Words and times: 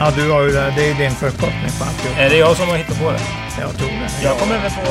Ja, 0.00 0.06
du 0.16 0.30
har 0.32 0.42
ju 0.42 0.48
det. 0.50 0.72
Det 0.76 0.84
är 0.90 0.94
din 1.04 1.10
förkortning 1.10 1.70
på 1.78 1.82
alltihop. 1.88 2.18
Är 2.24 2.28
det 2.30 2.38
jag 2.38 2.56
som 2.56 2.68
har 2.68 2.76
hittat 2.76 2.98
på 3.02 3.08
det? 3.10 3.22
Jag 3.64 3.70
tror 3.78 3.88
det. 3.88 4.10
Jag 4.28 4.34
kommer 4.38 4.56
väl 4.62 4.70
på... 4.70 4.90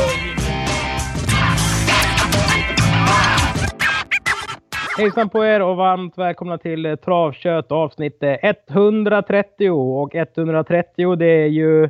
Hejsan 4.98 5.30
på 5.30 5.46
er 5.46 5.62
och 5.62 5.76
varmt 5.76 6.18
välkomna 6.18 6.58
till 6.58 6.98
Travkött 7.06 7.72
avsnitt 7.72 8.24
eh, 8.24 8.34
130. 8.70 9.70
Och 9.72 10.16
130 10.16 11.16
det 11.16 11.26
är 11.26 11.48
ju 11.48 11.84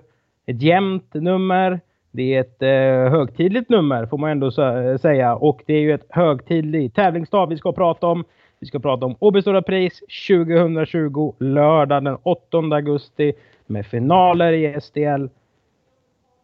ett 0.48 0.62
jämnt 0.62 1.14
nummer. 1.14 1.80
Det 2.12 2.36
är 2.36 2.40
ett 2.42 2.62
eh, 2.62 3.12
högtidligt 3.17 3.70
nummer 3.70 4.06
får 4.06 4.17
man 4.17 4.30
ändå 4.30 4.50
sä- 4.50 4.98
säga. 4.98 5.36
Och 5.36 5.62
det 5.67 5.73
är 5.73 5.80
ju 5.81 5.94
ett 5.94 6.06
högtidligt 6.09 6.95
tävlingsdag 6.95 7.45
vi 7.50 7.58
ska 7.58 7.72
prata 7.72 8.08
om. 8.08 8.23
Vi 8.59 8.68
ska 8.68 8.80
prata 8.80 9.05
om 9.05 9.16
Åby 9.20 9.41
Stora 9.41 9.62
Pris 9.62 10.00
2020 10.27 11.34
lördag 11.40 12.04
den 12.04 12.18
8 12.23 12.58
augusti 12.58 13.34
med 13.66 13.86
finaler 13.86 14.54
i 14.54 14.81
SDL. 14.81 15.28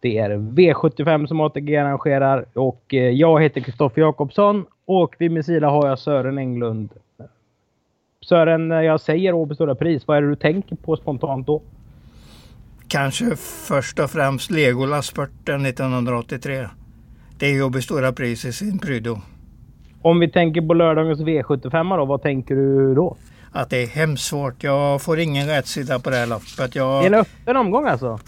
Det 0.01 0.17
är 0.17 0.29
V75 0.29 1.27
som 1.27 1.41
ATG 1.41 1.77
arrangerar 1.77 2.45
och 2.53 2.93
eh, 2.93 3.09
jag 3.09 3.41
heter 3.41 3.61
Kristoffer 3.61 4.01
Jakobsson 4.01 4.65
och 4.85 5.15
vid 5.19 5.31
min 5.31 5.43
sida 5.43 5.69
har 5.69 5.87
jag 5.87 5.99
Sören 5.99 6.37
Englund. 6.37 6.89
Sören, 8.21 8.67
när 8.67 8.81
jag 8.81 9.01
säger 9.01 9.33
Åby 9.33 9.55
Stora 9.55 9.75
Pris, 9.75 10.07
vad 10.07 10.17
är 10.17 10.21
det 10.21 10.29
du 10.29 10.35
tänker 10.35 10.75
på 10.75 10.95
spontant 10.95 11.47
då? 11.47 11.61
Kanske 12.87 13.35
först 13.67 13.99
och 13.99 14.09
främst 14.09 14.51
Legolas-spurten 14.51 15.65
1983. 15.65 16.67
Det 17.39 17.45
är 17.45 17.63
Åby 17.63 17.81
Stora 17.81 18.11
Pris 18.11 18.45
i 18.45 18.53
sin 18.53 18.79
prydo. 18.79 19.17
Om 20.01 20.19
vi 20.19 20.31
tänker 20.31 20.61
på 20.61 20.73
lördagens 20.73 21.19
V75 21.19 21.97
då, 21.97 22.05
vad 22.05 22.21
tänker 22.21 22.55
du 22.55 22.95
då? 22.95 23.17
Att 23.51 23.69
det 23.69 23.77
är 23.77 23.87
hemskt 23.87 24.25
svårt. 24.25 24.63
Jag 24.63 25.01
får 25.01 25.19
ingen 25.19 25.47
rätsida 25.47 25.99
på 25.99 26.09
det 26.09 26.15
här 26.15 26.27
loppet. 26.27 26.73
Det 26.73 26.79
är 26.79 27.05
en 27.05 27.13
Jag, 27.13 27.19
öppen 27.21 27.57
omgång 27.57 27.87
alltså? 27.87 28.19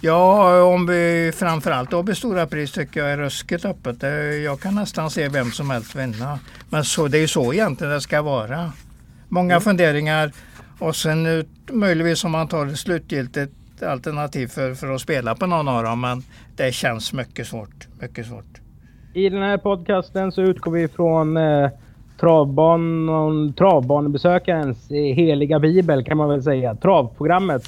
ja, 0.00 0.62
om 0.62 0.86
vi 0.86 1.32
framförallt 1.34 1.92
Åby 1.94 2.14
Stora 2.14 2.46
Pris 2.46 2.72
tycker 2.72 3.00
jag 3.00 3.12
är 3.12 3.16
ruskigt 3.16 3.64
öppet. 3.64 4.02
Jag 4.44 4.60
kan 4.60 4.74
nästan 4.74 5.10
se 5.10 5.28
vem 5.28 5.50
som 5.50 5.70
helst 5.70 5.94
vinna. 5.96 6.38
Men 6.70 6.84
så, 6.84 7.08
det 7.08 7.18
är 7.18 7.20
ju 7.20 7.28
så 7.28 7.52
egentligen 7.52 7.92
det 7.92 8.00
ska 8.00 8.22
vara. 8.22 8.72
Många 9.28 9.60
funderingar 9.60 10.32
och 10.78 10.96
sen 10.96 11.38
eh, 11.38 11.44
möjligtvis 11.72 12.24
om 12.24 12.30
man 12.30 12.48
tar 12.48 12.66
ett 12.66 12.78
slutgiltigt 12.78 13.52
alternativ 13.82 14.46
för, 14.46 14.74
för 14.74 14.94
att 14.94 15.00
spela 15.00 15.34
på 15.34 15.46
någon 15.46 15.68
av 15.68 15.82
dem. 15.84 16.00
Men 16.00 16.22
det 16.56 16.72
känns 16.72 17.12
mycket 17.12 17.46
svårt. 17.46 17.88
Mycket 18.00 18.26
svårt. 18.26 18.59
I 19.12 19.28
den 19.28 19.42
här 19.42 19.56
podcasten 19.56 20.32
så 20.32 20.42
utgår 20.42 20.72
vi 20.72 20.88
från 20.88 21.36
eh, 21.36 21.70
travbanan, 22.20 23.52
travbanebesökarens 23.52 24.90
eh, 24.90 25.14
heliga 25.14 25.58
bibel 25.58 26.04
kan 26.04 26.16
man 26.16 26.28
väl 26.28 26.42
säga. 26.42 26.74
Travprogrammet. 26.74 27.62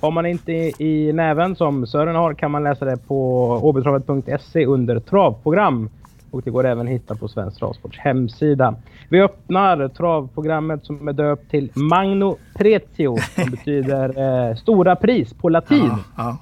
Har 0.00 0.10
man 0.10 0.26
inte 0.26 0.52
i, 0.52 0.74
i 0.78 1.12
näven 1.12 1.56
som 1.56 1.86
Sören 1.86 2.16
har 2.16 2.34
kan 2.34 2.50
man 2.50 2.64
läsa 2.64 2.84
det 2.84 2.96
på 2.96 3.50
åbytravet.se 3.62 4.66
under 4.66 5.00
travprogram. 5.00 5.88
Och 6.30 6.42
det 6.42 6.50
går 6.50 6.66
även 6.66 6.86
att 6.86 6.92
hitta 6.92 7.14
på 7.14 7.28
Svensk 7.28 7.58
Travsports 7.58 7.98
hemsida. 7.98 8.74
Vi 9.08 9.20
öppnar 9.20 9.88
travprogrammet 9.88 10.86
som 10.86 11.08
är 11.08 11.12
döpt 11.12 11.50
till 11.50 11.70
Magno 11.74 12.36
Prezio 12.54 13.16
som 13.34 13.44
betyder 13.50 14.08
eh, 14.48 14.56
stora 14.56 14.96
pris 14.96 15.34
på 15.34 15.48
latin. 15.48 15.90
Ja, 15.90 15.98
ja. 16.16 16.36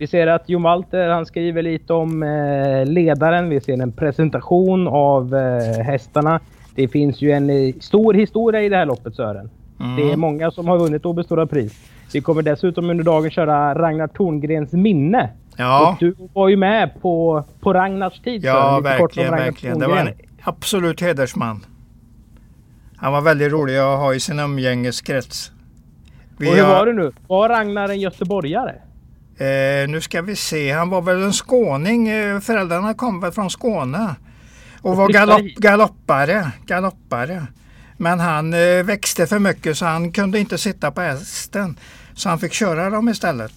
Vi 0.00 0.06
ser 0.06 0.26
att 0.26 0.48
Jon 0.48 0.62
Walter 0.62 1.08
han 1.08 1.26
skriver 1.26 1.62
lite 1.62 1.92
om 1.92 2.22
eh, 2.22 2.86
ledaren. 2.86 3.48
Vi 3.48 3.60
ser 3.60 3.82
en 3.82 3.92
presentation 3.92 4.88
av 4.88 5.34
eh, 5.34 5.84
hästarna. 5.84 6.40
Det 6.74 6.88
finns 6.88 7.22
ju 7.22 7.30
en 7.30 7.50
eh, 7.50 7.74
stor 7.80 8.14
historia 8.14 8.62
i 8.62 8.68
det 8.68 8.76
här 8.76 8.86
loppet 8.86 9.14
Sören. 9.14 9.50
Mm. 9.80 9.96
Det 9.96 10.12
är 10.12 10.16
många 10.16 10.50
som 10.50 10.68
har 10.68 10.78
vunnit 10.78 11.06
Åby 11.06 11.22
Stora 11.22 11.46
Pris. 11.46 11.90
Vi 12.12 12.20
kommer 12.20 12.42
dessutom 12.42 12.90
under 12.90 13.04
dagen 13.04 13.30
köra 13.30 13.74
Ragnar 13.74 14.06
Torngrens 14.06 14.72
minne. 14.72 15.30
Ja. 15.56 15.90
Och 15.90 15.96
du 16.00 16.14
var 16.32 16.48
ju 16.48 16.56
med 16.56 16.90
på, 17.02 17.44
på 17.60 17.72
Ragnars 17.72 18.20
tid 18.20 18.44
Ja, 18.44 18.80
verkligen, 18.80 19.30
verkligen. 19.30 19.78
Det 19.78 19.86
var 19.86 19.96
en 19.96 20.08
absolut 20.42 21.00
hedersman. 21.00 21.64
Han 22.96 23.12
var 23.12 23.20
väldigt 23.20 23.52
rolig 23.52 23.76
att 23.76 23.98
ha 23.98 24.14
i 24.14 24.20
sin 24.20 24.38
umgängeskrets. 24.38 25.52
Vi 26.38 26.50
Och 26.50 26.54
hur 26.54 26.62
har- 26.62 26.74
var 26.74 26.86
det 26.86 26.92
nu? 26.92 27.12
Var 27.26 27.48
Ragnar 27.48 27.88
en 27.88 28.00
göteborgare? 28.00 28.74
Eh, 29.40 29.88
nu 29.88 30.00
ska 30.00 30.22
vi 30.22 30.36
se, 30.36 30.72
han 30.72 30.90
var 30.90 31.02
väl 31.02 31.22
en 31.22 31.32
skåning. 31.32 32.08
Eh, 32.08 32.40
föräldrarna 32.40 32.94
kom 32.94 33.20
väl 33.20 33.32
från 33.32 33.50
Skåne. 33.50 34.14
Och, 34.82 34.96
var 34.96 35.08
galopp, 35.08 35.40
galoppare, 35.56 36.52
galoppare. 36.66 37.46
Men 37.96 38.20
han 38.20 38.54
eh, 38.54 38.82
växte 38.84 39.26
för 39.26 39.38
mycket 39.38 39.78
så 39.78 39.84
han 39.84 40.12
kunde 40.12 40.38
inte 40.38 40.58
sitta 40.58 40.90
på 40.90 41.00
hästen. 41.00 41.78
Så 42.14 42.28
han 42.28 42.38
fick 42.38 42.52
köra 42.52 42.90
dem 42.90 43.08
istället. 43.08 43.52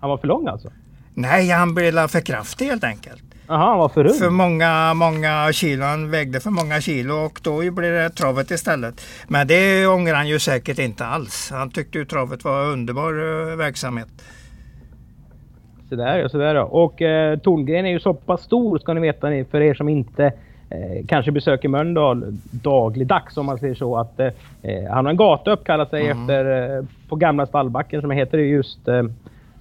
Han 0.00 0.10
var 0.10 0.18
för 0.18 0.28
lång 0.28 0.46
alltså? 0.46 0.72
Nej, 1.14 1.48
han 1.48 1.74
blev 1.74 2.08
för 2.08 2.20
kraftig 2.20 2.66
helt 2.66 2.84
enkelt. 2.84 3.22
Jaha, 3.46 3.68
han 3.68 3.78
var 3.78 3.88
för 3.88 4.06
ung? 4.06 4.18
För 4.18 4.30
många, 4.30 4.94
många 4.94 5.52
kilo. 5.52 5.84
Han 5.84 6.10
vägde 6.10 6.40
för 6.40 6.50
många 6.50 6.80
kilo 6.80 7.14
och 7.14 7.40
då 7.42 7.70
blev 7.70 7.92
det 7.92 8.10
travet 8.10 8.50
istället. 8.50 9.00
Men 9.28 9.46
det 9.46 9.86
ångrar 9.86 10.14
han 10.14 10.28
ju 10.28 10.38
säkert 10.38 10.78
inte 10.78 11.06
alls. 11.06 11.50
Han 11.50 11.70
tyckte 11.70 11.98
ju 11.98 12.04
travet 12.04 12.44
var 12.44 12.66
underbar 12.66 13.12
eh, 13.12 13.56
verksamhet. 13.56 14.08
Så 15.92 15.96
där 15.96 16.18
ja, 16.18 16.28
så 16.28 16.38
där 16.38 16.54
ja. 16.54 16.62
Och 16.64 17.02
eh, 17.02 17.38
Torngren 17.38 17.86
är 17.86 17.90
ju 17.90 18.00
så 18.00 18.14
pass 18.14 18.42
stor 18.42 18.78
ska 18.78 18.94
ni 18.94 19.00
veta 19.00 19.28
ni, 19.28 19.44
för 19.44 19.60
er 19.60 19.74
som 19.74 19.88
inte 19.88 20.24
eh, 20.70 21.06
kanske 21.08 21.32
besöker 21.32 21.68
Mölndal 21.68 22.24
dagligdags 22.50 23.36
om 23.36 23.46
man 23.46 23.58
säger 23.58 23.74
så. 23.74 23.96
Att 23.96 24.20
eh, 24.20 24.30
han 24.90 25.04
har 25.04 25.10
en 25.10 25.16
gata 25.16 25.50
uppkallad 25.52 25.88
sig 25.88 26.06
Mm. 26.06 26.20
efter 26.20 26.76
eh, 26.76 26.84
på 27.08 27.16
gamla 27.16 27.46
stallbacken 27.46 28.00
som 28.00 28.10
heter 28.10 28.38
just 28.38 28.88
eh, 28.88 28.98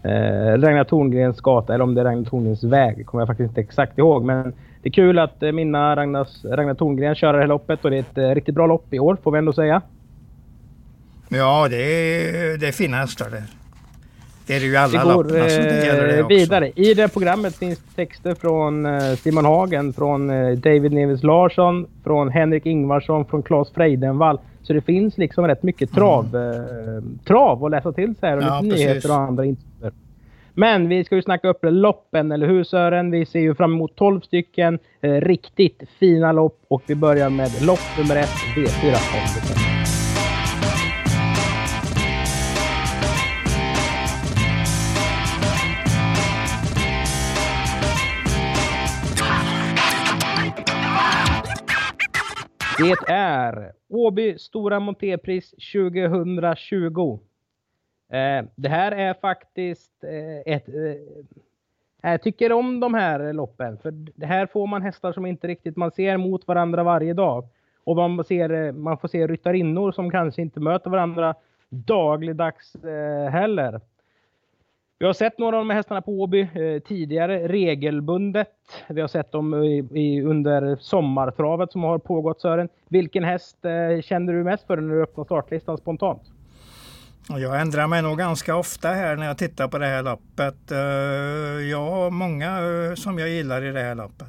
eh, 0.04 0.58
Ragnar 0.58 0.84
Torngrens 0.84 1.42
gata 1.42 1.74
eller 1.74 1.84
om 1.84 1.96
det 1.96 2.02
är 2.02 2.06
Ragnar 2.06 2.24
Torngrens 2.30 2.64
väg. 2.64 3.06
kommer 3.06 3.22
jag 3.22 3.28
faktiskt 3.28 3.50
inte 3.50 3.62
exakt 3.62 3.98
ihåg. 3.98 4.24
Men 4.26 4.54
det 4.82 4.90
är 4.90 4.94
kul 4.94 5.20
att 5.20 5.44
eh, 5.44 5.52
minna 5.52 5.96
Ragnars, 5.96 6.46
Ragnar 6.46 6.74
Torngren 6.74 7.16
köra 7.16 7.32
det 7.32 7.40
här 7.40 7.48
loppet 7.48 7.86
och 7.86 7.92
det 7.92 7.98
är 7.98 8.00
ett 8.00 8.18
eh, 8.18 8.30
riktigt 8.30 8.56
bra 8.56 8.68
lopp 8.68 8.94
i 8.94 9.00
år 9.00 9.18
får 9.24 9.32
vi 9.32 9.38
ändå 9.38 9.54
säga. 9.54 9.82
Ja, 11.30 11.68
det 11.70 11.76
är, 11.78 12.58
det 12.58 12.68
är 12.68 12.72
fina 12.72 12.98
hästar 12.98 13.30
det. 13.30 13.44
Det 14.48 14.56
är 14.56 14.60
det 14.60 14.66
ju 14.66 14.76
alla 14.76 14.92
Vi 14.92 14.98
går 14.98 15.24
lopp. 15.24 15.42
Alltså, 15.42 15.62
det 15.62 15.86
gäller 15.86 16.08
det 16.08 16.18
eh, 16.18 16.26
också. 16.26 16.36
vidare. 16.36 16.72
I 16.76 16.94
det 16.94 17.14
programmet 17.14 17.56
finns 17.56 17.80
texter 17.96 18.36
från 18.36 18.86
eh, 18.86 19.16
Simon 19.16 19.46
Hagen, 19.46 19.94
från 19.94 20.30
eh, 20.30 20.52
David 20.58 20.92
Neves 20.94 21.24
Larsson, 21.24 21.88
från 22.04 22.30
Henrik 22.30 22.66
Ingvarsson, 22.66 23.26
från 23.26 23.44
Claes 23.44 23.72
Freidenvall. 23.72 24.40
Så 24.64 24.74
det 24.74 24.82
finns 24.82 25.18
liksom 25.18 25.48
rätt 25.48 25.64
mycket 25.64 25.92
trav, 25.94 26.26
eh, 26.36 27.04
trav 27.28 27.66
att 27.66 27.72
läsa 27.72 27.92
till 27.92 28.16
sig 28.16 28.30
här 28.30 28.38
och 28.38 28.44
Mm. 28.44 28.54
Ja, 28.54 28.62
lite 28.62 28.72
precis. 28.76 28.88
nyheter 28.88 29.10
och 29.10 29.16
andra 29.18 29.46
intervjuer. 29.46 29.92
Men 30.54 30.90
vi 30.90 31.04
ska 31.04 31.16
ju 31.16 31.22
snacka 31.22 31.48
upp 31.48 31.60
loppen, 31.62 32.32
eller 32.32 32.48
hur 32.48 32.64
Sören? 32.64 33.12
Vi 33.12 33.26
ser 33.26 33.40
ju 33.40 33.56
fram 33.56 33.74
emot 33.74 33.96
12 33.96 34.22
stycken 34.22 34.80
eh, 35.02 35.12
riktigt 35.12 35.84
fina 36.00 36.32
lopp 36.32 36.60
och 36.68 36.84
vi 36.88 36.96
börjar 36.96 37.30
med 37.30 37.50
lopp 37.62 37.98
nummer 37.98 38.16
ett, 38.16 38.30
V4 38.56 39.81
Det 52.82 53.14
är 53.14 53.72
Åby 53.90 54.38
Stora 54.38 54.80
Montépris 54.80 55.52
2020. 55.52 57.20
Eh, 58.10 58.46
det 58.56 58.70
här 58.70 58.92
är 58.92 59.14
faktiskt 59.14 60.04
eh, 60.04 60.54
ett... 60.54 60.68
Eh, 60.70 62.12
jag 62.12 62.22
tycker 62.22 62.52
om 62.52 62.80
de 62.80 62.94
här 62.94 63.34
loppen. 63.34 63.78
För 63.78 63.92
det 63.92 64.26
här 64.26 64.46
får 64.46 64.68
man 64.68 64.82
hästar 64.82 65.14
som 65.14 65.26
inte 65.26 65.48
riktigt 65.48 65.78
man 65.78 65.92
ser 65.92 66.18
mot 66.18 66.48
varandra 66.48 66.84
varje 66.84 67.14
dag. 67.14 67.48
Och 67.84 67.96
man, 67.96 68.24
ser, 68.24 68.50
eh, 68.50 68.74
man 68.74 68.98
får 68.98 69.08
se 69.08 69.28
ryttarinnor 69.28 69.92
som 69.92 70.12
kanske 70.12 70.42
inte 70.42 70.60
möter 70.60 70.90
varandra 70.90 71.36
dagligdags 71.70 72.76
eh, 72.76 73.30
heller. 73.30 73.82
Vi 75.02 75.08
har 75.08 75.14
sett 75.14 75.38
några 75.38 75.58
av 75.58 75.62
de 75.62 75.70
här 75.70 75.78
hästarna 75.78 76.02
på 76.02 76.12
Åby 76.12 76.42
eh, 76.42 76.82
tidigare 76.88 77.48
regelbundet. 77.48 78.48
Vi 78.90 79.02
har 79.02 79.08
sett 79.08 79.32
dem 79.32 79.54
i, 79.54 79.78
i, 79.78 80.22
under 80.22 80.78
sommartravet 80.82 81.72
som 81.72 81.84
har 81.84 82.00
pågått 82.00 82.42
Sören. 82.42 82.70
Vilken 82.90 83.24
häst 83.24 83.58
eh, 83.66 84.02
känner 84.02 84.34
du 84.34 84.44
mest 84.44 84.68
för 84.68 84.78
när 84.78 84.96
du 84.96 85.04
öppnar 85.04 85.24
startlistan 85.24 85.78
spontant? 85.78 86.22
Jag 87.30 87.62
ändrar 87.62 87.88
mig 87.88 88.02
nog 88.02 88.18
ganska 88.18 88.56
ofta 88.56 88.90
här 88.90 89.16
när 89.16 89.26
jag 89.26 89.38
tittar 89.38 89.68
på 89.68 89.78
det 89.78 89.86
här 89.86 90.04
loppet. 90.04 90.72
Eh, 90.72 90.78
jag 91.70 91.92
har 91.92 92.10
många 92.10 92.50
eh, 92.50 92.96
som 92.96 93.20
jag 93.20 93.30
gillar 93.30 93.64
i 93.64 93.72
det 93.72 93.82
här 93.82 93.96
loppet. 93.96 94.28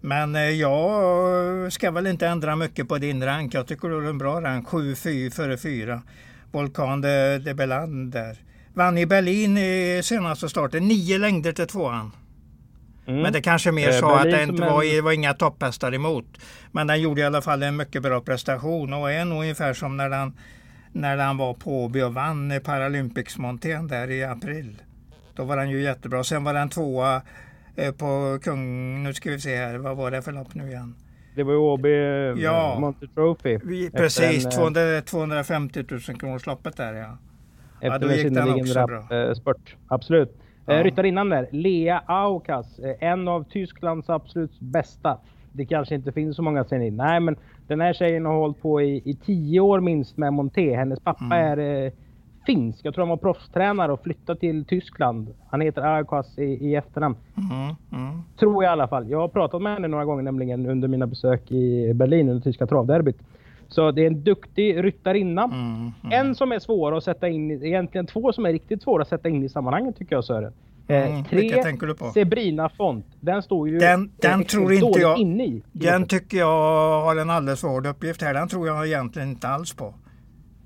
Men 0.00 0.58
jag 0.58 1.72
ska 1.72 1.90
väl 1.90 2.06
inte 2.06 2.26
ändra 2.26 2.56
mycket 2.56 2.88
på 2.88 2.98
din 2.98 3.24
rank. 3.24 3.54
Jag 3.54 3.66
tycker 3.66 3.88
du 3.88 3.94
har 3.94 4.02
en 4.02 4.18
bra 4.18 4.40
rank. 4.40 4.68
7-4 4.68 5.30
före 5.30 5.56
4. 5.56 6.02
Volkan 6.52 7.00
de, 7.00 7.38
de 7.38 7.54
Beland 7.54 8.12
där. 8.12 8.53
Vann 8.74 8.98
i 8.98 9.06
Berlin 9.06 9.58
i 9.58 10.00
senaste 10.04 10.48
starten. 10.48 10.88
Nio 10.88 11.18
längder 11.18 11.52
till 11.52 11.66
tvåan. 11.66 12.12
Mm. 13.06 13.22
Men 13.22 13.32
det 13.32 13.42
kanske 13.42 13.72
mer 13.72 13.88
eh, 13.88 13.98
så 13.98 14.14
att 14.14 14.22
det 14.22 14.42
inte 14.42 14.62
var, 14.62 14.94
det 14.94 15.00
var 15.00 15.12
inga 15.12 15.34
topphästar 15.34 15.94
emot. 15.94 16.40
Men 16.72 16.86
den 16.86 17.00
gjorde 17.00 17.20
i 17.20 17.24
alla 17.24 17.42
fall 17.42 17.62
en 17.62 17.76
mycket 17.76 18.02
bra 18.02 18.20
prestation 18.20 18.92
och 18.92 19.12
är 19.12 19.24
nog 19.24 19.40
ungefär 19.40 19.74
som 19.74 19.96
när 19.96 20.10
den, 20.10 20.32
när 20.92 21.16
den 21.16 21.36
var 21.36 21.54
på 21.54 21.84
Åby 21.84 22.02
och 22.02 22.14
vann 22.14 22.52
Paralympics-montén 22.60 23.88
där 23.88 24.10
i 24.10 24.24
april. 24.24 24.82
Då 25.34 25.44
var 25.44 25.56
den 25.56 25.70
ju 25.70 25.82
jättebra. 25.82 26.24
Sen 26.24 26.44
var 26.44 26.54
den 26.54 26.68
tvåa 26.68 27.22
eh, 27.76 27.92
på 27.92 28.38
Kung... 28.42 29.02
Nu 29.02 29.14
ska 29.14 29.30
vi 29.30 29.40
se 29.40 29.56
här, 29.56 29.78
vad 29.78 29.96
var 29.96 30.10
det 30.10 30.22
för 30.22 30.32
lopp 30.32 30.54
nu 30.54 30.68
igen? 30.68 30.94
Det 31.34 31.42
var 31.42 31.52
ju 31.52 31.58
Åby 31.58 31.92
eh, 31.92 32.42
ja, 32.44 32.78
Monte 32.80 33.06
Trophy. 33.06 33.90
Precis, 33.90 34.44
en, 34.44 34.50
200, 34.50 35.00
250 35.02 35.84
000 35.88 36.00
kronors 36.00 36.46
loppet 36.46 36.76
där 36.76 36.94
ja. 36.94 37.18
Efter 37.84 37.90
ja, 37.90 37.98
då 37.98 38.12
gick 38.12 38.34
den 38.34 38.54
också 38.54 38.86
bra. 38.86 39.34
spurt. 39.34 39.76
Absolut. 39.88 40.36
Ja. 40.66 40.82
Ryttarinnan 40.82 41.28
där, 41.28 41.48
Lea 41.50 42.02
Aukas, 42.06 42.80
en 43.00 43.28
av 43.28 43.44
Tysklands 43.44 44.10
absolut 44.10 44.60
bästa. 44.60 45.18
Det 45.52 45.66
kanske 45.66 45.94
inte 45.94 46.12
finns 46.12 46.36
så 46.36 46.42
många 46.42 46.64
sen 46.64 46.96
Nej, 46.96 47.20
men 47.20 47.36
den 47.66 47.80
här 47.80 47.92
tjejen 47.92 48.26
har 48.26 48.34
hållit 48.34 48.62
på 48.62 48.82
i, 48.82 49.02
i 49.04 49.14
tio 49.26 49.60
år 49.60 49.80
minst 49.80 50.16
med 50.16 50.32
Monté. 50.32 50.76
Hennes 50.76 51.00
pappa 51.00 51.24
mm. 51.24 51.38
är 51.38 51.84
eh, 51.84 51.92
finsk. 52.46 52.84
Jag 52.84 52.94
tror 52.94 53.02
han 53.02 53.08
var 53.08 53.16
proffstränare 53.16 53.92
och 53.92 54.02
flyttade 54.02 54.40
till 54.40 54.64
Tyskland. 54.64 55.34
Han 55.50 55.60
heter 55.60 55.82
Aukas 55.82 56.38
i, 56.38 56.42
i 56.42 56.74
efternamn. 56.74 57.16
Mm. 57.36 57.74
Mm. 58.04 58.22
Tror 58.38 58.64
jag 58.64 58.70
i 58.70 58.72
alla 58.72 58.88
fall. 58.88 59.10
Jag 59.10 59.18
har 59.18 59.28
pratat 59.28 59.62
med 59.62 59.72
henne 59.72 59.88
några 59.88 60.04
gånger 60.04 60.22
nämligen 60.22 60.66
under 60.66 60.88
mina 60.88 61.06
besök 61.06 61.52
i 61.52 61.94
Berlin 61.94 62.28
under 62.28 62.42
tyska 62.42 62.66
travderbyt. 62.66 63.18
Så 63.74 63.90
det 63.90 64.02
är 64.02 64.06
en 64.06 64.24
duktig 64.24 64.84
ryttarinna. 64.84 65.44
Mm, 65.44 65.92
mm. 66.04 66.26
En 66.26 66.34
som 66.34 66.52
är 66.52 66.58
svår 66.58 66.96
att 66.96 67.04
sätta 67.04 67.28
in, 67.28 67.50
egentligen 67.50 68.06
två 68.06 68.32
som 68.32 68.46
är 68.46 68.52
riktigt 68.52 68.82
svåra 68.82 69.02
att 69.02 69.08
sätta 69.08 69.28
in 69.28 69.44
i 69.44 69.48
sammanhanget 69.48 69.96
tycker 69.96 70.14
jag 70.14 70.24
Sören. 70.24 70.52
Eh, 70.88 71.10
mm, 71.10 71.24
tre, 71.24 71.62
tänker 71.62 71.86
du 71.86 71.94
på? 71.94 72.10
Sebrina 72.10 72.68
Font. 72.68 73.06
Den 73.20 73.42
står 73.42 73.68
ju 73.68 73.78
Den, 73.78 74.10
den 74.16 74.44
tror 74.44 74.72
inte 74.72 75.00
jag, 75.00 75.18
inne 75.18 75.44
i. 75.44 75.62
Den 75.72 76.06
tycker 76.06 76.38
jag 76.38 77.00
har 77.00 77.16
en 77.16 77.30
alldeles 77.30 77.62
hård 77.62 77.86
uppgift 77.86 78.22
här. 78.22 78.34
Den 78.34 78.48
tror 78.48 78.66
jag 78.66 78.86
egentligen 78.86 79.28
inte 79.28 79.48
alls 79.48 79.74
på. 79.74 79.94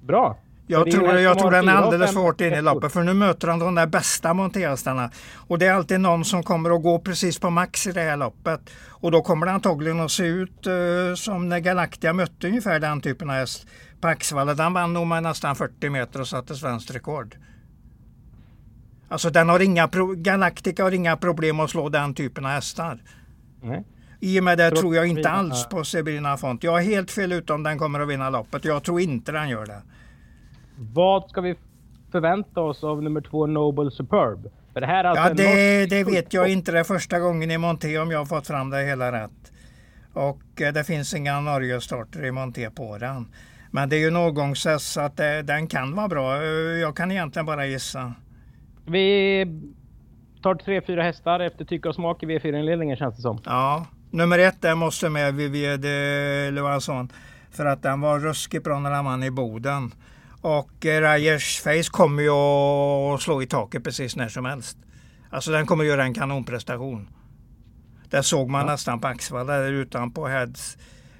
Bra. 0.00 0.36
Jag 0.70 0.90
tror, 0.90 1.14
jag 1.14 1.38
tror 1.38 1.50
den 1.50 1.68
är 1.68 1.72
alldeles 1.72 2.12
för 2.12 2.20
hårt 2.20 2.40
in 2.40 2.54
i 2.54 2.62
loppet 2.62 2.92
för 2.92 3.02
nu 3.02 3.14
möter 3.14 3.48
han 3.48 3.58
de 3.58 3.74
där 3.74 3.86
bästa 3.86 4.34
monterhästarna. 4.34 5.10
Och 5.34 5.58
det 5.58 5.66
är 5.66 5.72
alltid 5.72 6.00
någon 6.00 6.24
som 6.24 6.42
kommer 6.42 6.70
att 6.70 6.82
gå 6.82 6.98
precis 6.98 7.38
på 7.38 7.50
max 7.50 7.86
i 7.86 7.92
det 7.92 8.00
här 8.00 8.16
loppet. 8.16 8.60
Och 8.88 9.10
då 9.10 9.22
kommer 9.22 9.46
det 9.46 9.52
antagligen 9.52 10.00
att 10.00 10.10
se 10.10 10.24
ut 10.24 10.66
uh, 10.66 11.14
som 11.14 11.48
när 11.48 11.58
Galactia 11.58 12.12
mötte 12.12 12.48
ungefär 12.48 12.80
den 12.80 13.00
typen 13.00 13.30
av 13.30 13.36
häst 13.36 13.66
på 14.00 14.08
Axevalla. 14.08 14.54
Den 14.54 14.72
vann 14.72 14.92
nog 14.92 15.06
med 15.06 15.22
nästan 15.22 15.56
40 15.56 15.90
meter 15.90 16.20
och 16.20 16.28
satte 16.28 16.54
svenskt 16.54 16.94
rekord. 16.94 17.36
Alltså 19.08 19.30
den 19.30 19.48
har 19.48 19.60
inga 19.60 19.88
Galactica 20.16 20.82
har 20.82 20.92
inga 20.92 21.16
problem 21.16 21.60
att 21.60 21.70
slå 21.70 21.88
den 21.88 22.14
typen 22.14 22.44
av 22.44 22.50
hästar. 22.50 22.98
Nej. 23.62 23.84
I 24.20 24.40
och 24.40 24.44
med 24.44 24.58
det 24.58 24.70
tror 24.70 24.96
jag 24.96 25.06
inte 25.06 25.30
alls 25.30 25.66
på 25.70 25.84
Sebrina 25.84 26.36
Font. 26.36 26.64
Jag 26.64 26.72
har 26.72 26.80
helt 26.80 27.10
fel 27.10 27.32
ut 27.32 27.50
om 27.50 27.62
den 27.62 27.78
kommer 27.78 28.00
att 28.00 28.08
vinna 28.08 28.30
loppet. 28.30 28.64
Jag 28.64 28.82
tror 28.82 29.00
inte 29.00 29.32
den 29.32 29.48
gör 29.48 29.66
det. 29.66 29.82
Vad 30.78 31.30
ska 31.30 31.40
vi 31.40 31.54
förvänta 32.12 32.60
oss 32.60 32.84
av 32.84 33.02
nummer 33.02 33.20
två 33.20 33.46
Noble 33.46 33.90
Superb? 33.90 34.50
För 34.72 34.80
det 34.80 34.86
här 34.86 35.04
alltså 35.04 35.42
ja, 35.42 35.50
det, 35.50 35.86
det 35.86 36.04
vet 36.04 36.32
jag 36.32 36.48
inte. 36.48 36.72
Det 36.72 36.78
är 36.78 36.84
första 36.84 37.18
gången 37.18 37.50
i 37.50 37.58
Monté 37.58 37.98
om 37.98 38.10
jag 38.10 38.18
har 38.18 38.26
fått 38.26 38.46
fram 38.46 38.70
det 38.70 38.82
hela 38.82 39.12
rätt. 39.12 39.52
Och 40.12 40.60
eh, 40.60 40.72
det 40.72 40.84
finns 40.84 41.14
inga 41.14 41.40
Norge-starter 41.40 42.24
i 42.24 42.32
Monté 42.32 42.70
på 42.70 42.98
den. 42.98 43.26
Men 43.70 43.88
det 43.88 43.96
är 43.96 44.00
ju 44.00 44.08
en 44.08 44.16
årgångshäst 44.16 44.92
så 44.92 45.00
att 45.00 45.16
det, 45.16 45.42
den 45.42 45.66
kan 45.66 45.94
vara 45.94 46.08
bra. 46.08 46.36
Eh, 46.36 46.48
jag 46.80 46.96
kan 46.96 47.10
egentligen 47.10 47.46
bara 47.46 47.66
gissa. 47.66 48.12
Vi 48.86 49.46
tar 50.42 50.54
tre, 50.54 50.80
fyra 50.86 51.02
hästar 51.02 51.40
efter 51.40 51.64
tycke 51.64 51.88
och 51.88 51.94
smak 51.94 52.22
i 52.22 52.26
V4-inledningen 52.26 52.96
känns 52.96 53.16
det 53.16 53.22
som. 53.22 53.40
Ja, 53.44 53.86
nummer 54.10 54.38
ett 54.38 54.62
där 54.62 54.74
måste 54.74 55.08
med 55.08 55.34
Vivier 55.34 55.76
de 55.76 56.50
Loison. 56.50 57.08
För 57.50 57.66
att 57.66 57.82
den 57.82 58.00
var 58.00 58.18
ruskigt 58.18 58.64
bra 58.64 58.78
när 58.78 58.90
han 58.90 59.04
vann 59.04 59.22
i 59.22 59.30
Boden. 59.30 59.92
Och 60.40 60.86
eh, 60.86 61.00
Rajers 61.00 61.60
Face 61.60 61.90
kommer 61.90 62.22
ju 62.22 62.30
att 62.30 63.22
slå 63.22 63.42
i 63.42 63.46
taket 63.46 63.84
precis 63.84 64.16
när 64.16 64.28
som 64.28 64.44
helst. 64.44 64.78
Alltså 65.30 65.50
den 65.50 65.66
kommer 65.66 65.84
att 65.84 65.88
göra 65.88 66.04
en 66.04 66.14
kanonprestation. 66.14 67.08
Där 68.10 68.22
såg 68.22 68.48
man 68.48 68.60
ja. 68.60 68.72
nästan 68.72 69.00
på 69.00 69.08
Axvalla 69.08 69.58
där 69.58 69.72
utanpå 69.72 70.26
Heads, 70.26 70.78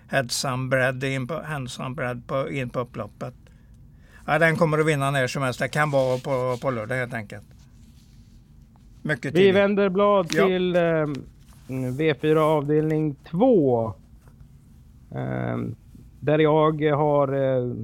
Headsam 0.09 0.69
Bread 0.69 1.05
in 1.05 1.27
på, 1.27 1.35
Handsam 1.35 1.95
Bread 1.95 2.27
på, 2.27 2.51
in 2.51 2.71
på 2.71 2.81
upploppet. 2.81 3.35
Ja, 4.27 4.39
den 4.39 4.57
kommer 4.57 4.79
att 4.79 4.87
vinna 4.87 5.11
när 5.11 5.27
som 5.27 5.43
helst. 5.43 5.61
Det 5.61 5.69
kan 5.69 5.91
vara 5.91 6.19
på, 6.19 6.59
på 6.63 6.71
lördag 6.71 6.97
helt 6.97 7.15
enkelt. 7.15 7.45
Mycket 9.03 9.35
Vi 9.35 9.53
vänder 9.53 9.89
blad 9.89 10.29
till 10.29 10.75
ja. 10.75 10.81
eh, 10.81 11.07
V4 11.69 12.37
avdelning 12.37 13.15
2. 13.31 13.95
Eh, 15.15 15.59
där 16.21 16.39
jag 16.39 16.83
har 16.97 17.33
eh, 17.33 17.75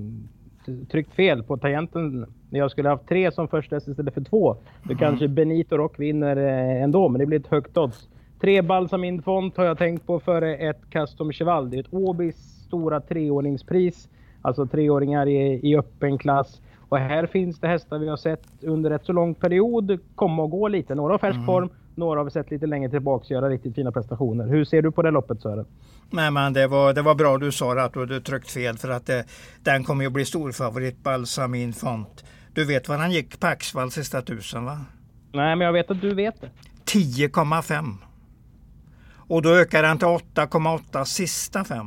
tryckt 0.91 1.15
fel 1.15 1.43
på 1.43 1.57
tangenten. 1.57 2.27
Jag 2.51 2.71
skulle 2.71 2.89
haft 2.89 3.09
tre 3.09 3.33
som 3.33 3.49
första 3.49 3.77
istället 3.77 4.15
för 4.15 4.25
två. 4.25 4.57
Då 4.83 4.93
mm. 4.93 4.99
kanske 4.99 5.29
Benito 5.29 5.77
Rock 5.77 5.99
vinner 5.99 6.37
eh, 6.37 6.83
ändå, 6.83 7.09
men 7.09 7.19
det 7.19 7.27
blir 7.27 7.41
ett 7.41 7.47
högt 7.47 7.77
odds. 7.77 8.09
Tre 8.41 8.63
Balsamin 8.63 9.23
Font 9.23 9.57
har 9.57 9.65
jag 9.65 9.79
tänkt 9.79 10.07
på 10.07 10.21
före 10.21 10.57
ett 10.57 10.91
Custom 10.91 11.33
Cheval. 11.33 11.71
Det 11.71 11.77
är 11.77 11.81
ett 11.81 11.95
Åbys 11.95 12.37
stora 12.67 13.01
treordningspris. 13.01 14.09
Alltså 14.43 14.67
treåringar 14.67 15.27
i, 15.27 15.61
i 15.71 15.77
öppen 15.77 16.19
klass. 16.19 16.61
Och 16.89 16.99
här 16.99 17.27
finns 17.27 17.61
det 17.61 17.69
hästar 17.69 17.99
vi 17.99 18.09
har 18.09 18.17
sett 18.17 18.47
under 18.63 18.91
ett 18.91 19.05
så 19.05 19.13
lång 19.13 19.35
period 19.35 19.99
komma 20.15 20.43
och 20.43 20.51
gå 20.51 20.69
lite. 20.69 20.95
Några 20.95 21.13
har 21.13 21.19
färsk 21.19 21.37
mm. 21.37 21.47
Några 21.97 22.21
har 22.21 22.25
vi 22.25 22.31
sett 22.31 22.51
lite 22.51 22.67
längre 22.67 22.91
tillbaka 22.91 23.35
göra 23.35 23.49
riktigt 23.49 23.75
fina 23.75 23.93
prestationer. 23.93 24.47
Hur 24.47 24.65
ser 24.65 24.83
du 24.83 24.93
på 24.93 25.03
det 25.03 25.11
loppet 25.11 25.41
Sören? 25.41 25.67
Nej 26.11 26.31
men 26.31 26.53
det 26.53 26.67
var, 26.67 26.93
det 26.93 27.03
var 27.03 27.15
bra 27.15 27.39
du 27.39 27.53
sa 27.53 27.81
att 27.81 27.93
du 27.93 28.01
hade 28.01 28.21
tryckt 28.21 28.51
fel 28.51 28.77
för 28.79 28.91
att 28.91 29.07
det, 29.07 29.25
den 29.63 29.85
kommer 29.85 30.05
ju 30.05 30.11
bli 30.11 30.25
storfavorit 30.25 31.03
Balsamin 31.03 31.73
Font. 31.73 32.25
Du 32.53 32.65
vet 32.65 32.89
vad 32.89 32.99
han 32.99 33.13
gick 33.13 33.41
på 33.41 33.47
Axvall 33.47 33.91
sista 33.91 34.23
tusen 34.23 34.65
va? 34.65 34.81
Nej 35.33 35.57
men 35.57 35.67
jag 35.67 35.73
vet 35.73 35.91
att 35.91 36.01
du 36.01 36.15
vet 36.15 36.41
det. 36.41 36.51
10,5. 36.85 37.95
Och 39.17 39.43
då 39.43 39.49
ökar 39.49 39.83
den 39.83 39.99
till 39.99 40.09
8,8 40.09 41.05
sista 41.05 41.65
fem. 41.65 41.87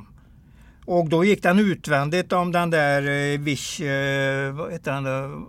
Och 0.85 1.09
då 1.09 1.23
gick 1.23 1.43
den 1.43 1.59
utvändigt 1.59 2.33
om 2.33 2.51
den 2.51 2.69
där 2.69 3.01
eh, 3.33 3.39
Vish, 3.39 3.81
eh, 3.81 4.51
vad 4.53 4.71
heter 4.71 4.91
den 4.91 5.03
där? 5.03 5.41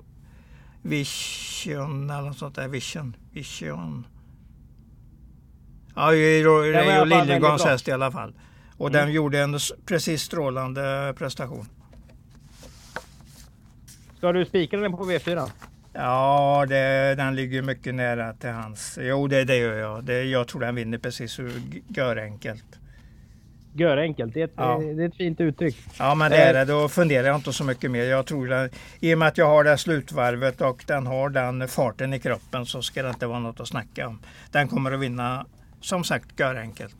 Vision 0.82 2.10
eller 2.10 2.22
något 2.22 2.38
sånt 2.38 2.54
där. 2.54 2.68
Vision. 2.68 3.16
Vision. 3.32 4.06
Ja, 5.98 6.14
ju 6.14 7.04
Liljegårds 7.04 7.64
häst 7.64 7.88
i 7.88 7.92
alla 7.92 8.10
fall. 8.10 8.32
Och 8.76 8.88
mm. 8.88 9.00
den 9.00 9.12
gjorde 9.12 9.40
en 9.40 9.58
precis 9.86 10.22
strålande 10.22 11.14
prestation. 11.18 11.66
Ska 14.16 14.32
du 14.32 14.44
spika 14.44 14.76
den 14.76 14.92
på 14.92 15.04
V4? 15.04 15.50
Ja, 15.92 16.66
det, 16.68 17.14
den 17.14 17.34
ligger 17.34 17.62
mycket 17.62 17.94
nära 17.94 18.32
till 18.32 18.50
hans. 18.50 18.98
Jo, 19.02 19.26
det, 19.26 19.44
det 19.44 19.56
gör 19.56 19.76
jag. 19.76 20.04
Det, 20.04 20.22
jag 20.22 20.48
tror 20.48 20.60
den 20.60 20.74
vinner 20.74 20.98
precis 20.98 21.38
hur 21.38 21.62
gör 21.88 22.16
enkelt. 22.16 22.64
Gör 23.74 23.96
enkelt, 23.96 24.34
det 24.34 24.40
är, 24.40 24.44
ett, 24.44 24.52
ja. 24.56 24.78
det 24.78 25.02
är 25.02 25.08
ett 25.08 25.16
fint 25.16 25.40
uttryck. 25.40 25.76
Ja, 25.98 26.14
men 26.14 26.30
det 26.30 26.36
är 26.36 26.54
det. 26.54 26.64
Då 26.64 26.88
funderar 26.88 27.26
jag 27.26 27.36
inte 27.36 27.52
så 27.52 27.64
mycket 27.64 27.90
mer. 27.90 28.04
Jag 28.04 28.26
tror 28.26 28.52
att 28.52 28.72
i 29.00 29.14
och 29.14 29.18
med 29.18 29.28
att 29.28 29.38
jag 29.38 29.46
har 29.46 29.64
det 29.64 29.78
slutvarvet 29.78 30.60
och 30.60 30.84
den 30.86 31.06
har 31.06 31.28
den 31.28 31.68
farten 31.68 32.14
i 32.14 32.20
kroppen 32.20 32.66
så 32.66 32.82
ska 32.82 33.02
det 33.02 33.08
inte 33.08 33.26
vara 33.26 33.38
något 33.38 33.60
att 33.60 33.68
snacka 33.68 34.08
om. 34.08 34.18
Den 34.50 34.68
kommer 34.68 34.92
att 34.92 35.00
vinna, 35.00 35.46
som 35.80 36.04
sagt, 36.04 36.40
gör 36.40 36.54
enkelt. 36.54 36.96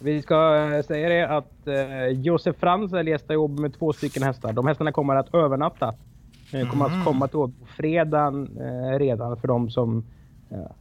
Vi 0.00 0.22
ska 0.22 0.56
eh, 0.56 0.82
säga 0.82 1.08
det 1.08 1.36
att 1.36 1.66
eh, 1.66 2.06
Josef 2.06 2.56
Franzel 2.56 3.08
gästar 3.08 3.34
jobb 3.34 3.58
med 3.60 3.78
två 3.78 3.92
stycken 3.92 4.22
hästar. 4.22 4.52
De 4.52 4.66
hästarna 4.66 4.92
kommer 4.92 5.16
att 5.16 5.34
övernatta. 5.34 5.94
De 6.52 6.66
kommer 6.66 6.86
mm. 6.86 6.98
att 6.98 7.06
komma 7.06 7.28
till 7.28 7.32
på 7.32 7.50
fredagen 7.76 8.58
eh, 8.60 8.98
redan 8.98 9.36
för 9.36 9.48
de 9.48 9.70
som 9.70 10.04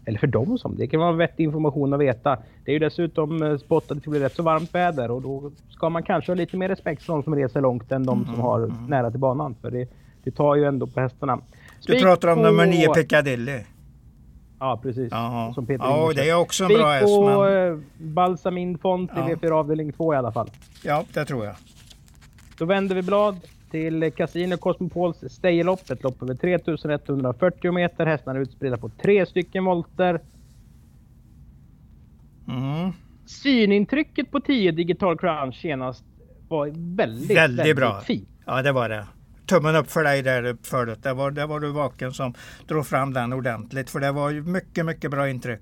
eller 0.05 0.19
för 0.19 0.27
dem 0.27 0.57
som. 0.57 0.75
Det 0.77 0.88
kan 0.88 1.00
vara 1.00 1.12
vettig 1.12 1.43
information 1.43 1.93
att 1.93 2.00
veta. 2.00 2.38
Det 2.65 2.72
är 2.72 2.74
ju 2.74 2.79
dessutom 2.79 3.43
eh, 3.43 3.57
spottat 3.57 4.03
det 4.03 4.10
blir 4.10 4.19
rätt 4.19 4.36
så 4.36 4.43
varmt 4.43 4.75
väder 4.75 5.12
och 5.12 5.22
då 5.22 5.51
ska 5.69 5.89
man 5.89 6.03
kanske 6.03 6.31
ha 6.31 6.36
lite 6.36 6.57
mer 6.57 6.69
respekt 6.69 7.03
för 7.03 7.13
de 7.13 7.24
som 7.24 7.36
reser 7.36 7.62
långt 7.62 7.91
än 7.91 8.05
de 8.05 8.25
som 8.25 8.34
mm, 8.34 8.45
har 8.45 8.60
mm. 8.60 8.86
nära 8.88 9.12
till 9.12 9.19
banan. 9.19 9.55
För 9.62 9.72
det, 9.72 9.89
det 10.24 10.31
tar 10.31 10.55
ju 10.55 10.65
ändå 10.65 10.88
på 10.88 11.00
hästarna. 11.00 11.39
Spik 11.79 11.95
du 11.95 12.01
pratar 12.01 12.27
om 12.27 12.36
på... 12.36 12.43
nummer 12.43 12.65
9 12.65 12.93
Piccadilly? 12.93 13.60
Ja, 14.59 14.79
precis. 14.83 15.13
Som 15.55 15.65
Peter 15.65 15.85
ja, 15.85 16.12
det 16.15 16.29
är 16.29 16.35
också 16.35 16.63
en 16.63 16.74
bra 16.74 16.91
häst. 16.91 17.07
Spik 17.07 17.15
på 17.15 17.43
men... 17.43 17.71
Eh, 17.71 17.79
Balsamin 17.97 18.77
Font 18.77 19.12
i 19.12 19.13
ja. 19.15 19.27
V4 19.27 19.51
avdelning 19.51 19.91
2 19.91 20.13
i 20.13 20.17
alla 20.17 20.31
fall. 20.31 20.50
Ja, 20.83 21.03
det 21.13 21.25
tror 21.25 21.45
jag. 21.45 21.55
Då 22.57 22.65
vänder 22.65 22.95
vi 22.95 23.01
blad 23.01 23.39
till 23.71 24.12
Casino 24.15 24.57
Cosmopols 24.57 25.17
Staylopp. 25.29 25.89
Ett 25.89 26.03
lopp 26.03 26.24
över 26.24 26.35
3140 26.35 27.71
meter. 27.71 28.05
Hästarna 28.05 28.39
är 28.39 28.43
utspridda 28.43 28.77
på 28.77 28.89
tre 28.89 29.25
stycken 29.25 29.65
volter. 29.65 30.21
Mm. 32.47 32.91
Synintrycket 33.25 34.31
på 34.31 34.39
10 34.39 34.71
Digital 34.71 35.17
Crunch 35.17 35.62
senast 35.62 36.03
var 36.47 36.65
väldigt, 36.67 37.38
väldigt, 37.38 37.38
väldigt 37.38 37.75
bra. 37.75 38.01
fint. 38.01 38.29
Ja, 38.45 38.62
det 38.62 38.71
var 38.71 38.89
det. 38.89 39.05
Tummen 39.45 39.75
upp 39.75 39.91
för 39.91 40.03
dig 40.03 40.21
där 40.21 40.57
förut. 40.63 40.99
Det 41.03 41.13
var, 41.13 41.47
var 41.47 41.59
du 41.59 41.71
vaken 41.71 42.13
som 42.13 42.33
drog 42.67 42.87
fram 42.87 43.13
den 43.13 43.33
ordentligt. 43.33 43.89
För 43.89 43.99
det 43.99 44.11
var 44.11 44.29
ju 44.29 44.41
mycket, 44.41 44.85
mycket 44.85 45.11
bra 45.11 45.29
intryck. 45.29 45.61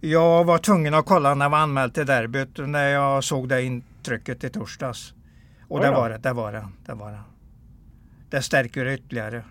Jag 0.00 0.44
var 0.44 0.58
tvungen 0.58 0.94
att 0.94 1.06
kolla 1.06 1.34
när 1.34 1.44
jag 1.44 1.50
var 1.50 1.58
anmäld 1.58 1.94
till 1.94 2.06
derbyt 2.06 2.58
när 2.58 2.88
jag 2.88 3.24
såg 3.24 3.48
det 3.48 3.62
intrycket 3.62 4.44
i 4.44 4.50
torsdags. 4.50 5.14
Och 5.68 5.80
det 5.80 5.90
var 5.90 6.10
det, 6.10 6.18
det 6.18 6.32
var 6.32 6.52
det, 6.52 6.68
det 6.86 6.94
var 6.94 7.10
det. 7.12 7.20
Det 8.30 8.42
stärker 8.42 8.84
det 8.84 8.94
ytterligare. 8.94 9.42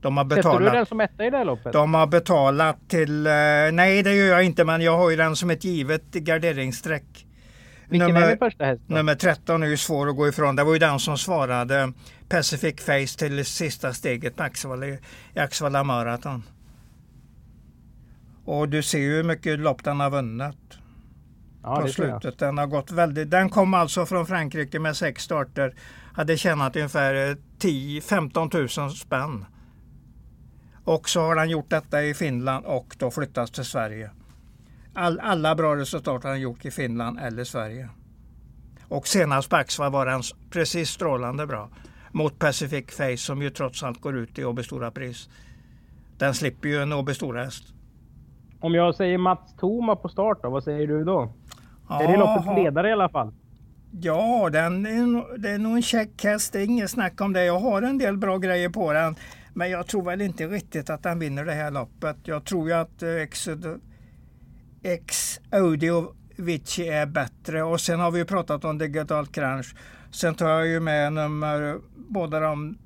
De 0.00 0.16
har 0.16 0.24
betalat. 0.24 0.58
Sätter 0.58 0.70
du 0.70 0.76
den 0.76 0.86
som 0.86 1.00
etta 1.00 1.26
i 1.26 1.30
det 1.30 1.36
här 1.36 1.44
loppet? 1.44 1.72
De 1.72 1.94
har 1.94 2.06
betalat 2.06 2.88
till, 2.88 3.26
eh, 3.26 3.32
nej 3.72 4.02
det 4.02 4.14
gör 4.14 4.26
jag 4.26 4.44
inte 4.44 4.64
men 4.64 4.80
jag 4.80 4.96
har 4.96 5.10
ju 5.10 5.16
den 5.16 5.36
som 5.36 5.50
ett 5.50 5.64
givet 5.64 6.12
garderingsstreck. 6.12 7.25
Vilken 7.88 8.08
nummer, 8.08 8.22
är 8.22 8.28
din 8.28 8.38
första 8.38 8.64
häst? 8.64 8.82
Nummer 8.86 9.14
13 9.14 9.62
är 9.62 9.66
ju 9.66 9.76
svår 9.76 10.08
att 10.08 10.16
gå 10.16 10.28
ifrån. 10.28 10.56
Det 10.56 10.64
var 10.64 10.72
ju 10.72 10.78
den 10.78 10.98
som 10.98 11.18
svarade 11.18 11.92
Pacific 12.28 12.80
Face 12.80 13.18
till 13.18 13.44
sista 13.44 13.92
steget 13.92 14.36
på 14.36 14.42
Axevalla, 14.42 14.86
i 14.86 14.98
Axevalla 15.34 15.84
Marathon. 15.84 16.42
Och 18.44 18.68
du 18.68 18.82
ser 18.82 18.98
ju 18.98 19.16
hur 19.16 19.24
mycket 19.24 19.58
lopp 19.58 19.84
den 19.84 20.00
har 20.00 20.10
vunnit. 20.10 20.56
Ja, 21.62 21.80
på 21.80 21.88
slutet. 21.88 22.38
Den 22.38 22.58
har 22.58 22.66
gått 22.66 22.90
väldigt. 22.90 23.30
Den 23.30 23.50
kom 23.50 23.74
alltså 23.74 24.06
från 24.06 24.26
Frankrike 24.26 24.78
med 24.78 24.96
sex 24.96 25.22
starter. 25.22 25.74
Hade 26.12 26.36
tjänat 26.36 26.76
ungefär 26.76 27.36
10-15 27.58 28.80
000 28.80 28.90
spänn. 28.90 29.44
Och 30.84 31.08
så 31.08 31.20
har 31.20 31.36
han 31.36 31.50
gjort 31.50 31.70
detta 31.70 32.02
i 32.02 32.14
Finland 32.14 32.66
och 32.66 32.96
då 32.98 33.10
flyttats 33.10 33.52
till 33.52 33.64
Sverige. 33.64 34.10
All, 34.98 35.20
alla 35.20 35.54
bra 35.54 35.76
resultat 35.76 36.22
har 36.22 36.30
han 36.30 36.40
gjort 36.40 36.64
i 36.64 36.70
Finland 36.70 37.18
eller 37.18 37.44
Sverige. 37.44 37.88
Och 38.88 39.08
senast 39.08 39.50
på 39.50 39.56
Axva 39.56 39.90
var 39.90 40.06
han 40.06 40.22
precis 40.50 40.90
strålande 40.90 41.46
bra. 41.46 41.68
Mot 42.12 42.38
Pacific 42.38 42.96
Face 42.96 43.16
som 43.16 43.42
ju 43.42 43.50
trots 43.50 43.82
allt 43.82 44.00
går 44.00 44.16
ut 44.16 44.38
i 44.38 44.44
Åby 44.44 44.62
Stora 44.62 44.90
Pris. 44.90 45.28
Den 46.18 46.34
slipper 46.34 46.68
ju 46.68 46.82
en 46.82 46.92
Åby 46.92 47.14
Stora 47.14 47.44
häst. 47.44 47.64
Om 48.60 48.74
jag 48.74 48.94
säger 48.94 49.18
Mats 49.18 49.54
Toma 49.58 49.96
på 49.96 50.08
start 50.08 50.38
då, 50.42 50.50
vad 50.50 50.64
säger 50.64 50.86
du 50.86 51.04
då? 51.04 51.32
Aha. 51.88 52.02
Är 52.02 52.08
det 52.08 52.16
loppets 52.16 52.46
ledare 52.56 52.88
i 52.88 52.92
alla 52.92 53.08
fall? 53.08 53.32
Ja, 53.90 54.50
den 54.52 54.86
är, 54.86 55.38
det 55.38 55.50
är 55.50 55.58
nog 55.58 55.76
en 55.76 55.82
check 55.82 56.24
häst. 56.24 56.52
Det 56.52 56.60
är 56.60 56.64
inget 56.64 56.90
snack 56.90 57.20
om 57.20 57.32
det. 57.32 57.44
Jag 57.44 57.58
har 57.58 57.82
en 57.82 57.98
del 57.98 58.16
bra 58.16 58.38
grejer 58.38 58.68
på 58.68 58.92
den. 58.92 59.16
Men 59.54 59.70
jag 59.70 59.86
tror 59.86 60.02
väl 60.02 60.20
inte 60.20 60.46
riktigt 60.46 60.90
att 60.90 61.02
den 61.02 61.18
vinner 61.18 61.44
det 61.44 61.52
här 61.52 61.70
loppet. 61.70 62.16
Jag 62.22 62.44
tror 62.44 62.68
ju 62.68 62.74
att 62.74 63.02
eh, 63.02 63.08
X 64.82 65.40
Audio 65.52 66.14
Vici 66.36 66.88
är 66.88 67.06
bättre. 67.06 67.62
Och 67.62 67.80
sen 67.80 68.00
har 68.00 68.10
vi 68.10 68.18
ju 68.18 68.24
pratat 68.24 68.64
om 68.64 68.78
Digital 68.78 69.26
Crunch. 69.26 69.74
Sen 70.10 70.34
tar 70.34 70.48
jag 70.48 70.66
ju 70.66 70.80
med 70.80 71.12
nummer, 71.12 71.78
båda 71.96 72.40
de, 72.40 72.78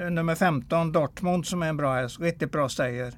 eh, 0.00 0.10
nummer 0.10 0.34
15 0.34 0.92
Dortmund 0.92 1.46
som 1.46 1.62
är 1.62 1.68
en 1.68 1.76
bra 1.76 1.94
häst. 1.94 2.20
Riktigt 2.20 2.52
bra 2.52 2.68
säger. 2.68 3.12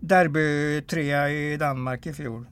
Derby 0.00 0.80
trea 0.82 1.30
i 1.30 1.56
Danmark 1.56 2.06
i 2.06 2.12
fjol. 2.12 2.46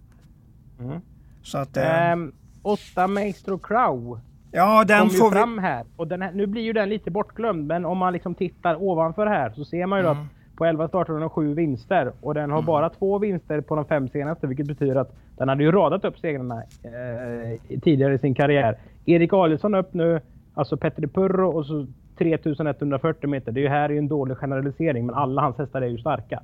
Mm. 0.81 1.01
Så 1.43 1.59
att, 1.59 1.77
eh, 1.77 2.13
um, 2.13 2.33
åtta 2.63 3.07
Maestro 3.07 3.59
Crow. 3.59 4.21
Ja, 4.53 4.85
den 4.85 5.01
kom 5.01 5.11
får 5.11 5.27
ju 5.27 5.33
fram 5.33 5.57
vi... 5.57 5.63
här. 5.63 5.87
Och 5.97 6.09
den 6.09 6.23
här, 6.23 6.33
nu 6.33 6.47
blir 6.47 6.63
ju 6.63 6.73
den 6.73 6.89
lite 6.89 7.11
bortglömd, 7.11 7.67
men 7.67 7.85
om 7.85 7.99
man 7.99 8.13
liksom 8.13 8.35
tittar 8.35 8.83
ovanför 8.83 9.27
här 9.27 9.51
så 9.51 9.65
ser 9.65 9.87
man 9.87 9.99
ju 9.99 10.07
mm. 10.07 10.19
att 10.19 10.27
på 10.61 10.65
11 10.67 10.89
starter 10.89 11.13
har 11.13 11.21
den 11.21 11.31
sju 11.31 11.55
vinster 11.55 12.13
och 12.21 12.35
den 12.35 12.51
har 12.51 12.59
mm. 12.59 12.67
bara 12.67 12.91
två 12.91 13.19
vinster 13.19 13.61
på 13.61 13.77
de 13.77 13.85
fem 13.85 14.09
senaste, 14.09 14.47
vilket 14.47 14.67
betyder 14.67 14.97
att 14.97 15.17
den 15.39 15.49
hade 15.49 15.63
ju 15.63 15.73
radat 15.73 16.05
upp 16.05 16.19
segrarna 16.19 16.63
eh, 16.83 17.81
tidigare 17.81 18.15
i 18.15 18.19
sin 18.19 18.35
karriär. 18.35 18.79
Erik 19.07 19.33
Adielsson 19.33 19.75
upp 19.75 19.95
nu, 19.95 20.21
alltså 20.55 20.77
Petter 20.77 21.07
Purro 21.07 21.49
och 21.49 21.67
så 21.67 21.87
3140 22.19 23.31
meter. 23.31 23.53
Det 23.53 23.61
är 23.61 23.63
ju 23.63 23.69
här 23.69 23.89
är 23.89 23.99
en 23.99 24.09
dålig 24.09 24.37
generalisering, 24.37 25.07
men 25.07 25.15
alla 25.15 25.43
hans 25.43 25.59
hästar 25.59 25.83
är 25.83 25.87
ju 25.87 25.99
starka. 25.99 26.43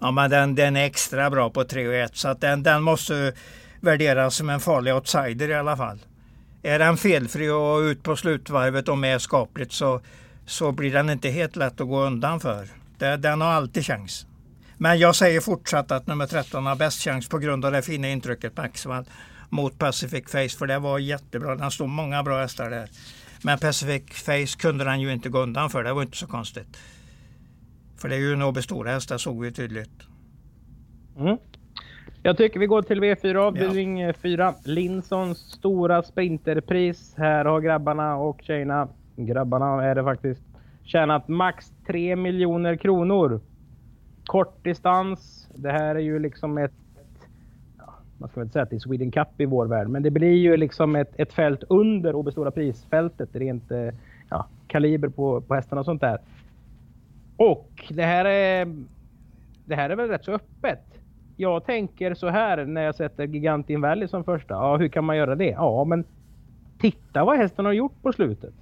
Ja, 0.00 0.10
men 0.10 0.30
den, 0.30 0.54
den 0.54 0.76
är 0.76 0.84
extra 0.84 1.30
bra 1.30 1.50
på 1.50 1.64
3 1.64 1.88
och 1.88 1.94
1 1.94 2.16
så 2.16 2.28
att 2.28 2.40
den, 2.40 2.62
den 2.62 2.82
måste 2.82 3.32
värderas 3.80 4.34
som 4.34 4.50
en 4.50 4.60
farlig 4.60 4.94
outsider 4.94 5.48
i 5.48 5.54
alla 5.54 5.76
fall. 5.76 5.98
Är 6.62 6.78
den 6.78 6.96
felfri 6.96 7.50
och 7.50 7.78
ut 7.78 8.02
på 8.02 8.16
slutvarvet 8.16 8.88
och 8.88 8.98
med 8.98 9.20
skapligt 9.20 9.72
så, 9.72 10.00
så 10.46 10.72
blir 10.72 10.92
den 10.92 11.10
inte 11.10 11.28
helt 11.28 11.56
lätt 11.56 11.80
att 11.80 11.88
gå 11.88 12.00
undan 12.00 12.40
för. 12.40 12.78
Den 12.98 13.40
har 13.40 13.48
alltid 13.48 13.84
chans. 13.84 14.26
Men 14.76 14.98
jag 14.98 15.16
säger 15.16 15.40
fortsatt 15.40 15.90
att 15.90 16.06
nummer 16.06 16.26
13 16.26 16.66
har 16.66 16.76
bäst 16.76 17.02
chans 17.02 17.28
på 17.28 17.38
grund 17.38 17.64
av 17.64 17.72
det 17.72 17.82
fina 17.82 18.08
intrycket 18.08 18.54
på 18.54 18.62
Axevall 18.62 19.04
mot 19.48 19.78
Pacific 19.78 20.24
Face 20.30 20.58
för 20.58 20.66
det 20.66 20.78
var 20.78 20.98
jättebra. 20.98 21.56
Den 21.56 21.70
stod 21.70 21.88
många 21.88 22.22
bra 22.22 22.40
hästar 22.40 22.70
där. 22.70 22.88
Men 23.42 23.58
Pacific 23.58 24.02
Face 24.12 24.58
kunde 24.58 24.84
den 24.84 25.00
ju 25.00 25.12
inte 25.12 25.28
gå 25.28 25.38
undan 25.38 25.70
för. 25.70 25.84
Det 25.84 25.92
var 25.92 26.02
inte 26.02 26.16
så 26.16 26.26
konstigt. 26.26 26.78
För 27.96 28.08
det 28.08 28.14
är 28.14 28.18
ju 28.18 28.44
OB 28.44 28.62
stora 28.62 28.90
häst, 28.90 29.08
det 29.08 29.18
såg 29.18 29.42
vi 29.42 29.52
tydligt. 29.52 30.02
Mm. 31.18 31.38
Jag 32.22 32.36
tycker 32.36 32.60
vi 32.60 32.66
går 32.66 32.82
till 32.82 33.00
V4 33.00 33.36
avdelning 33.36 34.00
ja. 34.00 34.12
4. 34.12 34.54
Linsons 34.64 35.38
stora 35.38 36.02
sprinterpris. 36.02 37.14
Här 37.16 37.44
har 37.44 37.60
grabbarna 37.60 38.16
och 38.16 38.40
tjejerna, 38.42 38.88
grabbarna 39.16 39.84
är 39.84 39.94
det 39.94 40.04
faktiskt, 40.04 40.42
tjänat 40.88 41.28
max 41.28 41.72
3 41.86 42.16
miljoner 42.16 42.76
kronor. 42.76 43.40
Kort 44.24 44.64
distans. 44.64 45.48
Det 45.54 45.72
här 45.72 45.94
är 45.94 46.00
ju 46.00 46.18
liksom 46.18 46.58
ett 46.58 46.72
man 48.18 48.28
ska 48.28 48.40
väl 48.40 48.46
inte 48.46 48.52
säga 48.52 48.62
att 48.62 48.70
det 48.70 48.76
är 48.76 48.80
Sweden 48.80 49.10
Cup 49.10 49.40
i 49.40 49.46
vår 49.46 49.66
värld, 49.66 49.88
men 49.88 50.02
det 50.02 50.10
blir 50.10 50.34
ju 50.34 50.56
liksom 50.56 50.96
ett, 50.96 51.12
ett 51.16 51.32
fält 51.32 51.64
under 51.68 52.14
OB 52.14 52.32
Stora 52.32 52.50
prisfältet, 52.50 53.28
rent 53.32 53.70
eh, 53.70 53.88
ja, 54.30 54.46
kaliber 54.66 55.08
på, 55.08 55.40
på 55.40 55.54
hästarna 55.54 55.80
och 55.80 55.84
sånt 55.84 56.00
där. 56.00 56.18
Och 57.36 57.84
det 57.90 58.02
här 58.02 58.24
är, 58.24 58.76
det 59.64 59.74
här 59.74 59.90
är 59.90 59.96
väl 59.96 60.08
rätt 60.08 60.24
så 60.24 60.32
öppet. 60.32 60.84
Jag 61.36 61.64
tänker 61.64 62.14
så 62.14 62.28
här 62.28 62.64
när 62.64 62.82
jag 62.82 62.94
sätter 62.94 63.26
Gigantin 63.26 63.80
Valley 63.80 64.08
som 64.08 64.24
första. 64.24 64.54
Ja, 64.54 64.76
hur 64.76 64.88
kan 64.88 65.04
man 65.04 65.16
göra 65.16 65.34
det? 65.34 65.50
Ja, 65.50 65.84
men 65.84 66.04
titta 66.78 67.24
vad 67.24 67.36
hästen 67.36 67.64
har 67.64 67.72
gjort 67.72 68.02
på 68.02 68.12
slutet. 68.12 68.54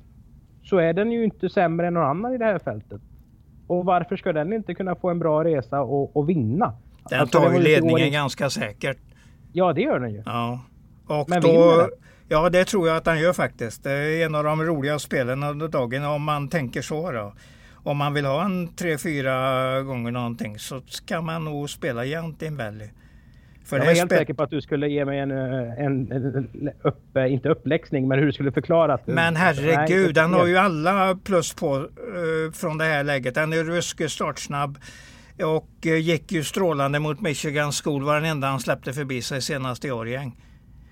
Så 0.68 0.78
är 0.78 0.92
den 0.92 1.12
ju 1.12 1.24
inte 1.24 1.48
sämre 1.48 1.86
än 1.86 1.94
någon 1.94 2.04
annan 2.04 2.34
i 2.34 2.38
det 2.38 2.44
här 2.44 2.58
fältet. 2.58 3.00
Och 3.66 3.84
varför 3.84 4.16
ska 4.16 4.32
den 4.32 4.52
inte 4.52 4.74
kunna 4.74 4.96
få 4.96 5.10
en 5.10 5.18
bra 5.18 5.44
resa 5.44 5.80
och, 5.80 6.16
och 6.16 6.28
vinna? 6.28 6.72
Den 7.10 7.20
alltså, 7.20 7.40
tar 7.40 7.52
ju 7.52 7.58
ledningen 7.58 8.12
ganska 8.12 8.50
säkert. 8.50 8.98
Ja, 9.52 9.72
det 9.72 9.80
gör 9.80 10.00
den 10.00 10.12
ju. 10.12 10.22
Ja, 10.26 10.60
och 11.06 11.28
Men 11.28 11.42
då, 11.42 11.88
Ja, 12.28 12.50
det 12.50 12.64
tror 12.64 12.88
jag 12.88 12.96
att 12.96 13.04
den 13.04 13.20
gör 13.20 13.32
faktiskt. 13.32 13.84
Det 13.84 13.92
är 13.92 14.26
en 14.26 14.34
av 14.34 14.44
de 14.44 14.62
roliga 14.62 14.98
spelen 14.98 15.42
under 15.42 15.68
dagen 15.68 16.04
om 16.04 16.22
man 16.22 16.48
tänker 16.48 16.82
så. 16.82 17.12
Då 17.12 17.32
om 17.74 17.96
man 17.96 18.14
vill 18.14 18.24
ha 18.24 18.44
en 18.44 18.68
3-4 18.68 19.82
gånger 19.82 20.10
någonting 20.10 20.58
så 20.58 20.80
ska 20.86 21.20
man 21.20 21.44
nog 21.44 21.70
spela 21.70 22.04
Jantin 22.04 22.56
Valley. 22.56 22.88
För 23.66 23.76
jag 23.76 23.86
var 23.86 23.92
helt 23.92 24.10
säker 24.10 24.34
på 24.34 24.42
att 24.42 24.50
du 24.50 24.60
skulle 24.60 24.88
ge 24.88 25.04
mig 25.04 25.18
en, 25.18 25.30
en, 25.30 26.12
en 26.12 26.70
upp, 26.82 27.16
inte 27.28 27.48
uppläxning, 27.48 28.08
men 28.08 28.18
hur 28.18 28.26
du 28.26 28.32
skulle 28.32 28.52
förklara. 28.52 28.94
Att 28.94 29.06
men 29.06 29.36
herregud, 29.36 30.14
den 30.14 30.34
har 30.34 30.46
ju 30.46 30.56
alla 30.56 31.18
plus 31.24 31.54
på 31.54 31.76
uh, 31.76 32.52
från 32.52 32.78
det 32.78 32.84
här 32.84 33.04
läget. 33.04 33.34
Den 33.34 33.52
är 33.52 33.64
ruskigt 33.64 34.10
startsnabb 34.10 34.78
och 35.42 35.70
uh, 35.86 35.98
gick 35.98 36.32
ju 36.32 36.44
strålande 36.44 36.98
mot 36.98 37.20
Michigan 37.20 37.72
School. 37.72 38.02
var 38.02 38.14
den 38.14 38.24
enda 38.24 38.48
han 38.48 38.60
släppte 38.60 38.92
förbi 38.92 39.22
sig 39.22 39.42
senast 39.42 39.84
i 39.84 39.90
år 39.90 40.08
gäng. 40.08 40.36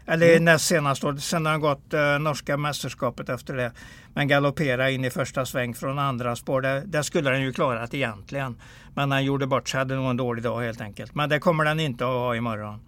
Eller 0.07 0.31
mm. 0.31 0.45
näst 0.45 0.67
senast 0.67 1.05
år. 1.05 1.17
Sen 1.17 1.47
har 1.47 1.53
han 1.53 1.61
gått 1.61 1.95
uh, 1.95 2.19
norska 2.21 2.57
mästerskapet 2.57 3.29
efter 3.29 3.55
det. 3.55 3.73
Men 4.15 4.29
galoppera 4.29 4.91
in 4.91 5.05
i 5.05 5.11
första 5.11 5.47
sväng 5.47 5.75
från 5.75 5.99
andra 5.99 6.37
spår. 6.37 6.61
Det, 6.61 6.83
det 6.87 7.05
skulle 7.05 7.31
den 7.31 7.43
ju 7.43 7.53
klarat 7.53 7.95
egentligen. 7.95 8.57
Men 8.95 9.11
han 9.11 9.25
gjorde 9.25 9.47
bort 9.47 9.69
sig. 9.69 9.79
Hade 9.79 9.97
nog 9.97 10.11
en 10.11 10.17
dålig 10.17 10.45
dag 10.45 10.61
helt 10.61 10.81
enkelt. 10.81 11.15
Men 11.15 11.29
det 11.29 11.39
kommer 11.39 11.65
den 11.65 11.81
inte 11.81 12.05
att 12.05 12.11
ha 12.11 12.37
imorgon. 12.37 12.81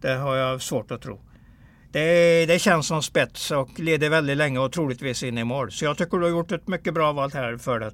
Det 0.00 0.14
har 0.14 0.36
jag 0.36 0.62
svårt 0.62 0.90
att 0.90 1.02
tro. 1.02 1.20
Det, 1.92 2.46
det 2.46 2.58
känns 2.58 2.86
som 2.86 3.02
spets 3.02 3.50
och 3.50 3.80
leder 3.80 4.10
väldigt 4.10 4.36
länge 4.36 4.58
och 4.58 4.72
troligtvis 4.72 5.22
in 5.22 5.38
i 5.38 5.44
mål. 5.44 5.70
Så 5.70 5.84
jag 5.84 5.98
tycker 5.98 6.18
du 6.18 6.22
har 6.24 6.30
gjort 6.30 6.52
ett 6.52 6.68
mycket 6.68 6.94
bra 6.94 7.12
val 7.12 7.30
här 7.34 7.56
för 7.56 7.80
det. 7.80 7.92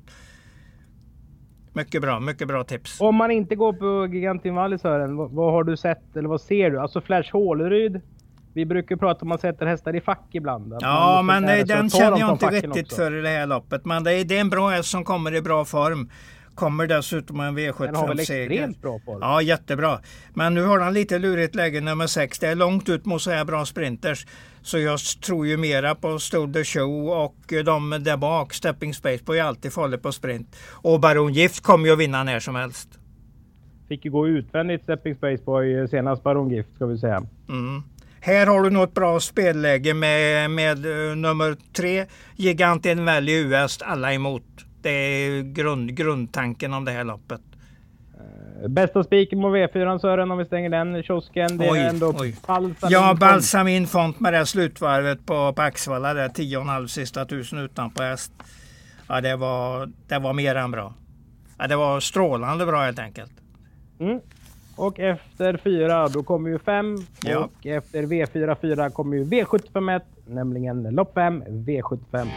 Mycket 1.73 2.03
bra, 2.03 2.21
mycket 2.21 2.49
bra 2.49 2.65
tips. 2.65 3.01
Om 3.01 3.17
man 3.17 3.31
inte 3.31 3.57
går 3.57 3.73
på 3.73 4.15
Gigantin 4.15 4.55
Valley 4.55 4.79
Sören, 4.79 5.17
vad, 5.17 5.31
vad, 5.31 5.53
har 5.53 5.65
du 5.65 5.77
sett 5.77 6.17
eller 6.17 6.29
vad 6.29 6.41
ser 6.41 6.71
du? 6.71 6.81
Alltså 6.81 7.01
Flash 7.01 7.33
Håleryd 7.33 8.01
vi 8.55 8.67
brukar 8.67 8.97
prata 8.97 9.23
om 9.23 9.33
att 9.33 9.43
man 9.43 9.53
sätter 9.53 9.67
hästar 9.67 9.97
i 9.97 10.01
fack 10.01 10.29
ibland. 10.31 10.75
Ja, 10.81 11.23
men 11.23 11.67
den 11.67 11.91
känner 11.91 12.19
jag 12.19 12.33
inte 12.33 12.47
riktigt 12.47 12.87
också. 12.87 12.97
för 12.97 13.19
i 13.19 13.21
det 13.21 13.29
här 13.29 13.47
loppet. 13.47 13.85
Men 13.85 14.05
det 14.05 14.13
är, 14.13 14.25
det 14.25 14.37
är 14.37 14.41
en 14.41 14.51
bra 14.51 14.69
häst 14.69 14.91
som 14.91 15.05
kommer 15.05 15.35
i 15.35 15.43
bra 15.43 15.65
form. 15.65 16.11
Kommer 16.55 16.87
dessutom 16.87 17.41
en 17.41 17.59
V75-seger. 17.59 17.87
Den 17.87 17.97
har 17.97 18.09
väl 18.09 18.19
extremt 18.19 18.83
bra 18.83 18.99
på 18.99 19.19
Ja, 19.21 19.43
jättebra. 19.43 19.99
Men 20.35 20.55
nu 20.55 20.65
har 20.65 20.81
han 20.81 20.95
lite 20.95 21.19
lurigt 21.19 21.55
läge 21.55 21.81
nummer 21.81 22.07
6. 22.07 22.39
Det 22.39 22.49
är 22.49 22.55
långt 22.55 22.89
ut 22.89 23.05
mot 23.05 23.23
så 23.23 23.31
här 23.31 23.45
bra 23.45 23.65
sprinters. 23.65 24.27
Så 24.63 24.79
jag 24.79 24.99
tror 25.25 25.47
ju 25.47 25.57
mera 25.57 25.95
på 25.95 26.19
Stole 26.19 26.53
the 26.53 26.65
Show 26.65 27.09
och 27.09 27.37
de 27.65 27.91
där 27.91 28.17
bak. 28.17 28.55
Stepping 28.55 28.95
Space 28.95 29.25
på 29.25 29.35
är 29.35 29.43
alltid 29.43 29.73
farlig 29.73 30.03
på 30.03 30.13
sprint. 30.13 30.57
Och 30.71 31.01
Baron 31.01 31.33
Gift 31.33 31.63
kommer 31.63 31.87
ju 31.87 31.93
att 31.93 31.99
vinna 31.99 32.25
när 32.25 32.41
som 32.41 32.55
helst. 32.55 32.89
Fick 33.89 34.05
ju 34.05 34.11
gå 34.11 34.29
utvändigt 34.29 34.83
Stepping 34.83 35.15
Space 35.15 35.45
Boy 35.45 35.89
senast 35.89 36.23
Baron 36.23 36.51
Gift 36.51 36.75
ska 36.75 36.87
vi 36.87 36.99
säga. 36.99 37.23
Mm. 37.49 37.83
Här 38.25 38.47
har 38.47 38.63
du 38.63 38.71
något 38.71 38.95
bra 38.95 39.21
spelläge 39.21 39.95
med, 39.95 40.51
med 40.51 40.87
uh, 40.87 41.17
nummer 41.17 41.57
tre, 41.73 42.07
Giganten 42.37 43.05
Valley 43.05 43.35
US, 43.35 43.83
alla 43.83 44.13
emot. 44.13 44.43
Det 44.83 44.91
är 44.91 45.43
grund, 45.43 45.97
grundtanken 45.97 46.75
om 46.75 46.85
det 46.85 46.93
här 46.93 47.05
loppet. 47.05 47.41
Uh, 48.63 48.69
bästa 48.69 49.05
spiken 49.05 49.41
på 49.41 49.57
V4 49.57 49.99
Sören 49.99 50.31
om 50.31 50.39
vi 50.39 50.45
stänger 50.45 50.71
den 50.71 51.03
kiosken. 51.03 51.59
Det 51.59 51.71
oj, 51.71 51.79
är 51.79 51.89
ändå 51.89 52.15
oj. 52.19 52.37
Balsamin 52.47 52.93
Ja, 52.93 53.17
Balsamin 53.21 53.87
Font 53.87 54.21
med 54.21 54.33
det 54.33 54.47
slutvarvet 54.47 55.27
på, 55.27 55.53
på 55.53 55.63
Axvalla 55.63 56.15
där 56.15 56.29
10,5 56.29 56.87
sista 56.87 57.25
tusen 57.25 57.59
utanpå 57.59 58.03
häst. 58.03 58.33
Ja, 59.09 59.21
det 59.21 59.37
var, 59.37 59.91
det 60.09 60.19
var 60.19 60.33
mer 60.33 60.55
än 60.55 60.71
bra. 60.71 60.95
Ja, 61.59 61.67
det 61.67 61.77
var 61.77 62.01
strålande 62.01 62.67
bra 62.67 62.83
helt 62.83 62.99
enkelt. 62.99 63.33
Mm. 64.01 64.21
Och 64.77 65.01
efter 65.01 65.57
4 65.57 66.09
då 66.09 66.23
kommer 66.23 66.51
ju 66.51 66.59
5. 66.59 66.97
Ja. 67.23 67.39
Och 67.39 67.67
efter 67.67 68.03
V4 68.03 68.57
4 68.61 68.91
kommer 68.91 69.17
ju 69.17 69.25
V75 69.25 69.97
1. 69.97 70.03
Nämligen 70.27 70.83
lopp 70.83 71.15
5 71.15 71.43
V75 71.45 72.29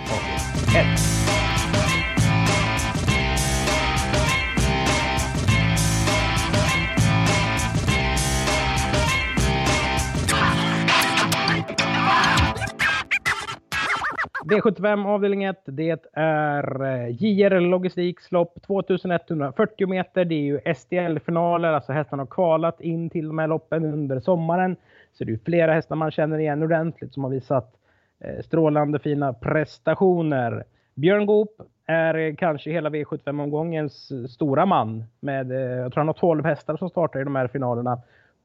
1. 14.52 14.64
V75 14.64 15.08
avdelning 15.08 15.44
1. 15.44 15.62
Det 15.66 16.06
är 16.14 17.08
JR 17.08 17.60
Logistiks 17.60 18.32
lopp 18.32 18.62
2140 18.68 19.88
meter. 19.88 20.26
Det 20.26 20.36
är 20.36 20.42
ju 20.42 20.60
STL-finaler, 20.76 21.74
alltså 21.74 21.92
hästarna 21.92 22.22
har 22.22 22.28
kvalat 22.28 22.82
in 22.82 23.10
till 23.10 23.28
de 23.28 23.40
här 23.40 23.48
loppen 23.48 23.86
under 23.86 24.20
sommaren. 24.20 24.76
Så 25.14 25.24
det 25.24 25.32
är 25.32 25.40
flera 25.46 25.74
hästar 25.74 25.96
man 25.96 26.12
känner 26.12 26.40
igen 26.40 26.64
ordentligt 26.64 27.14
som 27.14 27.24
har 27.24 27.32
visat 27.32 27.74
eh, 28.20 28.44
strålande 28.44 29.00
fina 29.00 29.34
prestationer. 29.34 30.64
Björn 30.96 31.26
Goop 31.26 31.62
är 31.86 32.16
eh, 32.16 32.36
kanske 32.36 32.72
hela 32.72 32.90
V75-omgångens 32.90 34.12
eh, 34.12 34.28
stora 34.28 34.66
man. 34.66 35.04
Med, 35.20 35.52
jag 35.52 35.94
tror 35.94 36.02
han 36.02 36.08
har 36.08 36.14
12 36.14 36.46
hästar 36.46 36.78
som 36.78 36.90
startar 36.90 37.20
i 37.20 37.24
de 37.24 37.36
här 37.36 37.48
finalerna. 37.48 38.02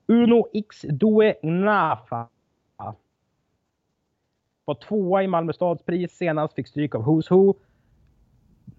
Uno 0.06 0.46
X 0.52 0.82
Due 0.82 1.34
Nafa 1.42 2.26
var 4.72 4.88
tvåa 4.88 5.22
i 5.22 5.26
Malmö 5.26 5.52
stadspris 5.52 6.12
senast, 6.12 6.54
fick 6.54 6.68
stryk 6.68 6.94
av 6.94 7.04
Who's 7.04 7.30
Who. 7.30 7.54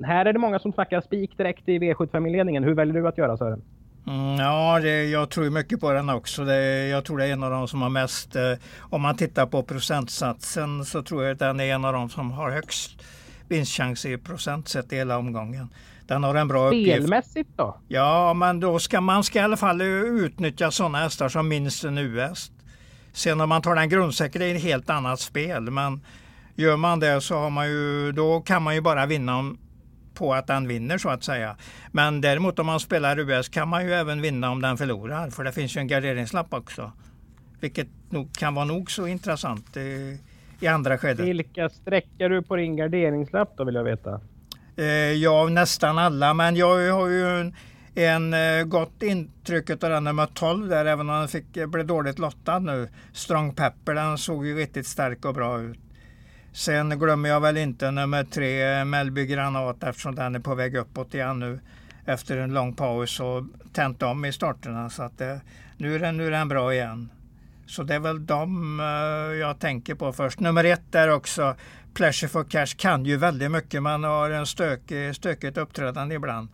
Här 0.04 0.26
är 0.26 0.34
det 0.34 0.40
många 0.40 0.60
som 0.60 0.74
snackar 0.74 1.02
spik 1.02 1.38
direkt 1.38 1.70
i 1.70 1.80
V75-inledningen. 1.80 2.64
Hur 2.64 2.74
väljer 2.74 2.94
du 2.94 3.08
att 3.08 3.18
göra 3.18 3.38
Sören? 3.38 3.62
Mm, 4.08 4.36
ja, 4.36 4.80
det, 4.80 5.06
jag 5.06 5.30
tror 5.30 5.50
mycket 5.50 5.80
på 5.80 5.92
den 5.92 6.10
också. 6.10 6.46
Det, 6.46 6.88
jag 6.88 7.06
tror 7.06 7.18
det 7.18 7.26
är 7.26 7.34
en 7.34 7.44
av 7.44 7.52
de 7.52 7.68
som 7.68 7.82
har 7.82 7.90
mest, 7.90 8.36
eh, 8.36 8.42
om 8.80 9.02
man 9.02 9.16
tittar 9.16 9.46
på 9.46 9.64
procentsatsen 9.64 10.86
så 10.86 11.04
tror 11.04 11.24
jag 11.24 11.32
att 11.32 11.40
den 11.40 11.60
är 11.60 11.74
en 11.74 11.86
av 11.86 11.94
de 11.94 12.10
som 12.10 12.32
har 12.32 12.52
högst 12.52 13.02
vinstchans 13.48 14.06
i 14.06 14.18
procent 14.18 14.68
sett 14.68 14.94
i 14.94 14.96
hela 14.96 15.18
omgången. 15.18 15.70
Den 16.08 16.24
har 16.24 16.36
en 16.36 16.48
bra 16.48 16.68
uppgift. 16.68 16.96
Spelmässigt 16.96 17.50
då? 17.56 17.78
Ja, 17.88 18.34
men 18.34 18.60
då 18.60 18.80
ska 18.80 19.02
man 19.02 19.24
ska 19.24 19.40
i 19.40 19.42
alla 19.42 19.58
fall 19.58 19.82
utnyttja 19.82 20.72
sådana 20.72 20.98
hästar 20.98 21.30
som 21.30 21.48
minst 21.48 21.84
en 21.84 21.98
U-häst. 21.98 22.54
Sen 23.14 23.42
om 23.42 23.50
man 23.50 23.62
tar 23.62 23.76
den 23.76 23.90
grundsäker 23.90 24.40
det 24.40 24.46
är 24.46 24.56
ett 24.56 24.62
helt 24.62 24.90
annat 24.90 25.20
spel. 25.20 25.72
Men 25.72 26.02
gör 26.56 26.78
man 26.78 27.00
det 27.00 27.22
så 27.22 27.36
har 27.38 27.50
man 27.50 27.68
ju, 27.68 28.12
då 28.12 28.42
kan 28.42 28.64
man 28.64 28.76
ju 28.76 28.82
bara 28.82 29.06
vinna 29.06 29.38
om, 29.38 29.58
på 30.14 30.34
att 30.34 30.48
den 30.48 30.68
vinner 30.68 30.98
så 30.98 31.10
att 31.10 31.24
säga. 31.24 31.56
Men 31.92 32.22
däremot 32.22 32.60
om 32.60 32.66
man 32.66 32.80
spelar 32.80 33.20
US 33.20 33.50
kan 33.50 33.68
man 33.68 33.86
ju 33.86 33.94
även 33.94 34.22
vinna 34.22 34.52
om 34.52 34.62
den 34.62 34.78
förlorar. 34.78 35.30
För 35.30 35.44
det 35.44 35.52
finns 35.52 35.78
ju 35.78 35.80
en 35.80 35.88
garderingslapp 35.88 36.54
också. 36.54 36.92
Vilket 37.60 37.88
nog 38.10 38.34
kan 38.34 38.56
vara 38.56 38.66
nog 38.66 38.92
så 38.92 39.08
intressant 39.08 39.78
i, 39.78 40.18
i 40.60 40.68
andra 40.68 40.98
skedet. 40.98 41.26
Vilka 41.26 41.70
sträckar 41.70 42.30
du 42.30 42.42
på 42.42 42.56
din 42.56 42.76
garderingslapp 42.76 43.54
då 43.58 43.64
vill 43.64 43.76
jag 43.76 43.84
veta? 43.84 44.22
Eh, 44.76 44.86
ja, 45.12 45.48
nästan 45.50 45.98
alla. 45.98 46.34
Men 46.34 46.56
jag 46.56 46.94
har 46.94 47.08
ju 47.08 47.40
en 47.40 47.56
en 47.96 48.34
eh, 48.34 48.64
gott 48.64 49.04
intryck 49.04 49.70
av 49.70 49.78
den 49.78 50.04
nummer 50.04 50.26
12 50.26 50.70
där, 50.70 50.86
även 50.86 51.10
om 51.10 51.20
den 51.20 51.28
fick, 51.28 51.58
eh, 51.58 51.68
blev 51.68 51.86
dåligt 51.86 52.20
lottad 52.20 52.60
nu. 52.60 52.90
Strong 53.14 53.54
Pepper, 53.54 53.94
den 53.94 54.18
såg 54.18 54.46
ju 54.46 54.56
riktigt 54.56 54.88
stark 54.88 55.26
och 55.26 55.34
bra 55.34 55.62
ut. 55.62 55.80
Sen 56.52 57.00
glömmer 57.00 57.30
jag 57.30 57.42
väl 57.42 57.58
inte 57.58 57.92
nummer 57.92 58.24
3, 58.24 58.80
eh, 58.80 58.86
Melby 58.86 59.26
Granat, 59.26 59.84
eftersom 59.84 60.16
den 60.16 60.36
är 60.36 60.40
på 60.40 60.56
väg 60.56 60.76
uppåt 60.76 61.14
igen 61.14 61.40
nu 61.40 61.60
efter 62.06 62.38
en 62.38 62.54
lång 62.54 62.74
paus 62.74 63.20
och 63.20 63.44
tänt 63.74 64.04
om 64.04 64.26
i 64.26 64.34
starterna. 64.34 64.90
Så 64.90 65.04
att 65.04 65.18
det, 65.18 65.42
nu, 65.78 65.96
är 65.96 66.00
den, 66.00 66.18
nu 66.18 66.28
är 66.28 66.32
den 66.32 66.48
bra 66.48 66.74
igen. 66.74 67.10
Så 67.68 67.84
det 67.84 67.96
är 67.96 68.00
väl 68.00 68.26
de 68.26 68.80
jag 69.40 69.60
tänker 69.60 69.96
på 69.96 70.14
först. 70.14 70.40
Nummer 70.40 70.64
ett 70.64 70.92
där 70.92 71.10
också, 71.10 71.56
Pleasure 71.94 72.30
for 72.30 72.44
Cash 72.44 72.76
kan 72.78 73.06
ju 73.06 73.18
väldigt 73.18 73.52
mycket. 73.52 73.84
Man 73.84 74.04
har 74.04 74.30
en 74.30 74.46
stök, 74.46 74.82
stökigt 75.14 75.58
uppträdande 75.58 76.16
ibland. 76.16 76.50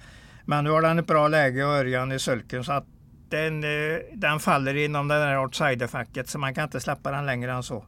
Men 0.50 0.64
nu 0.64 0.70
har 0.70 0.82
den 0.82 1.00
ett 1.00 1.08
bra 1.08 1.28
läge 1.28 1.66
och 1.66 1.72
Örjan 1.72 2.12
i 2.12 2.20
sulken 2.20 2.64
så 2.64 2.72
att 2.72 2.86
den, 3.30 3.64
eh, 3.64 4.00
den 4.14 4.40
faller 4.40 4.76
inom 4.76 5.08
det 5.08 5.16
där 5.16 5.40
outsiderfacket 5.40 6.30
så 6.30 6.40
man 6.40 6.54
kan 6.54 6.64
inte 6.64 6.80
släppa 6.80 7.12
den 7.12 7.26
längre 7.26 7.52
än 7.52 7.64
så. 7.64 7.84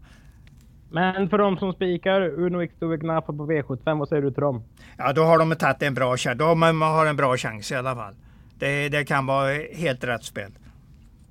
Men 0.90 1.30
för 1.30 1.38
de 1.38 1.58
som 1.58 1.74
spikar 1.74 2.22
Uno 2.22 2.62
X 2.62 2.74
Gnaffa 2.80 3.34
på 3.34 3.52
V75, 3.52 4.00
vad 4.00 4.10
säger 4.10 4.22
du 4.22 4.32
till 4.32 4.42
dem? 4.42 4.64
Ja, 4.98 5.14
då 5.14 5.24
har 5.24 5.40
de 5.40 5.56
tagit 5.56 5.82
en 5.82 5.94
bra 5.94 6.18
chans. 6.18 6.38
De 6.40 6.82
har 6.82 7.06
en 7.06 7.16
bra 7.16 7.38
chans 7.38 7.72
i 7.72 7.76
alla 7.76 7.96
fall. 7.96 8.14
Det, 8.60 8.90
det 8.90 9.06
kan 9.06 9.26
vara 9.26 9.54
helt 9.74 10.04
rätt 10.04 10.24
spel. 10.24 10.52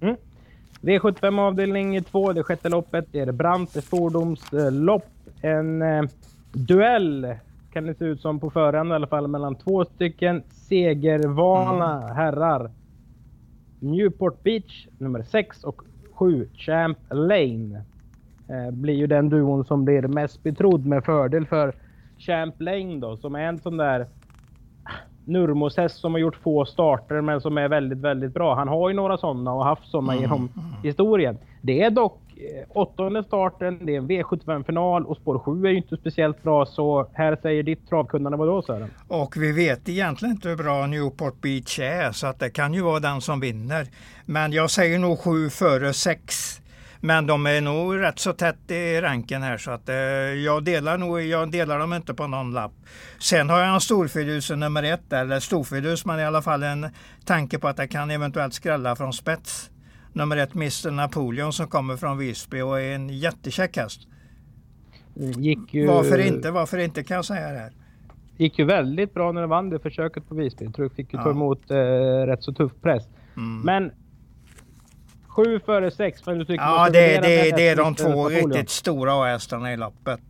Mm. 0.00 0.16
V75 0.80 1.40
avdelning 1.40 2.04
2, 2.04 2.32
det 2.32 2.42
sjätte 2.42 2.68
loppet. 2.68 3.04
Det 3.12 3.20
är 3.20 3.32
Brante 3.32 3.82
fordonslopp. 3.82 5.06
En 5.40 5.82
eh, 5.82 6.02
duell 6.52 7.34
kan 7.72 7.86
det 7.86 7.94
se 7.98 8.04
ut 8.04 8.20
som 8.20 8.40
på 8.40 8.50
förhand 8.50 8.90
i 8.90 8.94
alla 8.94 9.06
fall 9.06 9.28
mellan 9.28 9.54
två 9.54 9.84
stycken 9.84 10.42
segervana 10.70 12.02
mm. 12.02 12.16
herrar. 12.16 12.70
Newport 13.80 14.42
Beach 14.42 14.86
nummer 14.98 15.22
6 15.22 15.64
och 15.64 15.82
7 16.12 16.48
Champ 16.54 16.98
Lane. 17.10 17.82
Eh, 18.48 18.70
blir 18.70 18.94
ju 18.94 19.06
den 19.06 19.28
duon 19.28 19.64
som 19.64 19.84
blir 19.84 20.02
mest 20.02 20.42
betrodd 20.42 20.86
med 20.86 21.04
fördel 21.04 21.46
för 21.46 21.74
Champ 22.18 22.54
Lane 22.60 22.96
då 22.96 23.16
som 23.16 23.34
är 23.34 23.40
en 23.40 23.58
sån 23.58 23.76
där 23.76 24.06
Nurmos 25.24 25.76
häst 25.76 25.98
som 25.98 26.12
har 26.12 26.18
gjort 26.18 26.36
få 26.36 26.64
starter 26.64 27.20
men 27.20 27.40
som 27.40 27.58
är 27.58 27.68
väldigt, 27.68 27.98
väldigt 27.98 28.34
bra. 28.34 28.54
Han 28.54 28.68
har 28.68 28.88
ju 28.88 28.96
några 28.96 29.16
sådana 29.18 29.52
och 29.52 29.64
haft 29.64 29.90
sådana 29.90 30.12
mm. 30.12 30.22
genom 30.22 30.48
historien. 30.82 31.38
Det 31.62 31.82
är 31.82 31.90
dock 31.90 32.20
Eh, 32.40 32.64
åttonde 32.68 33.24
starten, 33.24 33.86
det 33.86 33.94
är 33.94 33.98
en 33.98 34.08
V75-final 34.08 35.06
och 35.06 35.16
spår 35.16 35.38
7 35.38 35.66
är 35.66 35.70
ju 35.70 35.76
inte 35.76 35.96
speciellt 35.96 36.42
bra. 36.42 36.66
Så 36.66 37.10
här 37.12 37.38
säger 37.42 37.62
ditt 37.62 37.88
travkunnande 37.88 38.38
vadå 38.38 38.62
Sören? 38.62 38.90
Och 39.08 39.36
vi 39.36 39.52
vet 39.52 39.88
egentligen 39.88 40.34
inte 40.34 40.48
hur 40.48 40.56
bra 40.56 40.86
Newport 40.86 41.40
Beach 41.40 41.78
är 41.78 42.12
så 42.12 42.26
att 42.26 42.38
det 42.38 42.50
kan 42.50 42.74
ju 42.74 42.82
vara 42.82 43.00
den 43.00 43.20
som 43.20 43.40
vinner. 43.40 43.86
Men 44.24 44.52
jag 44.52 44.70
säger 44.70 44.98
nog 44.98 45.18
7 45.18 45.50
före 45.50 45.92
6. 45.92 46.60
Men 47.00 47.26
de 47.26 47.46
är 47.46 47.60
nog 47.60 47.98
rätt 47.98 48.18
så 48.18 48.32
tätt 48.32 48.70
i 48.70 49.00
ranken 49.00 49.42
här 49.42 49.58
så 49.58 49.70
att 49.70 49.88
eh, 49.88 49.94
jag 49.94 50.64
delar 50.64 50.98
nog, 50.98 51.20
jag 51.20 51.50
delar 51.50 51.78
dem 51.78 51.92
inte 51.92 52.14
på 52.14 52.26
någon 52.26 52.52
lapp. 52.52 52.72
Sen 53.18 53.50
har 53.50 53.60
jag 53.60 53.74
en 53.74 53.80
storfidus 53.80 54.50
nummer 54.50 54.82
ett, 54.82 55.12
eller 55.12 55.40
storfidus 55.40 56.04
men 56.04 56.20
i 56.20 56.24
alla 56.24 56.42
fall 56.42 56.62
en 56.62 56.86
tanke 57.24 57.58
på 57.58 57.68
att 57.68 57.76
det 57.76 57.88
kan 57.88 58.10
eventuellt 58.10 58.54
skrälla 58.54 58.96
från 58.96 59.12
spets 59.12 59.70
nummer 60.12 60.36
ett 60.36 60.54
Mr 60.54 60.90
Napoleon 60.90 61.52
som 61.52 61.66
kommer 61.66 61.96
från 61.96 62.18
Visby 62.18 62.60
och 62.60 62.80
är 62.80 62.94
en 62.94 63.08
jättekäck 63.08 63.76
häst. 63.76 64.00
Ju... 65.70 65.86
Varför 65.86 66.18
inte? 66.18 66.50
Varför 66.50 66.78
inte 66.78 67.02
kan 67.02 67.14
jag 67.14 67.24
säga 67.24 67.52
det 67.52 67.58
här. 67.58 67.72
Gick 68.36 68.58
ju 68.58 68.64
väldigt 68.64 69.14
bra 69.14 69.32
när 69.32 69.40
den 69.40 69.50
vann 69.50 69.70
det 69.70 69.78
försöket 69.78 70.28
på 70.28 70.34
Visby. 70.34 70.64
Jag 70.64 70.74
tror 70.74 70.84
jag 70.84 70.92
fick 70.92 71.12
ju 71.12 71.18
ta 71.18 71.30
emot 71.30 71.70
eh, 71.70 71.76
rätt 72.26 72.42
så 72.42 72.52
tuff 72.52 72.72
press. 72.82 73.02
Mm. 73.36 73.60
Men 73.60 73.92
sju 75.28 75.60
före 75.60 75.90
sex. 75.90 76.26
Men 76.26 76.38
du 76.38 76.44
tycker 76.44 76.64
ja, 76.64 76.90
det, 76.90 77.20
det, 77.20 77.56
det 77.56 77.68
är 77.68 77.76
de 77.76 77.94
två 77.94 78.28
riktigt 78.28 78.70
stora 78.70 79.24
hästarna 79.24 79.72
i 79.72 79.76
loppet. 79.76 80.20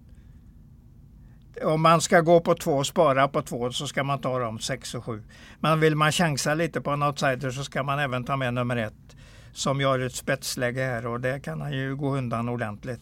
Om 1.64 1.82
man 1.82 2.00
ska 2.00 2.20
gå 2.20 2.40
på 2.40 2.54
två 2.54 2.72
och 2.72 2.86
spara 2.86 3.28
på 3.28 3.42
två 3.42 3.70
så 3.70 3.86
ska 3.86 4.04
man 4.04 4.18
ta 4.18 4.38
dem 4.38 4.58
sex 4.58 4.94
och 4.94 5.04
sju. 5.04 5.22
Men 5.60 5.80
vill 5.80 5.96
man 5.96 6.12
chansa 6.12 6.54
lite 6.54 6.80
på 6.80 6.90
en 6.90 7.02
outsider 7.02 7.50
så 7.50 7.64
ska 7.64 7.82
man 7.82 7.98
även 7.98 8.24
ta 8.24 8.36
med 8.36 8.54
nummer 8.54 8.76
ett 8.76 9.16
som 9.52 9.80
gör 9.80 9.98
ett 9.98 10.14
spetsläge 10.14 10.80
här 10.80 11.06
och 11.06 11.20
det 11.20 11.40
kan 11.40 11.60
han 11.60 11.72
ju 11.72 11.96
gå 11.96 12.16
undan 12.16 12.48
ordentligt. 12.48 13.00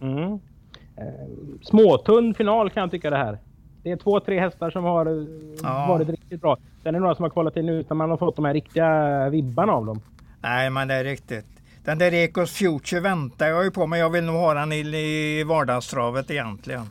Mm. 0.00 0.40
Eh, 0.96 1.58
småtunn 1.62 2.34
final 2.34 2.70
kan 2.70 2.80
jag 2.80 2.90
tycka 2.90 3.10
det 3.10 3.16
här. 3.16 3.38
det 3.82 3.90
är 3.90 3.96
två, 3.96 4.20
tre 4.20 4.40
hästar 4.40 4.70
som 4.70 4.84
har 4.84 5.06
eh, 5.06 5.26
ja. 5.62 5.86
varit 5.88 6.08
riktigt 6.08 6.40
bra. 6.40 6.56
Sen 6.82 6.88
är 6.88 6.92
det 6.92 6.98
några 6.98 7.14
som 7.14 7.22
har 7.22 7.30
kvalat 7.30 7.56
in 7.56 7.68
utan 7.68 7.96
man 7.96 8.10
har 8.10 8.16
fått 8.16 8.36
de 8.36 8.44
här 8.44 8.54
riktiga 8.54 9.28
vibbarna 9.28 9.72
av 9.72 9.86
dem. 9.86 10.00
Nej, 10.40 10.70
men 10.70 10.88
det 10.88 10.94
är 10.94 11.04
riktigt. 11.04 11.46
Den 11.84 11.98
där 11.98 12.12
Ecos 12.12 12.52
Future 12.52 13.00
väntar 13.00 13.46
jag 13.46 13.64
ju 13.64 13.70
på, 13.70 13.86
men 13.86 13.98
jag 13.98 14.10
vill 14.10 14.24
nog 14.24 14.36
ha 14.36 14.54
den 14.54 14.72
i, 14.72 15.44
vardagstravet 15.44 16.30
egentligen. 16.30 16.86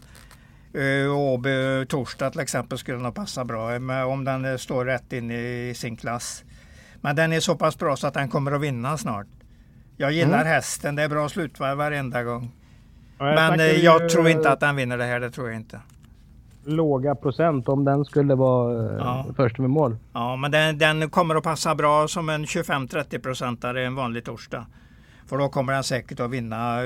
Uh, 0.76 1.18
Åby 1.18 1.86
torsdag 1.86 2.30
till 2.30 2.40
exempel 2.40 2.78
skulle 2.78 2.98
nog 2.98 3.16
passa 3.16 3.46
bra 3.46 3.76
om 4.06 4.24
den 4.24 4.60
står 4.60 4.86
rätt 4.86 5.14
in 5.14 5.32
i 5.32 5.74
sin 5.76 5.98
klass. 5.98 6.44
Men 7.02 7.16
den 7.16 7.34
är 7.34 7.40
så 7.40 7.56
pass 7.56 7.78
bra 7.78 7.96
så 7.96 8.08
att 8.08 8.14
den 8.14 8.30
kommer 8.30 8.52
att 8.52 8.62
vinna 8.62 8.98
snart. 8.98 9.28
Jag 9.98 10.12
gillar 10.12 10.42
mm. 10.42 10.48
hästen, 10.48 10.96
det 10.96 11.04
är 11.04 11.10
bra 11.10 11.30
slutvarv 11.30 11.78
varenda 11.78 12.24
gång. 12.24 12.52
Jag 13.18 13.36
Men 13.36 13.60
eh, 13.60 13.66
jag 13.66 14.10
tror 14.10 14.30
inte 14.30 14.52
att 14.52 14.60
den 14.60 14.76
vinner 14.76 14.98
det 14.98 15.04
här, 15.04 15.20
det 15.20 15.32
tror 15.32 15.48
jag 15.48 15.56
inte. 15.56 15.80
Låga 16.66 17.16
procent 17.16 17.70
om 17.70 17.86
den 17.86 18.06
skulle 18.06 18.36
vara 18.36 18.90
eh, 18.90 18.98
ja. 18.98 19.26
först 19.36 19.58
med 19.58 19.70
mål. 19.70 19.98
Ja, 20.14 20.36
men 20.36 20.52
den, 20.52 20.78
den 20.78 21.10
kommer 21.10 21.36
att 21.36 21.44
passa 21.44 21.76
bra 21.76 22.08
som 22.08 22.30
en 22.30 22.46
25-30 22.46 23.20
procentare 23.20 23.86
en 23.86 23.96
vanlig 23.96 24.26
torsdag. 24.26 24.66
För 25.28 25.38
då 25.38 25.50
kommer 25.50 25.74
den 25.74 25.84
säkert 25.84 26.20
att 26.20 26.32
vinna 26.32 26.80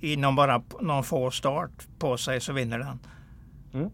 inom 0.00 0.36
bara 0.36 0.62
någon 0.80 1.04
få 1.04 1.30
start 1.30 1.70
på 1.98 2.16
sig 2.16 2.40
så 2.40 2.52
vinner 2.52 2.78
den. 2.78 2.98
Mm. 3.72 3.90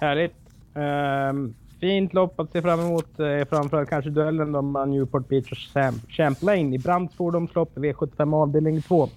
Härligt. 0.00 0.34
Um, 0.74 1.54
fint 1.80 2.14
lopp 2.14 2.40
att 2.40 2.52
se 2.52 2.62
fram 2.62 2.80
emot. 2.80 3.20
Eh, 3.20 3.44
framförallt 3.48 3.88
kanske 3.88 4.10
duellen 4.10 4.52
då 4.52 4.62
med 4.62 4.88
Newport 4.88 5.28
Beach 5.28 5.52
och 5.52 6.12
Champlain 6.12 6.74
i 6.74 6.78
Brandts 6.78 7.16
fordonslopp 7.16 7.76
V75 7.76 8.34
avdelning 8.34 8.82
2. 8.82 9.08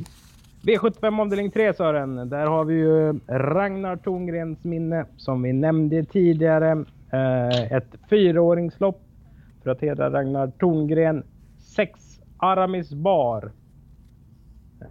V75 0.63 1.21
avdelning 1.21 1.51
3 1.51 1.73
Sören, 1.73 2.29
där 2.29 2.45
har 2.45 2.65
vi 2.65 2.73
ju 2.73 3.19
Ragnar 3.27 3.95
Torngrens 3.95 4.63
minne 4.63 5.05
som 5.17 5.41
vi 5.41 5.53
nämnde 5.53 6.03
tidigare. 6.03 6.85
Eh, 7.11 7.73
ett 7.73 7.95
fyraåringslopp 8.09 9.01
för 9.63 9.69
att 9.69 9.81
hedra 9.81 10.11
Ragnar 10.11 10.51
Torngren. 10.59 11.23
Sex 11.59 11.99
Aramis 12.37 12.93
Bar. 12.93 13.51
Eh, 14.81 14.87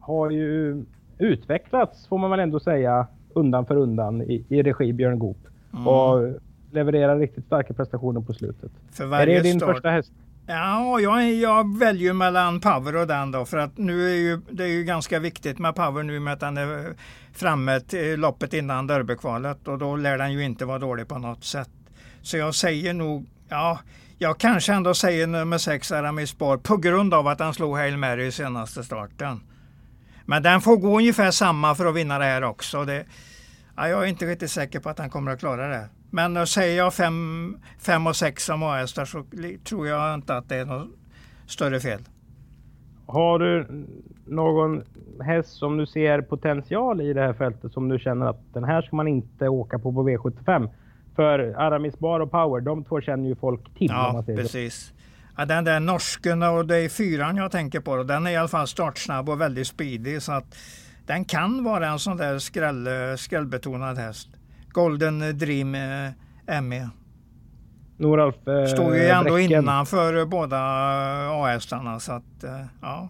har 0.00 0.30
ju 0.30 0.84
utvecklats 1.18 2.06
får 2.06 2.18
man 2.18 2.30
väl 2.30 2.40
ändå 2.40 2.60
säga 2.60 3.06
undan 3.34 3.66
för 3.66 3.76
undan 3.76 4.22
i, 4.22 4.44
i 4.48 4.62
regi 4.62 4.92
Björn 4.92 5.18
Goop. 5.18 5.46
Mm. 5.72 5.88
Och 5.88 6.34
levererar 6.72 7.18
riktigt 7.18 7.44
starka 7.44 7.74
prestationer 7.74 8.20
på 8.20 8.32
slutet. 8.32 8.70
För 8.92 9.06
varje 9.06 9.38
är 9.38 9.42
det 9.42 9.48
din 9.48 9.60
start... 9.60 9.74
första 9.74 9.90
häst? 9.90 10.12
Ja, 10.46 11.00
jag, 11.00 11.32
jag 11.32 11.78
väljer 11.78 12.12
mellan 12.12 12.60
Power 12.60 12.96
och 12.96 13.06
den 13.06 13.30
då 13.30 13.44
för 13.44 13.58
att 13.58 13.78
nu 13.78 14.10
är 14.10 14.14
ju, 14.14 14.40
det 14.50 14.64
är 14.64 14.68
ju 14.68 14.84
ganska 14.84 15.18
viktigt 15.18 15.58
med 15.58 15.74
Power 15.74 16.02
nu 16.02 16.20
med 16.20 16.32
att 16.32 16.40
den 16.40 16.56
är 16.56 16.94
framme 17.32 17.80
till 17.80 18.20
loppet 18.20 18.54
innan 18.54 18.86
derbykvalet 18.86 19.68
och 19.68 19.78
då 19.78 19.96
lär 19.96 20.18
den 20.18 20.32
ju 20.32 20.44
inte 20.44 20.64
vara 20.64 20.78
dålig 20.78 21.08
på 21.08 21.18
något 21.18 21.44
sätt. 21.44 21.70
Så 22.22 22.36
jag 22.36 22.54
säger 22.54 22.94
nog, 22.94 23.26
ja, 23.48 23.78
jag 24.18 24.38
kanske 24.38 24.72
ändå 24.72 24.94
säger 24.94 25.26
nummer 25.26 25.58
6 25.58 25.92
Aramis 25.92 26.30
Spar 26.30 26.56
på 26.56 26.76
grund 26.76 27.14
av 27.14 27.28
att 27.28 27.40
han 27.40 27.54
slog 27.54 27.76
Hail 27.76 27.96
Mary 27.96 28.26
i 28.26 28.32
senaste 28.32 28.84
starten. 28.84 29.40
Men 30.26 30.42
den 30.42 30.60
får 30.60 30.76
gå 30.76 30.98
ungefär 30.98 31.30
samma 31.30 31.74
för 31.74 31.86
att 31.86 31.94
vinna 31.94 32.18
det 32.18 32.24
här 32.24 32.44
också. 32.44 32.84
Det, 32.84 33.04
ja, 33.76 33.88
jag 33.88 34.02
är 34.02 34.06
inte 34.06 34.26
riktigt 34.26 34.50
säker 34.50 34.80
på 34.80 34.88
att 34.88 34.98
han 34.98 35.10
kommer 35.10 35.32
att 35.32 35.38
klara 35.38 35.68
det. 35.68 35.88
Men 36.14 36.46
säger 36.46 36.78
jag 36.78 36.94
5 36.94 37.56
och 38.06 38.16
6 38.16 38.44
som 38.44 38.62
A-hästar 38.62 39.04
så 39.04 39.24
tror 39.64 39.88
jag 39.88 40.14
inte 40.14 40.36
att 40.36 40.48
det 40.48 40.56
är 40.56 40.64
något 40.64 40.88
större 41.46 41.80
fel. 41.80 42.00
Har 43.06 43.38
du 43.38 43.86
någon 44.26 44.82
häst 45.20 45.50
som 45.50 45.76
du 45.76 45.86
ser 45.86 46.20
potential 46.20 47.00
i 47.00 47.12
det 47.12 47.20
här 47.20 47.32
fältet 47.32 47.72
som 47.72 47.88
du 47.88 47.98
känner 47.98 48.26
att 48.26 48.40
den 48.52 48.64
här 48.64 48.82
ska 48.82 48.96
man 48.96 49.08
inte 49.08 49.48
åka 49.48 49.78
på 49.78 49.92
på 49.92 50.08
V75? 50.08 50.70
För 51.16 51.38
Aramis 51.38 51.98
Bar 51.98 52.20
och 52.20 52.30
Power, 52.30 52.60
de 52.60 52.84
två 52.84 53.00
känner 53.00 53.28
ju 53.28 53.34
folk 53.36 53.74
till. 53.78 53.90
Ja, 53.90 54.24
precis. 54.26 54.92
Ja, 55.36 55.44
den 55.44 55.64
där 55.64 55.80
norsken 55.80 56.42
och 56.42 56.66
det 56.66 56.76
är 56.76 56.88
fyran 56.88 57.36
jag 57.36 57.50
tänker 57.50 57.80
på. 57.80 58.02
Den 58.02 58.26
är 58.26 58.30
i 58.30 58.36
alla 58.36 58.48
fall 58.48 58.66
startsnabb 58.66 59.28
och 59.28 59.40
väldigt 59.40 59.66
speedy. 59.66 60.20
Så 60.20 60.32
att 60.32 60.56
den 61.06 61.24
kan 61.24 61.64
vara 61.64 61.88
en 61.88 61.98
sån 61.98 62.16
där 62.16 62.38
skräll, 62.38 62.88
skrällbetonad 63.18 63.98
häst. 63.98 64.28
Golden 64.72 65.38
Dream 65.38 65.74
eh, 65.74 66.60
ME. 66.62 66.88
Noralf 67.96 68.48
eh, 68.48 68.64
Står 68.64 68.96
ju 68.96 69.06
ändå 69.06 69.32
Bräcken. 69.34 69.62
innanför 69.62 70.26
båda 70.26 70.58
A-hästarna. 71.30 72.00
Så 72.00 72.12
att, 72.12 72.44
eh, 72.44 72.64
ja. 72.82 73.08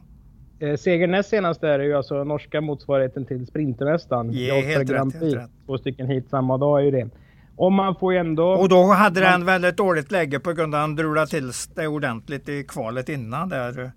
Eh, 0.61 0.77
segern 0.77 1.11
näst 1.11 1.29
senast 1.29 1.63
är 1.63 1.79
ju 1.79 1.95
alltså 1.95 2.25
norska 2.25 2.61
motsvarigheten 2.61 3.27
till 3.27 3.47
Sprintermästaren. 3.47 4.33
Ja, 4.33 4.55
helt, 4.55 4.91
rätt, 4.91 4.99
helt 4.99 5.35
rätt. 5.35 5.51
Två 5.67 5.79
stycken 5.79 6.07
hit 6.07 6.29
samma 6.31 6.59
dag 6.59 6.81
är 6.81 6.85
ju 6.85 6.91
det. 6.91 7.11
Och 7.57 7.73
man 7.73 7.95
får 7.97 8.13
ändå... 8.13 8.53
Och 8.53 8.69
då 8.69 8.85
hade 8.85 9.21
man... 9.21 9.31
den 9.31 9.45
väldigt 9.45 9.77
dåligt 9.77 10.11
läge 10.11 10.41
på 10.41 10.53
grund 10.53 10.75
av 10.75 10.79
att 10.79 10.83
han 10.83 10.97
drulade 10.97 11.27
till 11.27 11.51
det 11.75 11.87
ordentligt 11.87 12.49
i 12.49 12.65
kvalet 12.65 13.09
innan 13.09 13.49
där. 13.49 13.93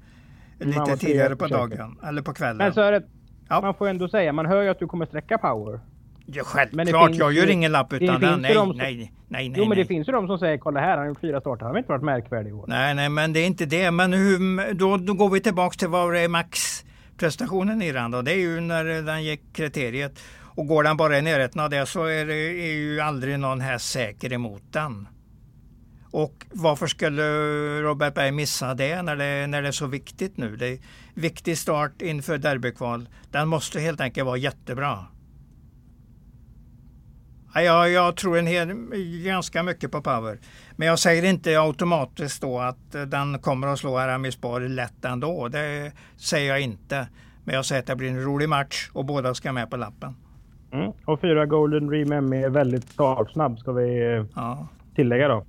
Lite 0.60 0.97
tidigare 0.97 1.36
på 1.36 1.47
dagen 1.47 1.99
eller 2.08 2.21
på 2.21 2.34
kvällen. 2.34 2.58
Men 2.58 2.73
så 2.73 2.91
det, 2.91 3.04
ja. 3.49 3.62
man 3.62 3.73
får 3.73 3.88
ändå 3.88 4.08
säga, 4.08 4.34
man 4.34 4.45
hör 4.45 4.62
ju 4.62 4.69
att 4.69 4.80
du 4.80 4.88
kommer 4.88 5.06
sträcka 5.06 5.38
power. 5.38 5.80
Ja, 6.26 6.44
självklart, 6.44 7.16
jag 7.16 7.34
gör 7.34 7.50
ingen 7.50 7.72
lapp 7.72 7.94
utan 7.94 8.22
den. 8.22 8.42
Nej, 8.42 8.54
som, 8.54 8.70
nej, 8.70 8.96
nej, 8.96 9.12
nej. 9.28 9.54
Jo, 9.56 9.64
men 9.64 9.70
nej. 9.70 9.78
det 9.78 9.86
finns 9.86 10.08
ju 10.08 10.12
de 10.12 10.28
som 10.28 10.40
säger, 10.40 10.58
kolla 10.58 10.80
här, 10.80 10.90
han 10.90 11.00
har 11.00 11.06
gjort 11.06 11.22
fyra 11.22 11.42
starter, 11.42 11.66
han 11.66 11.74
har 11.74 11.78
inte 11.80 11.92
varit 11.92 12.04
märkvärdig 12.04 12.50
i 12.50 12.54
år. 12.54 12.66
Nej, 12.68 12.96
nej, 12.96 13.10
men 13.10 13.34
det 13.34 13.40
är 13.40 13.46
inte 13.46 13.66
det. 13.66 13.92
Men 13.92 14.14
hur, 14.14 14.74
då, 14.74 14.98
då 14.98 15.14
går 15.14 15.30
vi 15.30 15.40
tillbaks 15.40 15.78
till 15.78 15.88
vad 15.88 16.14
det 16.14 16.20
är 16.20 16.28
maxprestationen 16.30 17.82
i 17.82 17.92
den 17.92 18.12
då. 18.12 18.22
Det 18.22 18.32
är 18.32 18.40
ju 18.40 18.60
när 18.60 18.86
den 19.02 19.24
gick 19.24 19.42
kriteriet. 19.54 20.20
Och 20.56 20.68
går 20.68 20.84
den 20.84 20.98
bara 20.98 21.18
i 21.18 21.22
närheten 21.22 21.62
av 21.62 21.70
det 21.70 21.86
så 21.86 22.04
är, 22.04 22.26
det, 22.26 22.36
är 22.36 22.74
ju 22.74 23.00
aldrig 23.00 23.40
någon 23.40 23.62
häst 23.62 23.92
säker 23.92 24.34
emot 24.34 24.64
den. 24.72 25.08
Och 26.12 26.46
varför 26.52 26.88
skulle 26.88 27.24
Robert 27.82 28.14
Berg 28.14 28.32
missa 28.32 28.74
det 28.74 29.02
när 29.02 29.16
det, 29.16 29.48
när 29.48 29.62
det 29.62 29.68
är 29.68 29.72
så 29.72 29.88
viktigt 29.88 30.38
nu? 30.38 30.56
Det 30.56 30.68
är 30.68 30.80
viktig 31.14 31.58
start 31.58 32.02
inför 32.02 32.38
derbykval. 32.38 33.10
Den 33.32 33.48
måste 33.48 33.80
helt 33.80 34.02
enkelt 34.02 34.26
vara 34.26 34.38
jättebra. 34.38 35.06
Ja, 37.63 37.88
jag 37.88 38.15
tror 38.15 38.38
en 38.38 38.48
hel, 38.48 38.74
ganska 39.24 39.63
mycket 39.63 39.91
på 39.91 40.02
Power. 40.02 40.38
Men 40.76 40.88
jag 40.88 41.00
säger 41.00 41.24
inte 41.24 41.60
automatiskt 41.60 42.41
då 42.41 42.60
att 42.60 42.91
den 42.91 43.39
kommer 43.39 43.68
att 43.68 43.80
slå 43.80 44.00
Bar 44.41 44.60
lätt 44.60 45.06
ändå. 45.06 45.48
Det 45.48 45.91
säger 46.15 46.50
jag 46.50 46.62
inte. 46.62 47.08
Men 47.44 47.56
jag 47.56 47.65
säger 47.65 47.82
att 47.82 47.88
det 47.88 47.96
blir 47.96 48.10
en 48.10 48.24
rolig 48.24 48.50
match 48.50 48.89
och 48.94 49.06
båda 49.06 49.34
ska 49.34 49.52
med 49.52 49.70
på 49.70 49.78
lappen. 49.78 50.15
Mm. 50.74 50.91
Och 51.06 51.22
fyra 51.22 51.46
Golden 51.46 51.88
Dream 51.88 52.34
är 52.34 52.50
väldigt 52.50 52.89
startsnabb 52.89 53.60
ska 53.60 53.72
vi 53.72 54.15
eh, 54.15 54.26
ja. 54.36 54.68
tillägga 54.96 55.28
då. 55.28 55.46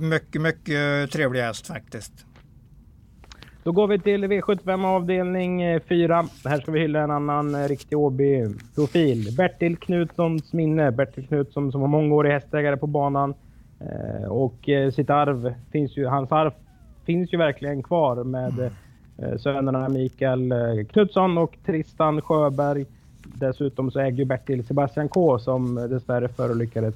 Mycket, 0.00 0.42
mycket 0.42 1.10
trevlig 1.10 1.40
häst 1.40 1.66
faktiskt. 1.66 2.26
Då 3.64 3.72
går 3.72 3.86
vi 3.86 3.98
till 3.98 4.24
V75 4.24 4.86
avdelning 4.86 5.80
4. 5.80 6.18
Eh, 6.18 6.50
här 6.50 6.60
ska 6.60 6.72
vi 6.72 6.80
hylla 6.80 7.00
en 7.00 7.10
annan 7.10 7.54
eh, 7.54 7.68
riktig 7.68 7.98
Åby-profil. 7.98 9.36
Bertil 9.36 9.76
Knutssons 9.76 10.52
minne. 10.52 10.90
Bertil 10.90 11.26
Knutsson 11.26 11.72
som 11.72 11.80
var 11.80 11.88
mångårig 11.88 12.30
hästägare 12.30 12.76
på 12.76 12.86
banan. 12.86 13.34
Och 14.28 14.68
sitt 14.94 15.10
arv 15.10 15.54
finns 15.72 15.96
ju, 15.96 16.06
hans 16.06 16.32
arv 16.32 16.52
finns 17.04 17.32
ju 17.32 17.38
verkligen 17.38 17.82
kvar 17.82 18.24
med 18.24 18.70
sönerna 19.38 19.88
Mikael 19.88 20.52
Knutsson 20.92 21.38
och 21.38 21.56
Tristan 21.66 22.20
Sjöberg. 22.20 22.86
Dessutom 23.24 23.90
så 23.90 24.00
äger 24.00 24.24
Bertil 24.24 24.66
Sebastian 24.66 25.08
K 25.08 25.38
som 25.38 25.74
dessvärre 25.74 26.28
förolyckades 26.28 26.94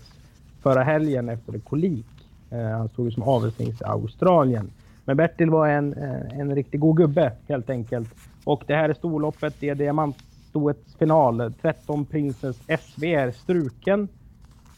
förra 0.63 0.83
helgen 0.83 1.29
efter 1.29 1.59
kolik. 1.59 2.07
Eh, 2.51 2.71
han 2.71 2.89
stod 2.89 3.05
ju 3.05 3.11
som 3.11 3.23
avelshingst 3.23 3.81
i 3.81 3.85
Australien. 3.85 4.71
Men 5.07 5.17
Bertil 5.17 5.51
var 5.51 5.69
en, 5.69 5.93
eh, 5.93 6.41
en 6.41 6.55
riktigt 6.55 6.81
god 6.81 6.97
gubbe 6.97 7.33
helt 7.49 7.71
enkelt. 7.71 8.15
Och 8.45 8.63
det 8.67 8.75
här 8.75 8.89
är 8.89 8.95
storloppet, 8.95 9.55
det 9.61 9.69
är 9.69 9.75
diamantstoets 9.75 10.95
final. 10.99 11.53
13 11.63 12.05
Princess 12.05 12.57
SV 12.67 13.05
är 13.05 13.31
struken. 13.31 14.09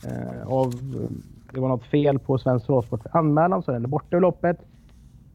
Eh, 0.04 0.48
av, 0.48 0.74
det 1.52 1.60
var 1.60 1.68
något 1.68 1.84
fel 1.84 2.18
på 2.18 2.38
Svensk 2.38 2.66
Travsport 2.66 3.06
anmälan 3.12 3.62
så 3.62 3.72
den 3.72 3.84
är 3.84 3.88
borta 3.88 4.16
ur 4.16 4.20
loppet. 4.20 4.58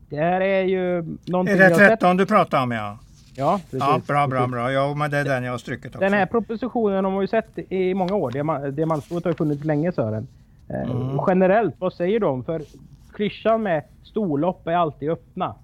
Det 0.10 0.18
här 0.18 0.42
är 0.42 0.64
ju 0.64 1.02
någonting 1.26 1.56
Är 1.56 1.70
det 1.70 1.76
13 1.76 2.18
du 2.18 2.26
pratar 2.26 2.64
om 2.64 2.72
ja? 2.72 2.98
Ja, 3.36 3.60
precis. 3.64 3.80
Ja, 3.80 4.02
bra, 4.08 4.28
bra, 4.28 4.48
bra. 4.48 4.72
Ja, 4.72 4.96
men 4.96 5.12
det 5.12 5.18
är 5.18 5.24
den 5.24 5.44
jag 5.44 5.52
har 5.52 5.58
strukit 5.58 5.86
också. 5.86 6.00
Den 6.00 6.14
här 6.14 6.26
propositionen 6.26 7.06
har 7.06 7.12
man 7.12 7.22
ju 7.22 7.28
sett 7.28 7.58
i 7.70 7.94
många 7.94 8.16
år. 8.16 8.72
Diamantstoet 8.72 9.24
har 9.24 9.32
ju 9.32 9.36
funnits 9.36 9.64
länge 9.64 9.92
Sören. 9.92 10.28
Eh, 10.70 10.92
mm. 10.92 11.20
Generellt, 11.28 11.76
vad 11.80 11.94
säger 11.94 12.20
de? 12.20 12.44
För 12.44 12.62
klyschan 13.16 13.64
med 13.64 13.84
storlopp 14.04 14.68
är 14.68 14.76
alltid 14.76 15.10
öppna. 15.10 15.56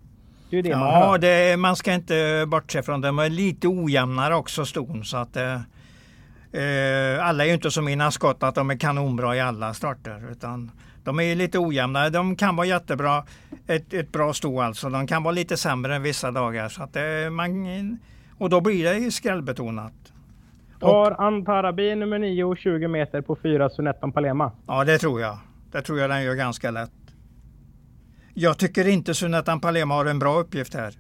Det 0.50 0.58
är 0.58 0.64
det 0.64 0.70
ja, 0.70 0.80
man 0.80 0.94
hör. 0.94 1.18
Det, 1.18 1.58
man 1.58 1.76
ska 1.76 1.94
inte 1.94 2.46
bortse 2.48 2.84
från 2.84 3.02
det. 3.02 3.08
De 3.08 3.20
är 3.20 3.30
lite 3.30 3.68
ojämnare 3.68 4.36
också 4.36 4.66
ston. 4.66 5.04
Så 5.04 5.18
att, 5.18 5.38
eh, 5.38 5.54
eh, 6.62 7.28
alla 7.28 7.44
är 7.44 7.48
ju 7.48 7.54
inte 7.54 7.72
som 7.72 7.86
mina 7.86 8.12
skott 8.12 8.44
att 8.44 8.56
de 8.56 8.70
är 8.70 8.78
kanonbra 8.78 9.36
i 9.36 9.40
alla 9.40 9.74
starter. 9.74 10.32
Utan 10.32 10.72
de 11.04 11.20
är 11.20 11.36
lite 11.36 11.60
ojämna. 11.60 12.10
De 12.10 12.36
kan 12.36 12.56
vara 12.56 12.68
jättebra. 12.68 13.24
Ett, 13.68 13.94
ett 13.94 14.12
bra 14.12 14.34
sto 14.34 14.62
alltså. 14.62 14.90
De 14.90 15.08
kan 15.08 15.24
vara 15.24 15.32
lite 15.32 15.58
sämre 15.58 15.96
än 15.96 16.04
vissa 16.04 16.32
dagar. 16.32 16.70
Så 16.70 16.84
att 16.84 16.94
det, 16.94 17.30
man, 17.30 18.00
och 18.38 18.50
då 18.50 18.62
blir 18.62 18.84
det 18.84 19.12
skrällbetonat. 19.12 19.94
Tar 20.80 21.12
Antarabi 21.12 21.96
nummer 21.96 22.20
9 22.20 22.44
och 22.44 22.58
20 22.58 22.88
meter 22.88 23.22
på 23.22 23.36
4 23.36 23.70
Sunettan 23.70 24.12
Palema? 24.12 24.52
Ja, 24.68 24.84
det 24.84 24.98
tror 24.98 25.22
jag. 25.22 25.38
Det 25.72 25.82
tror 25.82 26.00
jag 26.00 26.10
den 26.10 26.24
gör 26.24 26.36
ganska 26.36 26.72
lätt. 26.72 26.92
Jag 28.42 28.58
tycker 28.58 28.88
inte 28.88 29.14
Sunettan 29.14 29.62
Palema 29.62 29.94
har 29.94 30.06
en 30.06 30.20
bra 30.20 30.40
uppgift 30.40 30.74
här. 30.74 30.94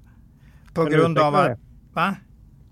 På 0.74 0.84
kan 0.84 0.92
grund 0.92 1.20
av 1.20 1.36
att... 1.36 1.60
Va? 1.94 2.16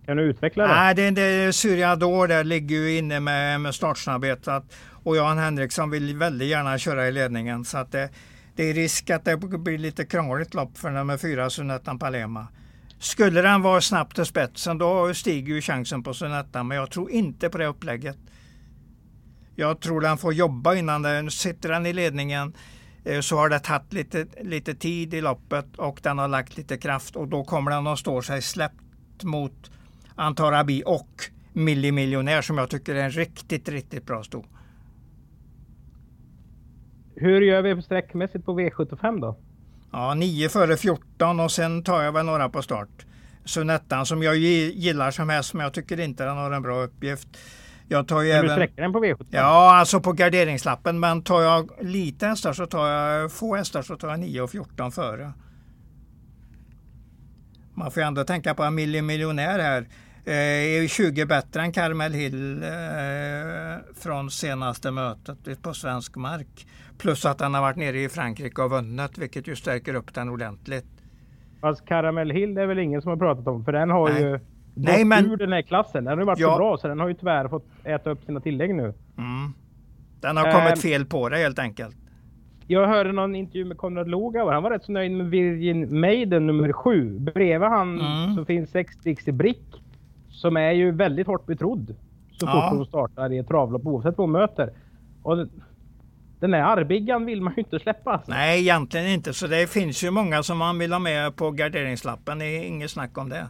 Kan 0.06 0.18
du 0.18 0.24
utveckla 0.24 0.68
det? 0.68 0.74
Nej, 0.74 0.96
det, 0.96 1.12
det 1.12 1.54
Syriador 1.54 2.28
där 2.28 2.44
ligger 2.44 2.76
ju 2.76 2.98
inne 2.98 3.20
med, 3.20 3.62
med 3.62 3.76
startsnabbhet. 3.76 4.48
Och 5.04 5.18
Jan 5.18 5.38
Henriksson 5.38 5.90
vill 5.90 6.18
väldigt 6.18 6.48
gärna 6.48 6.78
köra 6.78 7.08
i 7.08 7.12
ledningen. 7.12 7.66
Så 7.66 7.78
att 7.78 7.92
det, 7.92 8.10
det 8.56 8.64
är 8.64 8.74
risk 8.74 9.10
att 9.10 9.26
det 9.26 9.38
blir 9.38 9.78
lite 9.78 10.06
krångligt 10.06 10.54
lopp 10.54 10.78
för 10.78 10.92
nummer 10.92 11.18
fyra 11.18 11.50
Sunettan 11.50 12.00
Palema. 12.00 12.48
Skulle 13.00 13.42
den 13.42 13.62
vara 13.62 13.82
snabbt 13.82 14.16
till 14.16 14.26
spetsen 14.26 14.78
då 14.78 15.14
stiger 15.14 15.54
ju 15.54 15.62
chansen 15.62 16.04
på 16.04 16.14
Sunettan. 16.14 16.68
Men 16.68 16.78
jag 16.78 16.92
tror 16.92 17.12
inte 17.12 17.50
på 17.50 17.58
det 17.58 17.66
upplägget. 17.66 18.18
Jag 19.56 19.80
tror 19.80 20.02
den 20.02 20.18
får 20.18 20.34
jobba 20.34 20.76
innan 20.76 21.02
den 21.02 21.32
sitter 21.32 21.70
den 21.70 21.86
i 21.86 21.94
ledningen 21.94 22.54
så 23.22 23.38
har 23.38 23.50
det 23.50 23.60
tagit 23.60 23.94
lite, 23.94 24.26
lite 24.42 24.76
tid 24.76 25.14
i 25.14 25.22
loppet 25.22 25.66
och 25.78 26.00
den 26.04 26.18
har 26.18 26.28
lagt 26.28 26.58
lite 26.58 26.78
kraft 26.78 27.16
och 27.16 27.28
då 27.28 27.44
kommer 27.44 27.72
den 27.72 27.88
att 27.88 28.00
stå 28.00 28.22
sig 28.22 28.42
släppt 28.42 29.24
mot 29.24 29.72
Antarabi 30.16 30.84
och 30.86 31.10
Millimiljonär 31.54 32.42
som 32.42 32.58
jag 32.58 32.70
tycker 32.70 32.96
är 32.96 33.04
en 33.04 33.12
riktigt, 33.12 33.70
riktigt 33.70 34.06
bra 34.06 34.24
sto. 34.24 34.46
Hur 37.16 37.42
gör 37.42 37.62
vi 37.62 37.82
sträckmässigt 37.82 38.46
på 38.46 38.60
V75 38.60 39.22
då? 39.22 39.38
Ja, 39.92 40.14
9 40.14 40.50
före 40.50 40.78
14 40.78 41.40
och 41.40 41.52
sen 41.52 41.84
tar 41.84 42.04
jag 42.04 42.12
väl 42.12 42.26
några 42.26 42.50
på 42.50 42.62
start. 42.62 43.06
Sunettan 43.46 44.06
som 44.06 44.24
jag 44.24 44.38
gillar 44.38 45.12
som 45.12 45.30
häst 45.30 45.54
men 45.54 45.64
jag 45.64 45.74
tycker 45.74 46.00
inte 46.00 46.26
den 46.26 46.38
har 46.38 46.52
en 46.52 46.62
bra 46.62 46.84
uppgift. 46.84 47.28
Jag 47.88 48.08
tar 48.08 48.22
ju 48.22 48.34
men 48.34 48.42
du 48.42 48.46
även... 48.46 48.56
sträcker 48.58 48.82
den 48.82 48.94
på 48.94 49.04
V75? 49.04 49.26
Ja, 49.30 49.76
alltså 49.76 50.00
på 50.00 50.12
garderingslappen. 50.12 51.00
Men 51.00 51.22
tar 51.22 51.42
jag 51.42 51.72
lite 51.82 52.28
hästar 52.28 52.54
så 52.54 52.66
tar 52.66 52.88
jag 52.88 53.32
få 53.32 53.56
hästar 53.56 53.82
så 53.82 53.96
tar 53.96 54.10
jag 54.10 54.20
9 54.20 54.42
och 54.42 54.50
14 54.50 54.92
före. 54.92 55.32
Man 57.74 57.92
får 57.92 58.04
ju 58.04 58.08
ändå 58.08 58.24
tänka 58.24 58.54
på 58.54 58.64
en 58.64 58.76
miljonär 58.76 59.60
här. 59.60 59.88
Eh, 60.26 60.84
är 60.84 60.88
20 60.88 61.26
bättre 61.26 61.62
än 61.62 61.72
Carmel 61.72 62.14
Hill 62.14 62.64
eh, 62.64 62.70
från 63.96 64.32
senaste 64.32 64.92
mötet 64.92 65.62
på 65.62 65.74
svensk 65.74 66.16
mark. 66.16 66.68
Plus 66.98 67.26
att 67.26 67.42
han 67.42 67.54
har 67.54 67.62
varit 67.62 67.78
nere 67.78 68.02
i 68.02 68.10
Frankrike 68.10 68.62
och 68.62 68.70
vunnit, 68.70 69.18
vilket 69.18 69.48
ju 69.48 69.56
stärker 69.56 69.94
upp 69.94 70.14
den 70.14 70.30
ordentligt. 70.30 70.86
Fast 71.62 71.86
Caramel 71.86 72.32
Hill 72.32 72.58
är 72.58 72.66
väl 72.66 72.80
ingen 72.80 73.02
som 73.02 73.10
har 73.10 73.18
pratat 73.18 73.48
om, 73.48 73.66
för 73.66 73.72
den 73.72 73.90
har 73.90 74.10
Nej. 74.10 74.22
ju 74.22 74.40
Nej, 74.78 75.06
men... 75.06 75.32
ur 75.32 75.38
den 75.38 75.54
här 75.54 75.62
klassen. 75.62 76.04
Den 76.04 76.14
har 76.14 76.20
ju 76.20 76.26
varit 76.26 76.40
ja. 76.40 76.52
så 76.52 76.58
bra, 76.58 76.78
så 76.78 76.88
den 76.88 77.00
har 77.00 77.08
ju 77.08 77.14
tyvärr 77.14 77.48
fått 77.48 77.66
äta 77.84 78.10
upp 78.10 78.24
sina 78.24 78.40
tillägg 78.40 78.76
nu. 78.76 78.94
Mm. 79.18 79.54
Den 80.22 80.38
har 80.38 80.52
kommit 80.52 80.70
äh, 80.70 80.76
fel 80.76 81.06
på 81.06 81.30
det 81.30 81.38
helt 81.38 81.60
enkelt. 81.60 81.96
Jag 82.68 82.88
hörde 82.88 83.12
någon 83.12 83.36
intervju 83.36 83.66
med 83.66 83.78
Konrad 83.78 84.10
Logauer. 84.10 84.54
Han 84.54 84.64
var 84.64 84.70
rätt 84.70 84.84
så 84.84 84.92
nöjd 84.92 85.12
med 85.12 85.30
Virgin 85.30 86.00
Maiden 86.00 86.48
nummer 86.48 86.74
sju. 86.74 87.20
Bredvid 87.20 87.70
han 87.70 88.00
mm. 88.00 88.36
så 88.36 88.46
finns 88.46 88.72
sex 88.72 88.96
Dixie 88.98 89.34
Brick. 89.34 89.84
Som 90.30 90.58
är 90.58 90.72
ju 90.72 90.92
väldigt 90.92 91.28
hårt 91.28 91.46
betrodd. 91.46 91.96
Så 92.32 92.48
fort 92.48 92.56
ja. 92.56 92.70
hon 92.72 92.86
startar 92.86 93.34
i 93.34 93.38
ett 93.38 93.48
travlopp 93.48 93.86
oavsett 93.86 94.18
vad 94.18 94.28
hon 94.28 94.32
möter. 94.32 94.72
Och 95.24 95.48
den 96.40 96.54
här 96.54 96.62
Arbiggan 96.62 97.26
vill 97.26 97.42
man 97.42 97.54
ju 97.58 97.62
inte 97.62 97.80
släppa. 97.80 98.22
Nej, 98.28 98.62
egentligen 98.62 99.08
inte. 99.08 99.34
Så 99.34 99.48
det 99.48 99.70
finns 99.70 100.04
ju 100.04 100.12
många 100.12 100.44
som 100.44 100.58
man 100.58 100.80
vill 100.80 100.94
ha 100.94 101.00
med 101.00 101.36
på 101.36 101.52
garderingslappen. 101.52 102.40
Det 102.40 102.46
är 102.46 102.64
inget 102.64 102.92
snack 102.92 103.18
om 103.18 103.30
det. 103.30 103.48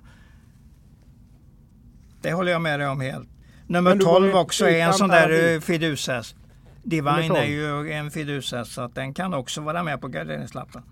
Det 2.21 2.33
håller 2.33 2.51
jag 2.51 2.61
med 2.61 2.79
dig 2.79 2.87
om 2.87 3.01
helt. 3.01 3.29
Nummer 3.67 3.97
12 3.97 4.35
också 4.35 4.69
är 4.69 4.85
en 4.85 4.93
sån 4.93 5.09
där 5.09 5.53
eh, 5.53 5.59
fidushäst. 5.59 6.35
Divine 6.83 7.35
är 7.35 7.45
ju 7.45 7.91
en 7.91 8.11
fidushäst 8.11 8.71
så 8.71 8.81
att 8.81 8.95
den 8.95 9.13
kan 9.13 9.33
också 9.33 9.61
vara 9.61 9.83
med 9.83 10.01
på 10.01 10.07
garderingslappen. 10.07 10.83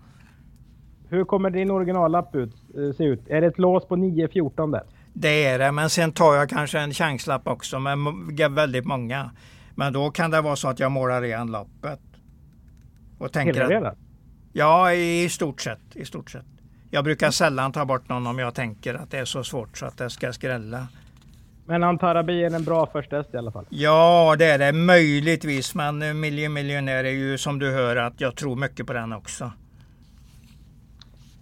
Hur 1.08 1.24
kommer 1.24 1.50
din 1.50 1.70
originallapp 1.70 2.34
ut, 2.34 2.54
eh, 2.54 2.96
se 2.96 3.04
ut? 3.04 3.28
Är 3.28 3.40
det 3.40 3.46
ett 3.46 3.58
lås 3.58 3.88
på 3.88 3.96
9-14 3.96 4.70
där? 4.72 4.82
Det 5.12 5.44
är 5.44 5.58
det, 5.58 5.72
men 5.72 5.90
sen 5.90 6.12
tar 6.12 6.34
jag 6.34 6.48
kanske 6.48 6.78
en 6.78 6.92
chanslapp 6.92 7.48
också 7.48 7.78
med 7.78 7.98
väldigt 8.50 8.84
många. 8.84 9.30
Men 9.74 9.92
då 9.92 10.10
kan 10.10 10.30
det 10.30 10.40
vara 10.40 10.56
så 10.56 10.68
att 10.68 10.80
jag 10.80 10.92
målar 10.92 11.24
igen 11.24 11.52
loppet. 11.52 12.00
Och 13.18 13.32
tänker 13.32 13.68
Hela 13.68 13.88
att, 13.88 13.98
Ja, 14.52 14.92
i 14.92 15.28
stort 15.28 15.60
sett. 15.60 15.80
I 15.96 16.04
stort 16.04 16.30
sett. 16.30 16.44
Jag 16.90 17.04
brukar 17.04 17.30
sällan 17.30 17.72
ta 17.72 17.84
bort 17.84 18.08
någon 18.08 18.26
om 18.26 18.38
jag 18.38 18.54
tänker 18.54 18.94
att 18.94 19.10
det 19.10 19.18
är 19.18 19.24
så 19.24 19.44
svårt 19.44 19.78
så 19.78 19.86
att 19.86 19.98
det 19.98 20.10
ska 20.10 20.32
skrälla. 20.32 20.88
Men 21.66 21.82
Antarabi 21.82 22.44
är 22.44 22.54
en 22.54 22.64
bra 22.64 22.86
första 22.86 23.16
häst 23.16 23.34
i 23.34 23.36
alla 23.36 23.50
fall? 23.50 23.64
Ja, 23.68 24.36
det 24.38 24.44
är 24.44 24.58
det 24.58 24.72
möjligtvis. 24.72 25.74
Men 25.74 26.20
Million 26.20 26.52
Miljonär 26.52 27.04
är 27.04 27.10
ju 27.10 27.38
som 27.38 27.58
du 27.58 27.72
hör 27.72 27.96
att 27.96 28.20
jag 28.20 28.36
tror 28.36 28.56
mycket 28.56 28.86
på 28.86 28.92
den 28.92 29.12
också. 29.12 29.52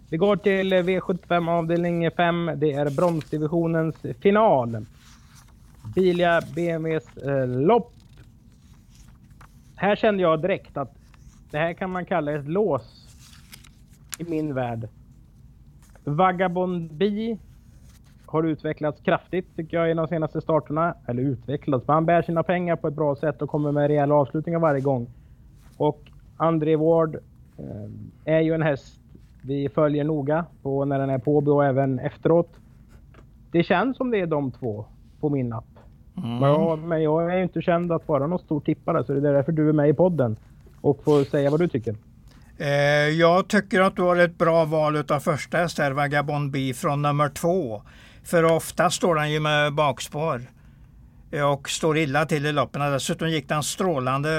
Vi 0.09 0.17
går 0.17 0.35
till 0.35 0.73
V75 0.73 1.49
avdelning 1.49 2.11
5. 2.11 2.51
Det 2.55 2.73
är 2.73 2.89
bronsdivisionens 2.89 3.95
final. 4.21 4.85
Bilia 5.95 6.41
BMWs 6.55 7.17
eh, 7.17 7.47
lopp 7.47 7.95
här 9.75 9.95
kände 9.95 10.21
jag 10.23 10.41
direkt 10.41 10.77
att 10.77 10.95
det 11.51 11.57
här 11.57 11.73
kan 11.73 11.89
man 11.89 12.05
kalla 12.05 12.31
ett 12.31 12.47
lås 12.47 13.07
i 14.19 14.23
min 14.23 14.53
värld. 14.53 14.89
Vagabond 16.03 16.93
B 16.93 17.37
har 18.27 18.43
utvecklats 18.43 19.01
kraftigt 19.01 19.55
tycker 19.55 19.77
jag 19.77 19.91
i 19.91 19.93
de 19.93 20.07
senaste 20.07 20.41
starterna. 20.41 20.95
Eller 21.07 21.23
utvecklats, 21.23 21.87
men 21.87 21.93
han 21.93 22.05
bär 22.05 22.21
sina 22.21 22.43
pengar 22.43 22.75
på 22.75 22.87
ett 22.87 22.93
bra 22.93 23.15
sätt 23.15 23.41
och 23.41 23.49
kommer 23.49 23.71
med 23.71 23.87
rejäla 23.87 24.15
avslutningar 24.15 24.59
varje 24.59 24.81
gång. 24.81 25.07
Och 25.77 26.01
André 26.37 26.75
Ward 26.75 27.15
eh, 27.57 28.33
är 28.35 28.39
ju 28.39 28.53
en 28.53 28.61
häst 28.61 29.01
vi 29.41 29.69
följer 29.69 30.03
noga 30.03 30.45
på 30.61 30.85
när 30.85 30.99
den 30.99 31.09
är 31.09 31.17
på 31.17 31.37
och 31.37 31.65
även 31.65 31.99
efteråt. 31.99 32.49
Det 33.51 33.63
känns 33.63 33.97
som 33.97 34.11
det 34.11 34.19
är 34.19 34.27
de 34.27 34.51
två 34.51 34.85
på 35.19 35.29
min 35.29 35.53
app. 35.53 35.65
Mm. 36.17 36.41
Ja, 36.41 36.75
men 36.75 37.03
jag 37.03 37.33
är 37.33 37.43
inte 37.43 37.61
känd 37.61 37.91
att 37.91 38.07
vara 38.07 38.27
någon 38.27 38.39
stor 38.39 38.59
tippare 38.59 39.03
så 39.03 39.13
det 39.13 39.29
är 39.29 39.33
därför 39.33 39.51
du 39.51 39.69
är 39.69 39.73
med 39.73 39.89
i 39.89 39.93
podden 39.93 40.37
och 40.81 41.03
får 41.03 41.23
säga 41.23 41.49
vad 41.49 41.59
du 41.59 41.67
tycker. 41.67 41.95
Eh, 42.57 42.69
jag 43.19 43.47
tycker 43.47 43.81
att 43.81 43.95
du 43.95 44.01
har 44.01 44.15
ett 44.15 44.37
bra 44.37 44.65
val 44.65 45.03
av 45.09 45.19
första 45.19 45.57
häst 45.57 45.77
här, 45.77 45.91
Vagabond 45.91 46.51
B 46.51 46.73
från 46.73 47.01
nummer 47.01 47.29
två. 47.29 47.81
För 48.25 48.43
ofta 48.43 48.89
står 48.89 49.15
den 49.15 49.31
ju 49.31 49.39
med 49.39 49.73
bakspår 49.73 50.41
och 51.53 51.69
står 51.69 51.97
illa 51.97 52.25
till 52.25 52.45
i 52.45 52.51
loppen. 52.51 52.91
Dessutom 52.91 53.29
gick 53.29 53.49
den 53.49 53.63
strålande 53.63 54.29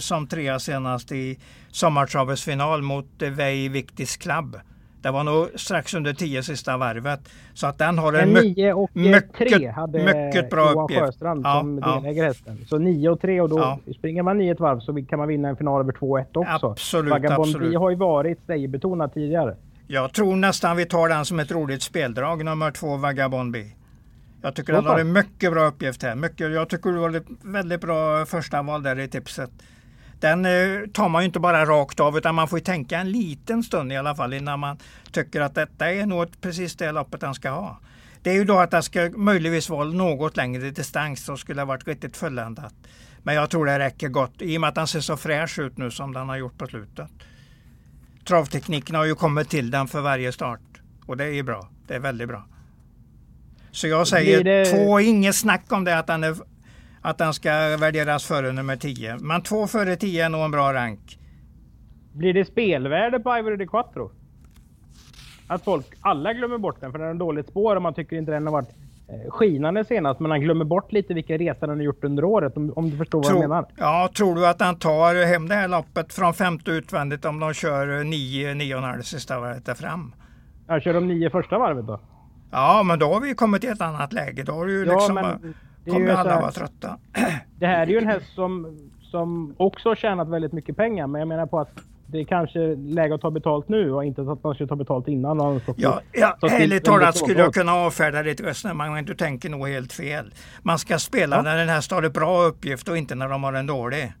som 0.00 0.26
trea 0.26 0.58
senast 0.58 1.12
i 1.12 1.38
sommartravets 1.70 2.44
final 2.44 2.82
mot 2.82 3.06
Vej 3.18 3.68
Victis 3.68 4.16
Club. 4.16 4.56
Det 5.02 5.10
var 5.10 5.24
nog 5.24 5.48
strax 5.54 5.94
under 5.94 6.12
10 6.12 6.42
sista 6.42 6.76
varvet. 6.76 7.20
Så 7.54 7.66
att 7.66 7.78
den 7.78 7.98
har 7.98 8.12
en, 8.12 8.36
en 8.36 8.42
9 8.42 8.72
och 8.72 8.90
3 8.92 9.02
mycket, 9.02 9.74
hade 9.74 9.98
mycket 9.98 10.50
bra 10.50 10.72
Johan 10.72 10.84
uppgift. 10.84 11.00
Sjöstrand 11.00 11.46
ja, 11.46 11.60
som 11.60 11.78
ja. 11.78 12.00
delägare 12.00 12.26
hästen. 12.26 12.64
Så 12.66 12.78
9 12.78 13.08
och 13.08 13.20
3 13.20 13.40
och 13.40 13.48
då 13.48 13.58
ja. 13.58 13.78
springer 13.98 14.22
man 14.22 14.38
9 14.38 14.52
ett 14.52 14.60
varv 14.60 14.80
så 14.80 15.04
kan 15.04 15.18
man 15.18 15.28
vinna 15.28 15.48
en 15.48 15.56
final 15.56 15.80
över 15.80 15.92
2-1 15.92 16.24
också. 16.34 16.66
Absolut, 16.66 17.10
Vagabond 17.10 17.48
absolut. 17.48 17.78
har 17.78 17.90
ju 17.90 17.96
varit 17.96 18.46
betonat 18.46 19.14
tidigare. 19.14 19.56
Jag 19.86 20.12
tror 20.12 20.36
nästan 20.36 20.76
vi 20.76 20.86
tar 20.86 21.08
den 21.08 21.24
som 21.24 21.40
ett 21.40 21.50
roligt 21.50 21.82
speldrag, 21.82 22.44
nummer 22.44 22.70
2 22.70 22.96
Vagabond 22.96 23.52
B. 23.52 23.70
Jag 24.42 24.54
tycker 24.54 24.72
den 24.72 24.86
har 24.86 24.98
en 24.98 25.12
mycket 25.12 25.52
bra 25.52 25.66
uppgift 25.66 26.02
här. 26.02 26.14
Mycket, 26.14 26.52
jag 26.52 26.68
tycker 26.68 26.90
det 26.90 26.98
var 26.98 27.16
ett 27.16 27.26
väldigt 27.42 27.80
bra 27.80 28.26
första 28.26 28.62
val 28.62 28.82
där 28.82 28.98
i 28.98 29.08
tipset 29.08 29.50
den 30.24 30.44
eh, 30.44 30.86
tar 30.92 31.08
man 31.08 31.22
ju 31.22 31.26
inte 31.26 31.40
bara 31.40 31.64
rakt 31.64 32.00
av 32.00 32.18
utan 32.18 32.34
man 32.34 32.48
får 32.48 32.58
tänka 32.58 32.98
en 32.98 33.10
liten 33.10 33.62
stund 33.62 33.92
i 33.92 33.96
alla 33.96 34.14
fall 34.14 34.32
innan 34.32 34.60
man 34.60 34.78
tycker 35.12 35.40
att 35.40 35.54
detta 35.54 35.90
är 35.90 36.06
nog 36.06 36.40
precis 36.40 36.76
det 36.76 36.92
loppet 36.92 37.20
den 37.20 37.34
ska 37.34 37.50
ha. 37.50 37.78
Det 38.22 38.30
är 38.30 38.34
ju 38.34 38.44
då 38.44 38.58
att 38.58 38.70
det 38.70 38.82
ska 38.82 39.10
möjligtvis 39.16 39.68
vara 39.68 39.84
något 39.84 40.36
längre 40.36 40.70
distans 40.70 41.24
så 41.24 41.36
skulle 41.36 41.60
det 41.60 41.64
varit 41.64 41.86
riktigt 41.86 42.16
fulländat. 42.16 42.74
Men 43.22 43.34
jag 43.34 43.50
tror 43.50 43.66
det 43.66 43.78
räcker 43.78 44.08
gott 44.08 44.34
i 44.38 44.56
och 44.56 44.60
med 44.60 44.68
att 44.68 44.74
den 44.74 44.86
ser 44.86 45.00
så 45.00 45.16
fräsch 45.16 45.58
ut 45.58 45.76
nu 45.76 45.90
som 45.90 46.12
den 46.12 46.28
har 46.28 46.36
gjort 46.36 46.58
på 46.58 46.66
slutet. 46.66 47.10
Travtekniken 48.24 48.96
har 48.96 49.04
ju 49.04 49.14
kommit 49.14 49.50
till 49.50 49.70
den 49.70 49.88
för 49.88 50.00
varje 50.00 50.32
start 50.32 50.60
och 51.06 51.16
det 51.16 51.24
är 51.24 51.42
bra. 51.42 51.68
Det 51.86 51.94
är 51.94 52.00
väldigt 52.00 52.28
bra. 52.28 52.46
Så 53.70 53.88
jag 53.88 54.08
säger 54.08 54.44
det... 54.44 54.64
två, 54.64 55.00
inget 55.00 55.34
snack 55.34 55.72
om 55.72 55.84
det 55.84 55.98
att 55.98 56.06
den 56.06 56.24
är 56.24 56.36
att 57.02 57.18
den 57.18 57.34
ska 57.34 57.50
värderas 57.76 58.24
före 58.24 58.52
nummer 58.52 58.76
10. 58.76 59.16
Men 59.20 59.42
två 59.42 59.66
före 59.66 59.96
10 59.96 60.24
är 60.24 60.28
nog 60.28 60.44
en 60.44 60.50
bra 60.50 60.72
rank. 60.72 61.18
Blir 62.12 62.34
det 62.34 62.44
spelvärde 62.44 63.20
på 63.20 63.38
Ivory 63.38 63.56
de 63.56 63.66
Quattro? 63.66 64.10
Att 65.46 65.64
folk, 65.64 65.86
alla 66.00 66.32
glömmer 66.32 66.58
bort 66.58 66.80
den 66.80 66.92
för 66.92 66.98
den 66.98 67.08
har 67.08 67.14
dåligt 67.14 67.48
spår 67.48 67.76
och 67.76 67.82
man 67.82 67.94
tycker 67.94 68.16
inte 68.16 68.32
den 68.32 68.46
har 68.46 68.52
varit 68.52 68.70
skinande 69.28 69.84
senast. 69.84 70.20
Men 70.20 70.30
han 70.30 70.40
glömmer 70.40 70.64
bort 70.64 70.92
lite 70.92 71.14
vilka 71.14 71.38
resor 71.38 71.66
den 71.66 71.76
har 71.76 71.84
gjort 71.84 72.04
under 72.04 72.24
året. 72.24 72.56
Om, 72.56 72.72
om 72.76 72.90
du 72.90 72.96
förstår 72.96 73.22
tror, 73.22 73.34
vad 73.34 73.42
jag 73.42 73.50
menar. 73.50 73.66
Ja, 73.76 74.08
tror 74.16 74.34
du 74.34 74.46
att 74.46 74.60
han 74.60 74.78
tar 74.78 75.26
hem 75.26 75.48
det 75.48 75.54
här 75.54 75.68
loppet 75.68 76.12
från 76.12 76.34
femte 76.34 76.70
utvändigt 76.70 77.24
om 77.24 77.40
de 77.40 77.52
kör 77.52 78.04
nio, 78.04 78.54
nio 78.54 78.74
och 78.74 78.82
en 78.82 78.88
halv 78.88 79.02
sista 79.02 79.40
varvet 79.40 79.78
fram? 79.78 80.14
Ja, 80.66 80.80
kör 80.80 80.94
de 80.94 81.08
nio 81.08 81.30
första 81.30 81.58
varvet 81.58 81.86
då? 81.86 82.00
Ja, 82.50 82.82
men 82.84 82.98
då 82.98 83.06
har 83.06 83.20
vi 83.20 83.34
kommit 83.34 83.64
i 83.64 83.66
ett 83.66 83.80
annat 83.80 84.12
läge. 84.12 84.42
Då 84.42 84.52
har 84.52 84.66
du 84.66 84.86
ja, 84.86 84.92
liksom 84.92 85.16
kommer 85.86 86.10
alla 86.10 86.40
vara 86.40 86.50
trötta. 86.50 86.98
Det 87.58 87.66
här 87.66 87.82
är 87.82 87.86
ju 87.86 87.98
en 87.98 88.06
häst 88.06 88.34
som, 88.34 88.78
som 89.02 89.54
också 89.56 89.88
har 89.88 89.96
tjänat 89.96 90.28
väldigt 90.28 90.52
mycket 90.52 90.76
pengar. 90.76 91.06
Men 91.06 91.18
jag 91.18 91.28
menar 91.28 91.46
på 91.46 91.60
att 91.60 91.80
det 92.06 92.20
är 92.20 92.24
kanske 92.24 92.58
läge 92.74 93.14
att 93.14 93.20
ta 93.20 93.30
betalt 93.30 93.68
nu 93.68 93.92
och 93.92 94.04
inte 94.04 94.22
att 94.22 94.44
man 94.44 94.54
ska 94.54 94.66
ta 94.66 94.76
betalt 94.76 95.08
innan. 95.08 95.60
Ja, 95.76 96.00
ja 96.12 96.38
ärligt 96.42 96.84
talat 96.84 97.16
skulle 97.16 97.40
jag 97.40 97.54
kunna 97.54 97.72
avfärda 97.72 98.22
ditt 98.22 98.40
resonemang 98.40 98.92
men 98.92 99.04
du 99.04 99.14
tänker 99.14 99.50
nog 99.50 99.68
helt 99.68 99.92
fel. 99.92 100.32
Man 100.62 100.78
ska 100.78 100.98
spela 100.98 101.36
ja. 101.36 101.42
när 101.42 101.56
den 101.56 101.68
här 101.68 101.94
har 101.94 102.02
en 102.02 102.12
bra 102.12 102.42
uppgift 102.42 102.88
och 102.88 102.98
inte 102.98 103.14
när 103.14 103.28
de 103.28 103.44
har 103.44 103.52
en 103.52 103.66
dålig. 103.66 104.12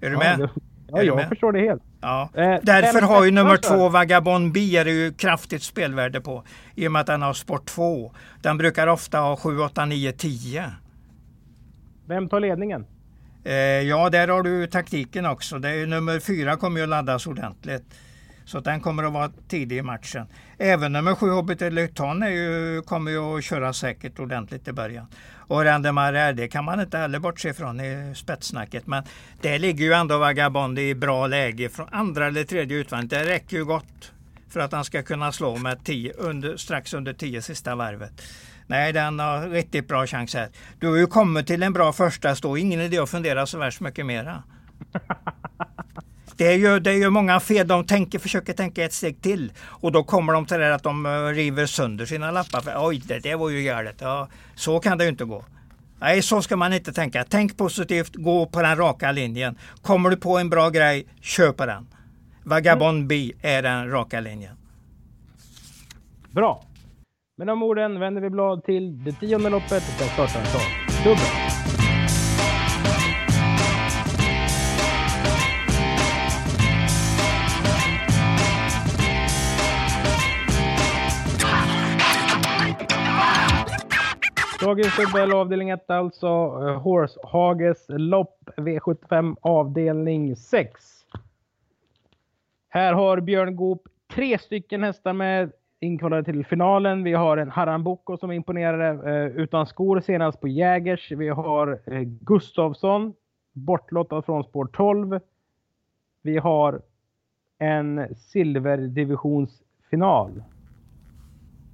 Är 0.00 0.10
du 0.10 0.12
ja, 0.12 0.18
med? 0.18 0.38
Det, 0.38 0.50
ja, 0.88 1.02
jag 1.02 1.16
med? 1.16 1.28
förstår 1.28 1.52
det 1.52 1.60
helt. 1.60 1.82
Ja. 2.00 2.28
Eh, 2.34 2.58
Därför 2.62 3.00
har 3.00 3.24
ju 3.24 3.30
nummer 3.30 3.56
två 3.56 3.88
Vagabond 3.88 4.52
B 4.52 4.76
är 4.76 4.86
ju 4.86 5.12
kraftigt 5.12 5.62
spelvärde 5.62 6.20
på. 6.20 6.42
I 6.74 6.88
och 6.88 6.92
med 6.92 7.00
att 7.00 7.06
den 7.06 7.22
har 7.22 7.32
sport 7.32 7.66
2. 7.66 8.12
Den 8.42 8.58
brukar 8.58 8.86
ofta 8.86 9.18
ha 9.18 9.36
7, 9.36 9.58
8, 9.58 9.84
9, 9.84 10.12
10. 10.12 10.64
Vem 12.06 12.28
tar 12.28 12.40
ledningen? 12.40 12.86
Eh, 13.44 13.54
ja, 13.54 14.10
där 14.10 14.28
har 14.28 14.42
du 14.42 14.66
taktiken 14.66 15.26
också. 15.26 15.58
Det 15.58 15.68
är, 15.68 15.86
nummer 15.86 16.20
fyra 16.20 16.56
kommer 16.56 16.78
ju 16.78 16.82
att 16.82 16.88
laddas 16.88 17.26
ordentligt. 17.26 17.84
Så 18.44 18.60
den 18.60 18.80
kommer 18.80 19.04
att 19.04 19.12
vara 19.12 19.32
tidig 19.48 19.78
i 19.78 19.82
matchen. 19.82 20.26
Även 20.58 20.92
nummer 20.92 21.14
sju 21.14 21.30
Hobbit 21.30 21.60
Luton 21.60 22.22
är 22.22 22.28
ju, 22.28 22.82
kommer 22.82 23.10
ju 23.10 23.18
att 23.18 23.44
köra 23.44 23.72
säkert 23.72 24.18
ordentligt 24.18 24.68
i 24.68 24.72
början. 24.72 25.06
Och 25.34 25.64
Randemar 25.64 26.32
det 26.32 26.48
kan 26.48 26.64
man 26.64 26.80
inte 26.80 26.98
heller 26.98 27.18
bortse 27.18 27.48
ifrån 27.48 27.80
i 27.80 28.12
spetssnacket. 28.16 28.86
Men 28.86 29.04
det 29.40 29.58
ligger 29.58 29.84
ju 29.84 29.92
ändå 29.92 30.18
Vagabond 30.18 30.78
i 30.78 30.94
bra 30.94 31.26
läge 31.26 31.68
från 31.68 31.88
andra 31.92 32.26
eller 32.26 32.44
tredje 32.44 32.76
utvändigt. 32.76 33.10
Det 33.10 33.24
räcker 33.24 33.56
ju 33.56 33.64
gott 33.64 34.12
för 34.48 34.60
att 34.60 34.72
han 34.72 34.84
ska 34.84 35.02
kunna 35.02 35.32
slå 35.32 35.56
med 35.56 35.84
tio, 35.84 36.12
under, 36.12 36.56
strax 36.56 36.94
under 36.94 37.12
tio 37.12 37.42
sista 37.42 37.74
varvet. 37.74 38.22
Nej, 38.72 38.92
den 38.92 39.18
har 39.18 39.48
riktigt 39.48 39.88
bra 39.88 40.06
chans 40.06 40.34
här. 40.34 40.48
Du 40.78 40.88
har 40.88 40.96
ju 40.96 41.06
kommit 41.06 41.46
till 41.46 41.62
en 41.62 41.72
bra 41.72 41.92
första 41.92 42.36
stå. 42.36 42.56
Ingen 42.56 42.80
idé 42.80 42.98
att 42.98 43.10
fundera 43.10 43.46
så 43.46 43.58
värst 43.58 43.80
mycket 43.80 44.06
mera. 44.06 44.42
Det 46.36 46.46
är, 46.46 46.56
ju, 46.56 46.80
det 46.80 46.90
är 46.90 46.96
ju 46.96 47.10
många 47.10 47.40
fel. 47.40 47.68
De 47.68 47.86
tänker, 47.86 48.18
försöker 48.18 48.52
tänka 48.52 48.84
ett 48.84 48.92
steg 48.92 49.22
till. 49.22 49.52
Och 49.60 49.92
då 49.92 50.04
kommer 50.04 50.32
de 50.32 50.46
till 50.46 50.58
det 50.58 50.74
att 50.74 50.82
de 50.82 51.06
eh, 51.06 51.10
river 51.10 51.66
sönder 51.66 52.06
sina 52.06 52.30
lappar. 52.30 52.60
För, 52.60 52.72
Oj, 52.76 53.02
det, 53.04 53.18
det 53.18 53.34
var 53.34 53.50
ju 53.50 53.62
galet. 53.62 53.96
Ja, 54.00 54.28
så 54.54 54.80
kan 54.80 54.98
det 54.98 55.04
ju 55.04 55.10
inte 55.10 55.24
gå. 55.24 55.44
Nej, 56.00 56.22
så 56.22 56.42
ska 56.42 56.56
man 56.56 56.72
inte 56.72 56.92
tänka. 56.92 57.24
Tänk 57.28 57.56
positivt, 57.56 58.16
gå 58.16 58.46
på 58.46 58.62
den 58.62 58.76
raka 58.76 59.12
linjen. 59.12 59.58
Kommer 59.82 60.10
du 60.10 60.16
på 60.16 60.38
en 60.38 60.50
bra 60.50 60.70
grej, 60.70 61.06
köp 61.20 61.58
den. 61.58 61.86
Vagabond 62.44 63.06
B 63.06 63.32
är 63.42 63.62
den 63.62 63.90
raka 63.90 64.20
linjen. 64.20 64.56
Bra. 66.30 66.64
Med 67.42 67.46
de 67.46 67.62
orden 67.62 68.00
vänder 68.00 68.22
vi 68.22 68.30
blad 68.30 68.64
till 68.64 69.04
det 69.04 69.12
tionde 69.12 69.50
loppet 69.50 69.98
där 69.98 70.06
startaren 70.06 70.46
tar 70.46 71.04
dubbel. 71.04 71.26
Dagens 84.60 84.96
dubbel 84.96 85.32
avdelning 85.32 85.70
1 85.70 85.90
alltså. 85.90 86.26
Eh, 86.26 86.80
Horse 86.82 87.20
Hages 87.22 87.86
lopp 87.88 88.38
V75 88.56 89.36
avdelning 89.40 90.36
6. 90.36 90.82
Här 92.68 92.92
har 92.92 93.20
Björn 93.20 93.56
Goop 93.56 93.82
tre 94.14 94.38
stycken 94.38 94.82
hästar 94.82 95.12
med 95.12 95.52
inkvalade 95.82 96.24
till 96.24 96.46
finalen. 96.46 97.04
Vi 97.04 97.12
har 97.12 97.36
en 97.36 97.50
Haran 97.50 97.84
Boko 97.84 98.16
som 98.16 98.32
imponerade 98.32 99.10
eh, 99.10 99.26
utan 99.26 99.66
skor 99.66 100.00
senast 100.00 100.40
på 100.40 100.48
Jägers. 100.48 101.10
Vi 101.10 101.28
har 101.28 101.80
eh, 101.86 102.00
Gustavsson 102.00 103.14
bortlottad 103.52 104.22
från 104.22 104.44
spår 104.44 104.68
12. 104.72 105.20
Vi 106.22 106.38
har 106.38 106.82
en 107.58 108.16
silverdivisionsfinal 108.16 110.42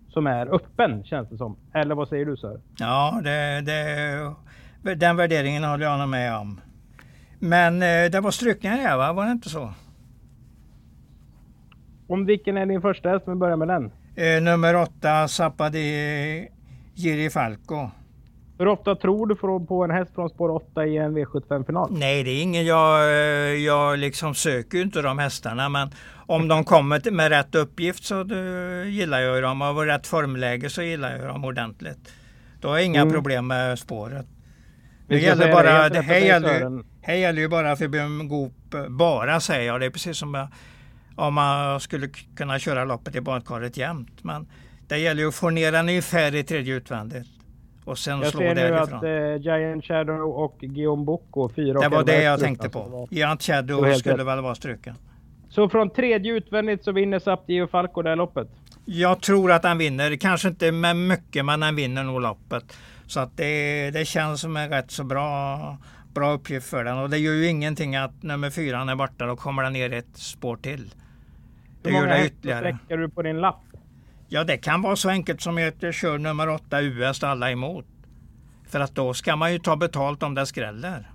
som 0.08 0.26
är 0.26 0.54
öppen 0.54 1.04
känns 1.04 1.28
det 1.28 1.36
som. 1.36 1.56
Eller 1.74 1.94
vad 1.94 2.08
säger 2.08 2.26
du 2.26 2.36
Sör? 2.36 2.60
Ja, 2.78 3.20
det, 3.24 3.60
det, 3.60 4.34
den 4.94 5.16
värderingen 5.16 5.64
håller 5.64 5.84
jag 5.84 5.98
nog 5.98 6.08
med 6.08 6.36
om. 6.36 6.60
Men 7.38 7.74
eh, 7.74 8.10
det 8.12 8.20
var 8.20 8.30
strykningar 8.30 8.76
här 8.76 8.96
va? 8.96 9.12
Var 9.12 9.24
det 9.24 9.32
inte 9.32 9.48
så? 9.48 9.72
Om 12.08 12.26
vilken 12.26 12.56
är 12.56 12.66
din 12.66 12.80
första 12.80 13.08
häst? 13.08 13.24
Vi 13.28 13.34
börjar 13.34 13.56
med 13.56 13.68
den. 13.68 13.90
Eh, 14.16 14.42
nummer 14.42 14.76
åtta, 14.76 15.28
Sapadi 15.28 16.48
Giri 16.94 17.30
Falco. 17.30 17.90
Hur 18.58 18.68
ofta 18.68 18.94
tror 18.94 19.26
du 19.26 19.34
på 19.66 19.84
en 19.84 19.90
häst 19.90 20.14
från 20.14 20.28
spår 20.30 20.48
8 20.48 20.86
i 20.86 20.96
en 20.96 21.18
V75-final? 21.18 21.88
Nej, 21.92 22.24
det 22.24 22.30
är 22.30 22.42
ingen 22.42 22.64
jag, 22.64 23.00
eh, 23.00 23.54
jag 23.54 23.98
liksom 23.98 24.34
söker 24.34 24.82
inte 24.82 25.02
de 25.02 25.18
hästarna. 25.18 25.68
Men 25.68 25.90
om 26.26 26.48
de 26.48 26.64
kommer 26.64 27.10
med 27.10 27.28
rätt 27.28 27.54
uppgift 27.54 28.04
så 28.04 28.24
gillar 28.86 29.20
jag 29.20 29.42
dem. 29.42 29.62
Och 29.62 29.86
rätt 29.86 30.06
formläge 30.06 30.70
så 30.70 30.82
gillar 30.82 31.16
jag 31.16 31.28
dem 31.28 31.44
ordentligt. 31.44 32.12
Då 32.60 32.68
har 32.68 32.76
jag 32.76 32.86
inga 32.86 33.00
mm. 33.00 33.14
problem 33.14 33.46
med 33.46 33.78
spåret. 33.78 34.26
Det 35.08 35.18
gäller 35.18 35.52
bara, 35.52 35.88
det, 35.88 36.00
här, 36.00 36.18
gäller, 36.18 36.82
här 37.02 37.14
gäller 37.14 37.40
ju 37.40 37.48
bara 37.48 37.76
för 37.76 37.88
Björn 37.88 38.28
Goop, 38.28 38.74
bara 38.88 39.40
säger 39.40 39.66
jag. 39.66 39.80
Det 39.80 39.86
är 39.86 39.90
precis 39.90 40.18
som 40.18 40.34
jag 40.34 40.48
om 41.18 41.34
man 41.34 41.80
skulle 41.80 42.08
kunna 42.36 42.58
köra 42.58 42.84
loppet 42.84 43.14
i 43.14 43.20
badkaret 43.20 43.76
jämt. 43.76 44.24
Men 44.24 44.46
det 44.88 44.98
gäller 44.98 45.22
ju 45.22 45.28
att 45.28 45.34
få 45.34 45.50
ner 45.50 45.72
den 45.72 45.88
ungefär 45.88 46.34
i 46.34 46.44
tredje 46.44 46.74
utvändigt. 46.74 47.28
Och 47.84 47.98
sen 47.98 48.20
jag 48.20 48.30
slå 48.30 48.40
ser 48.40 48.54
därifrån. 48.54 49.00
nu 49.02 49.34
att 49.34 49.36
eh, 49.36 49.42
Giant 49.42 49.84
Shadow 49.84 50.20
och 50.20 50.56
Guillaume 50.60 51.04
Bocco, 51.04 51.48
fyra 51.48 51.80
Det 51.80 51.88
var 51.88 52.04
det 52.04 52.22
jag 52.22 52.40
tänkte 52.40 52.68
på. 52.68 53.08
Giant 53.10 53.42
Shadow 53.42 53.94
skulle 53.94 54.24
väl 54.24 54.42
vara 54.42 54.54
struken. 54.54 54.94
Så 55.48 55.68
från 55.68 55.90
tredje 55.90 56.32
utvändigt 56.32 56.84
så 56.84 56.92
vinner 56.92 57.18
Sapti 57.18 57.60
och 57.60 57.70
Falco 57.70 58.02
det 58.02 58.08
här 58.08 58.16
loppet? 58.16 58.48
Jag 58.84 59.22
tror 59.22 59.52
att 59.52 59.64
han 59.64 59.78
vinner. 59.78 60.16
Kanske 60.16 60.48
inte 60.48 60.72
med 60.72 60.96
mycket, 60.96 61.44
men 61.44 61.62
han 61.62 61.76
vinner 61.76 62.04
nog 62.04 62.20
loppet. 62.20 62.76
Så 63.06 63.20
att 63.20 63.36
det, 63.36 63.90
det 63.90 64.04
känns 64.04 64.40
som 64.40 64.56
en 64.56 64.68
rätt 64.70 64.90
så 64.90 65.04
bra, 65.04 65.76
bra 66.14 66.32
uppgift 66.32 66.66
för 66.66 66.84
den. 66.84 66.98
Och 66.98 67.10
det 67.10 67.18
gör 67.18 67.32
ju 67.32 67.48
ingenting 67.48 67.96
att 67.96 68.22
nummer 68.22 68.50
fyra 68.50 68.78
är 68.78 68.94
borta. 68.94 69.26
Då 69.26 69.36
kommer 69.36 69.62
den 69.62 69.72
ner 69.72 69.92
ett 69.92 70.16
spår 70.16 70.56
till. 70.56 70.94
Hur 71.88 72.00
många 72.00 72.14
hästar 72.14 72.58
sträcker 72.58 72.96
du 72.96 73.08
på 73.08 73.22
din 73.22 73.40
lapp? 73.40 73.62
Ja, 74.28 74.44
det 74.44 74.56
kan 74.56 74.82
vara 74.82 74.96
så 74.96 75.08
enkelt 75.08 75.40
som 75.40 75.68
att 75.68 75.82
jag 75.82 75.94
kör 75.94 76.18
nummer 76.18 76.48
8 76.48 76.82
US 76.82 77.22
alla 77.22 77.50
emot. 77.50 77.86
För 78.68 78.80
att 78.80 78.94
då 78.94 79.14
ska 79.14 79.36
man 79.36 79.52
ju 79.52 79.58
ta 79.58 79.76
betalt 79.76 80.22
om 80.22 80.34
det 80.34 80.46
skräller. 80.46 81.10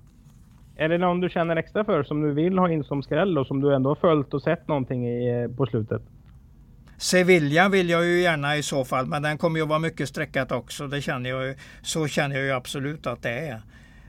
Är 0.75 0.89
det 0.89 0.97
någon 0.97 1.19
du 1.19 1.29
känner 1.29 1.55
extra 1.55 1.83
för 1.83 2.03
som 2.03 2.21
du 2.21 2.33
vill 2.33 2.57
ha 2.57 2.71
in 2.71 2.83
som 2.83 3.03
skräll 3.03 3.37
och 3.37 3.47
som 3.47 3.61
du 3.61 3.75
ändå 3.75 3.89
har 3.89 3.95
följt 3.95 4.33
och 4.33 4.41
sett 4.41 4.67
någonting 4.67 5.07
i, 5.07 5.49
på 5.57 5.65
slutet? 5.65 6.01
Sevilla 6.97 7.69
vill 7.69 7.89
jag 7.89 8.05
ju 8.05 8.21
gärna 8.21 8.57
i 8.57 8.63
så 8.63 8.85
fall, 8.85 9.05
men 9.05 9.21
den 9.21 9.37
kommer 9.37 9.59
ju 9.59 9.65
vara 9.65 9.79
mycket 9.79 10.09
streckat 10.09 10.51
också. 10.51 10.87
Det 10.87 11.01
känner 11.01 11.29
jag 11.29 11.45
ju, 11.45 11.55
så 11.81 12.07
känner 12.07 12.35
jag 12.35 12.45
ju 12.45 12.51
absolut 12.51 13.07
att 13.07 13.21
det 13.21 13.29
är. 13.29 13.61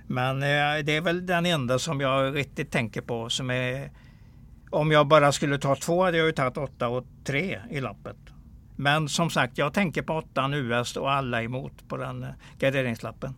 Men 0.07 0.43
eh, 0.43 0.85
det 0.85 0.97
är 0.97 1.01
väl 1.01 1.27
den 1.27 1.47
enda 1.47 1.79
som 1.79 2.01
jag 2.01 2.37
riktigt 2.37 2.71
tänker 2.71 3.01
på 3.01 3.29
som 3.29 3.51
är 3.51 3.91
om 4.75 4.91
jag 4.91 5.07
bara 5.07 5.33
skulle 5.33 5.59
ta 5.59 5.77
två 5.77 6.03
hade 6.03 6.19
jag 6.19 6.27
ju 6.27 6.33
tagit 6.33 6.57
åtta 6.57 6.89
och 6.89 7.05
tre 7.25 7.59
i 7.71 7.81
lappet. 7.81 8.17
Men 8.77 9.09
som 9.09 9.31
sagt, 9.31 9.59
jag 9.59 9.73
tänker 9.73 10.03
på 10.03 10.13
åttan 10.13 10.55
US 10.55 10.97
och 10.97 11.13
alla 11.13 11.43
emot 11.43 11.89
på 11.89 11.97
den 11.97 12.23
eh, 12.23 12.29
garderingslappen. 12.59 13.35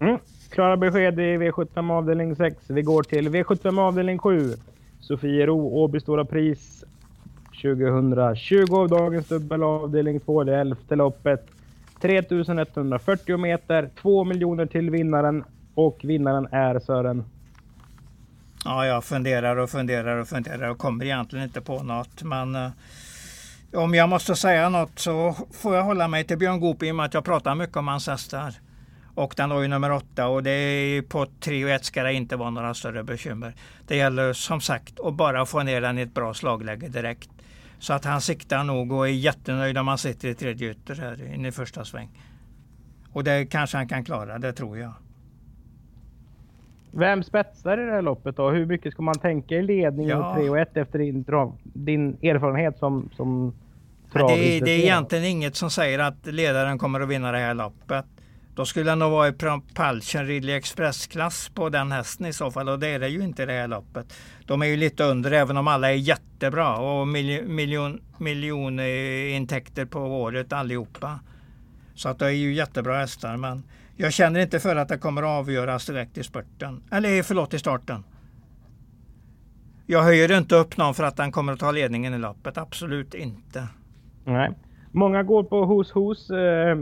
Mm. 0.00 0.18
Klara 0.50 0.76
besked 0.76 1.20
i 1.20 1.36
V75 1.36 1.92
avdelning 1.92 2.36
6. 2.36 2.56
Vi 2.66 2.82
går 2.82 3.02
till 3.02 3.28
V75 3.28 3.80
avdelning 3.80 4.18
7. 4.18 4.52
Sofiero 5.00 5.54
Åby 5.54 6.00
Stora 6.00 6.24
Pris 6.24 6.84
2020. 7.62 8.86
Dagens 8.86 9.28
dubbel 9.28 9.62
avdelning 9.62 10.20
2. 10.20 10.44
Det 10.44 10.56
elfte 10.56 10.96
loppet. 10.96 11.46
3140 12.00 13.36
meter. 13.36 13.90
2 14.02 14.24
miljoner 14.24 14.66
till 14.66 14.90
vinnaren. 14.90 15.44
Och 15.74 16.00
vinnaren 16.02 16.48
är 16.50 16.78
Sören. 16.78 17.24
Ja, 18.66 18.86
jag 18.86 19.04
funderar 19.04 19.56
och 19.56 19.70
funderar 19.70 20.16
och 20.16 20.28
funderar 20.28 20.68
och 20.68 20.78
kommer 20.78 21.04
egentligen 21.04 21.44
inte 21.44 21.60
på 21.60 21.82
något. 21.82 22.22
Men 22.22 22.54
eh, 22.54 22.70
om 23.74 23.94
jag 23.94 24.08
måste 24.08 24.36
säga 24.36 24.68
något 24.68 24.98
så 24.98 25.36
får 25.52 25.74
jag 25.76 25.82
hålla 25.82 26.08
mig 26.08 26.24
till 26.24 26.38
Björn 26.38 26.60
Goop 26.60 26.82
i 26.82 26.90
och 26.90 26.96
med 26.96 27.06
att 27.06 27.14
jag 27.14 27.24
pratar 27.24 27.54
mycket 27.54 27.76
om 27.76 27.88
hans 27.88 28.06
hästar. 28.06 28.54
Och 29.14 29.34
den 29.36 29.50
var 29.50 29.62
ju 29.62 29.68
nummer 29.68 29.92
åtta 29.92 30.26
och 30.26 30.42
det 30.42 30.50
är 30.50 31.02
på 31.02 31.26
3 31.40 31.64
och 31.64 31.70
1 31.70 31.84
ska 31.84 32.02
det 32.02 32.12
inte 32.12 32.36
vara 32.36 32.50
några 32.50 32.74
större 32.74 33.04
bekymmer. 33.04 33.54
Det 33.86 33.96
gäller 33.96 34.32
som 34.32 34.60
sagt 34.60 35.00
att 35.00 35.14
bara 35.14 35.46
få 35.46 35.62
ner 35.62 35.80
den 35.80 35.98
i 35.98 36.02
ett 36.02 36.14
bra 36.14 36.34
slagläge 36.34 36.88
direkt. 36.88 37.30
Så 37.78 37.92
att 37.92 38.04
han 38.04 38.20
siktar 38.20 38.64
nog 38.64 38.92
och 38.92 39.08
är 39.08 39.12
jättenöjd 39.12 39.78
om 39.78 39.88
han 39.88 39.98
sitter 39.98 40.28
i 40.28 40.34
tredje 40.34 40.70
ytter 40.70 40.94
här 40.94 41.34
in 41.34 41.46
i 41.46 41.52
första 41.52 41.84
sväng. 41.84 42.10
Och 43.12 43.24
det 43.24 43.46
kanske 43.46 43.76
han 43.76 43.88
kan 43.88 44.04
klara, 44.04 44.38
det 44.38 44.52
tror 44.52 44.78
jag. 44.78 44.92
Vem 46.98 47.22
spetsar 47.22 47.78
i 47.78 47.86
det 47.86 47.92
här 47.92 48.02
loppet 48.02 48.36
då? 48.36 48.50
Hur 48.50 48.66
mycket 48.66 48.92
ska 48.92 49.02
man 49.02 49.14
tänka 49.14 49.54
i 49.54 49.62
ledningen 49.62 50.18
ja. 50.18 50.34
3 50.34 50.48
och 50.48 50.58
1 50.58 50.76
efter 50.76 50.98
din, 50.98 51.24
din 51.62 52.16
erfarenhet 52.22 52.78
som, 52.78 53.10
som 53.16 53.54
ja, 54.12 54.28
det, 54.28 54.56
är, 54.56 54.64
det 54.64 54.70
är 54.70 54.78
egentligen 54.78 55.24
inget 55.24 55.56
som 55.56 55.70
säger 55.70 55.98
att 55.98 56.26
ledaren 56.26 56.78
kommer 56.78 57.00
att 57.00 57.08
vinna 57.08 57.32
det 57.32 57.38
här 57.38 57.54
loppet. 57.54 58.04
Då 58.54 58.64
skulle 58.64 58.90
det 58.90 58.94
nog 58.94 59.10
vara 59.10 59.28
i 59.28 59.32
Propulsion 59.32 60.26
Ridley 60.26 60.56
Express-klass 60.56 61.50
på 61.54 61.68
den 61.68 61.92
hästen 61.92 62.26
i 62.26 62.32
så 62.32 62.50
fall 62.50 62.68
och 62.68 62.78
det 62.78 62.88
är 62.88 62.98
det 62.98 63.08
ju 63.08 63.20
inte 63.20 63.42
i 63.42 63.46
det 63.46 63.52
här 63.52 63.68
loppet. 63.68 64.14
De 64.46 64.62
är 64.62 64.66
ju 64.66 64.76
lite 64.76 65.04
under 65.04 65.30
även 65.30 65.56
om 65.56 65.68
alla 65.68 65.90
är 65.90 65.94
jättebra 65.94 66.76
och 66.76 67.08
miljon, 67.08 68.00
miljonintäkter 68.18 69.84
på 69.84 70.00
året 70.00 70.52
allihopa. 70.52 71.20
Så 71.94 72.08
att 72.08 72.18
det 72.18 72.26
är 72.26 72.30
ju 72.30 72.54
jättebra 72.54 72.98
hästar 72.98 73.36
men 73.36 73.62
jag 73.96 74.12
känner 74.12 74.40
inte 74.40 74.60
för 74.60 74.76
att 74.76 74.88
det 74.88 74.98
kommer 74.98 75.22
att 75.22 75.28
avgöras 75.28 75.86
direkt 75.86 76.18
i 76.18 76.22
spurten. 76.22 76.82
Eller 76.92 77.22
förlåt 77.22 77.54
i 77.54 77.58
starten. 77.58 78.04
Jag 79.86 80.02
höjer 80.02 80.38
inte 80.38 80.56
upp 80.56 80.76
någon 80.76 80.94
för 80.94 81.04
att 81.04 81.16
den 81.16 81.32
kommer 81.32 81.52
att 81.52 81.58
ta 81.58 81.70
ledningen 81.70 82.14
i 82.14 82.18
loppet. 82.18 82.58
Absolut 82.58 83.14
inte. 83.14 83.68
Nej. 84.24 84.50
Många 84.92 85.22
går 85.22 85.44
på 85.44 85.64
hos 85.64 85.92
hos 85.92 86.30
eh, 86.30 86.76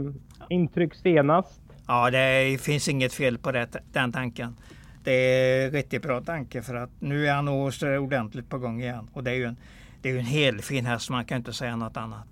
intryck 0.49 0.95
senast. 0.95 1.61
Ja, 1.87 2.11
det 2.11 2.61
finns 2.61 2.87
inget 2.87 3.13
fel 3.13 3.37
på 3.37 3.51
det, 3.51 3.67
den 3.91 4.11
tanken. 4.11 4.55
Det 5.03 5.11
är 5.11 5.71
riktigt 5.71 6.01
bra 6.01 6.21
tanke 6.21 6.61
för 6.61 6.75
att 6.75 6.89
nu 6.99 7.27
är 7.27 7.33
han 7.33 7.47
ordentligt 7.47 8.49
på 8.49 8.57
gång 8.57 8.81
igen. 8.81 9.09
Och 9.13 9.23
det 9.23 9.31
är 9.31 9.35
ju 9.35 9.45
en, 9.45 9.57
det 10.01 10.09
är 10.09 10.17
en 10.17 10.25
helt 10.25 10.65
fin 10.65 10.85
häst, 10.85 11.09
man 11.09 11.25
kan 11.25 11.37
inte 11.37 11.53
säga 11.53 11.75
något 11.75 11.97
annat. 11.97 12.27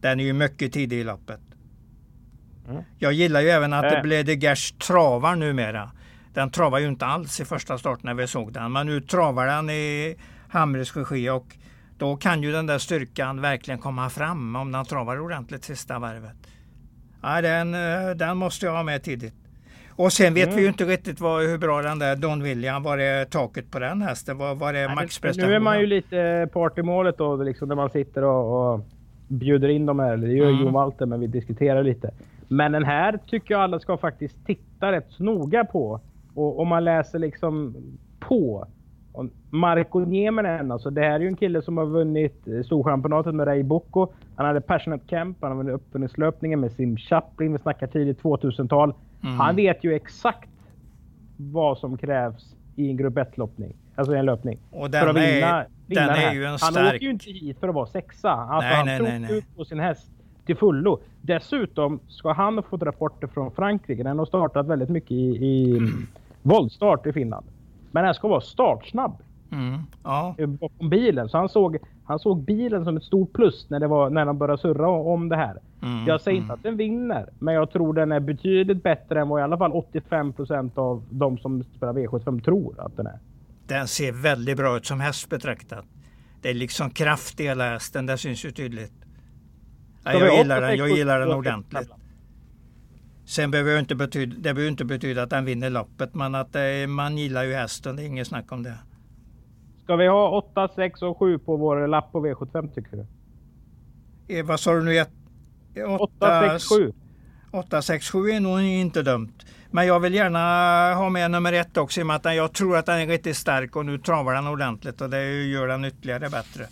Den 0.00 0.20
är 0.20 0.24
ju 0.24 0.32
mycket 0.32 0.72
tidig 0.72 0.98
i 0.98 1.04
loppet. 1.04 1.40
Mm. 2.68 2.82
Jag 2.98 3.12
gillar 3.12 3.40
ju 3.40 3.48
även 3.48 3.72
att 3.72 3.84
äh. 3.84 3.90
det 3.90 4.02
blev 4.02 4.24
de 4.24 4.34
Gers 4.34 4.72
travar 4.72 5.36
numera. 5.36 5.90
Den 6.34 6.50
travar 6.50 6.78
ju 6.78 6.88
inte 6.88 7.06
alls 7.06 7.40
i 7.40 7.44
första 7.44 7.78
starten 7.78 8.00
när 8.04 8.14
vi 8.14 8.26
såg 8.26 8.52
den. 8.52 8.72
Men 8.72 8.86
nu 8.86 9.00
travar 9.00 9.46
den 9.46 9.70
i 9.70 10.16
Hamres 10.48 10.96
regi 10.96 11.30
och 11.30 11.56
då 11.98 12.16
kan 12.16 12.42
ju 12.42 12.52
den 12.52 12.66
där 12.66 12.78
styrkan 12.78 13.40
verkligen 13.40 13.80
komma 13.80 14.10
fram 14.10 14.56
om 14.56 14.72
den 14.72 14.84
travar 14.84 15.20
ordentligt 15.20 15.64
sista 15.64 15.98
varvet. 15.98 16.36
Ja, 17.22 17.40
den, 17.40 17.74
eh, 17.74 18.10
den 18.16 18.36
måste 18.36 18.66
jag 18.66 18.72
ha 18.72 18.82
med 18.82 19.02
tidigt. 19.02 19.34
Och 19.96 20.12
sen 20.12 20.34
vet 20.34 20.44
mm. 20.44 20.56
vi 20.56 20.62
ju 20.62 20.68
inte 20.68 20.84
riktigt 20.84 21.20
vad, 21.20 21.42
hur 21.42 21.58
bra 21.58 21.82
den 21.82 21.98
där 21.98 22.16
Don 22.16 22.42
William, 22.42 22.82
var 22.82 22.98
är 22.98 23.24
taket 23.24 23.70
på 23.70 23.78
den 23.78 24.02
hästen? 24.02 24.38
Vad, 24.38 24.58
vad 24.58 24.76
är 24.76 24.94
maxprestationen? 24.94 25.50
Nu 25.50 25.56
är 25.56 25.60
man 25.60 25.80
ju 25.80 25.86
lite 25.86 26.48
part 26.52 26.78
i 26.78 26.82
målet 26.82 27.18
då, 27.18 27.36
liksom 27.36 27.68
när 27.68 27.74
man 27.74 27.90
sitter 27.90 28.24
och, 28.24 28.74
och 28.74 28.80
bjuder 29.28 29.68
in 29.68 29.86
de 29.86 29.98
här. 29.98 30.16
Det 30.16 30.32
gör 30.32 30.48
mm. 30.48 30.60
Jon 30.60 30.72
Walter, 30.72 31.06
men 31.06 31.20
vi 31.20 31.26
diskuterar 31.26 31.82
lite. 31.82 32.10
Men 32.52 32.72
den 32.72 32.84
här 32.84 33.18
tycker 33.26 33.54
jag 33.54 33.62
alla 33.62 33.80
ska 33.80 33.96
faktiskt 33.96 34.46
titta 34.46 34.92
rätt 34.92 35.18
noga 35.18 35.64
på. 35.64 36.00
Och 36.34 36.60
om 36.60 36.68
man 36.68 36.84
läser 36.84 37.18
liksom 37.18 37.76
på. 38.20 38.66
Marco 39.50 39.98
Nieminen, 39.98 40.72
alltså 40.72 40.90
det 40.90 41.00
här 41.00 41.10
är 41.10 41.20
ju 41.20 41.26
en 41.26 41.36
kille 41.36 41.62
som 41.62 41.76
har 41.76 41.86
vunnit 41.86 42.48
eh, 42.48 42.62
Storchampionatet 42.62 43.34
med 43.34 43.46
Ray 43.46 43.62
Bocco. 43.62 44.06
Han 44.36 44.46
hade 44.46 44.60
Passionate 44.60 45.04
Camp, 45.06 45.38
han 45.40 45.50
har 45.50 45.58
vunnit 45.58 45.74
uppföljningslöpningen 45.74 46.60
med 46.60 46.72
Sim 46.72 46.96
Chaplin, 46.96 47.52
vi 47.52 47.58
snackar 47.58 47.86
tidigt 47.86 48.22
2000-tal. 48.22 48.94
Mm. 49.22 49.40
Han 49.40 49.56
vet 49.56 49.84
ju 49.84 49.94
exakt 49.94 50.50
vad 51.36 51.78
som 51.78 51.98
krävs 51.98 52.56
i 52.76 52.90
en 52.90 52.96
grupp 52.96 53.16
1-loppning. 53.16 53.76
Alltså 53.94 54.14
i 54.14 54.18
en 54.18 54.26
löpning. 54.26 54.58
Och 54.70 54.90
den, 54.90 55.00
för 55.00 55.08
att 55.08 55.16
vinna, 55.16 55.62
är, 55.62 55.66
vinna 55.86 56.06
den 56.06 56.16
är 56.16 56.32
ju 56.32 56.44
en 56.44 56.58
stark... 56.58 56.76
Han 56.76 56.86
åker 56.86 57.04
ju 57.04 57.10
inte 57.10 57.30
hit 57.30 57.60
för 57.60 57.68
att 57.68 57.74
vara 57.74 57.86
sexa. 57.86 58.30
Alltså 58.30 58.68
nej, 58.68 58.76
han 58.76 58.86
nej, 58.86 58.98
tror 58.98 59.08
nej, 59.08 59.18
nej. 59.18 59.38
ut 59.38 59.56
på 59.56 59.64
sin 59.64 59.80
häst 59.80 60.21
till 60.46 60.56
fullo. 60.56 61.00
Dessutom 61.20 62.00
ska 62.08 62.32
han 62.32 62.54
ha 62.54 62.62
fått 62.62 62.82
rapporter 62.82 63.26
från 63.26 63.50
Frankrike. 63.50 64.02
Den 64.02 64.18
har 64.18 64.26
startat 64.26 64.66
väldigt 64.66 64.88
mycket 64.88 65.10
i, 65.10 65.36
i 65.36 65.76
mm. 65.76 66.06
våldstart 66.42 67.06
i 67.06 67.12
Finland. 67.12 67.46
Men 67.90 68.04
den 68.04 68.14
ska 68.14 68.28
vara 68.28 68.40
startsnabb. 68.40 69.16
Mm. 69.52 69.80
Ja. 70.02 70.34
Bakom 70.38 70.88
bilen. 70.88 71.28
Så 71.28 71.38
han 71.38 71.48
såg, 71.48 71.76
han 72.04 72.18
såg 72.18 72.44
bilen 72.44 72.84
som 72.84 72.96
ett 72.96 73.02
stort 73.02 73.32
plus 73.32 73.70
när, 73.70 73.80
det 73.80 73.86
var, 73.86 74.10
när 74.10 74.26
de 74.26 74.38
började 74.38 74.62
surra 74.62 74.88
om 74.88 75.28
det 75.28 75.36
här. 75.36 75.56
Mm. 75.82 76.06
Jag 76.06 76.20
säger 76.20 76.36
inte 76.36 76.44
mm. 76.44 76.54
att 76.54 76.62
den 76.62 76.76
vinner. 76.76 77.28
Men 77.38 77.54
jag 77.54 77.70
tror 77.70 77.94
den 77.94 78.12
är 78.12 78.20
betydligt 78.20 78.82
bättre 78.82 79.20
än 79.20 79.28
vad 79.28 79.40
i 79.40 79.42
alla 79.42 79.58
fall 79.58 79.72
85% 79.72 80.78
av 80.78 81.02
de 81.10 81.38
som 81.38 81.64
spelar 81.76 81.92
V75 81.92 82.44
tror 82.44 82.74
att 82.80 82.96
den 82.96 83.06
är. 83.06 83.18
Den 83.66 83.88
ser 83.88 84.12
väldigt 84.12 84.56
bra 84.56 84.76
ut 84.76 84.86
som 84.86 85.00
häst 85.00 85.30
betraktat. 85.30 85.84
Det 86.42 86.50
är 86.50 86.54
liksom 86.54 86.90
kraft 86.90 87.40
i 87.40 87.42
hela 87.42 87.70
hästen. 87.70 88.06
Det 88.06 88.18
syns 88.18 88.44
ju 88.44 88.50
tydligt. 88.50 89.01
Ja, 90.04 90.12
jag, 90.12 90.38
gillar 90.38 90.60
den, 90.60 90.76
jag 90.76 90.88
gillar 90.90 91.20
den 91.20 91.32
ordentligt. 91.32 91.90
Sen 93.24 93.50
behöver 93.50 93.78
inte 93.78 93.94
betyda, 93.94 94.34
det 94.36 94.54
behöver 94.54 94.68
inte 94.70 94.84
betyda 94.84 95.22
att 95.22 95.30
den 95.30 95.44
vinner 95.44 95.70
loppet, 95.70 96.14
men 96.14 96.34
att 96.34 96.52
det, 96.52 96.86
man 96.86 97.18
gillar 97.18 97.44
ju 97.44 97.54
hästen. 97.54 97.96
Det 97.96 98.02
är 98.02 98.06
inget 98.06 98.26
snack 98.26 98.52
om 98.52 98.62
det. 98.62 98.74
Ska 99.84 99.96
vi 99.96 100.06
ha 100.06 100.30
8, 100.38 100.68
6 100.74 101.02
och 101.02 101.18
7 101.18 101.38
på 101.38 101.56
vår 101.56 101.86
lapp 101.86 102.12
på 102.12 102.26
V75 102.26 102.74
tycker 102.74 102.96
du? 102.96 103.06
Eh, 104.38 104.44
vad 104.44 104.60
sa 104.60 104.74
du 104.74 104.82
nu? 104.82 105.04
8, 105.98 106.58
6, 106.58 106.68
7. 106.68 106.92
8, 107.50 107.82
6, 107.82 108.10
7 108.10 108.30
är 108.30 108.40
nog 108.40 108.60
inte 108.60 109.02
dumt. 109.02 109.32
Men 109.70 109.86
jag 109.86 110.00
vill 110.00 110.14
gärna 110.14 110.38
ha 110.94 111.08
med 111.08 111.30
nummer 111.30 111.52
ett 111.52 111.76
också 111.76 112.00
i 112.00 112.02
och 112.02 112.06
med 112.06 112.16
att 112.16 112.36
jag 112.36 112.52
tror 112.52 112.76
att 112.76 112.86
den 112.86 112.98
är 112.98 113.06
riktigt 113.06 113.36
stark 113.36 113.76
och 113.76 113.86
nu 113.86 113.98
travar 113.98 114.34
den 114.34 114.46
ordentligt 114.46 115.00
och 115.00 115.10
det 115.10 115.44
gör 115.44 115.68
den 115.68 115.84
ytterligare 115.84 116.28
bättre. 116.30 116.66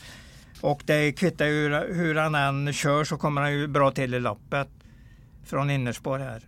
Och 0.61 0.83
det 0.87 1.13
kvittar 1.13 1.47
ju 1.47 1.69
hur 1.75 2.15
han 2.15 2.35
än 2.35 2.73
kör 2.73 3.05
så 3.05 3.17
kommer 3.17 3.41
han 3.41 3.53
ju 3.53 3.67
bra 3.67 3.91
till 3.91 4.15
i 4.15 4.21
loppet 4.21 4.69
från 5.45 5.71
innerspår 5.71 6.19
här. 6.19 6.43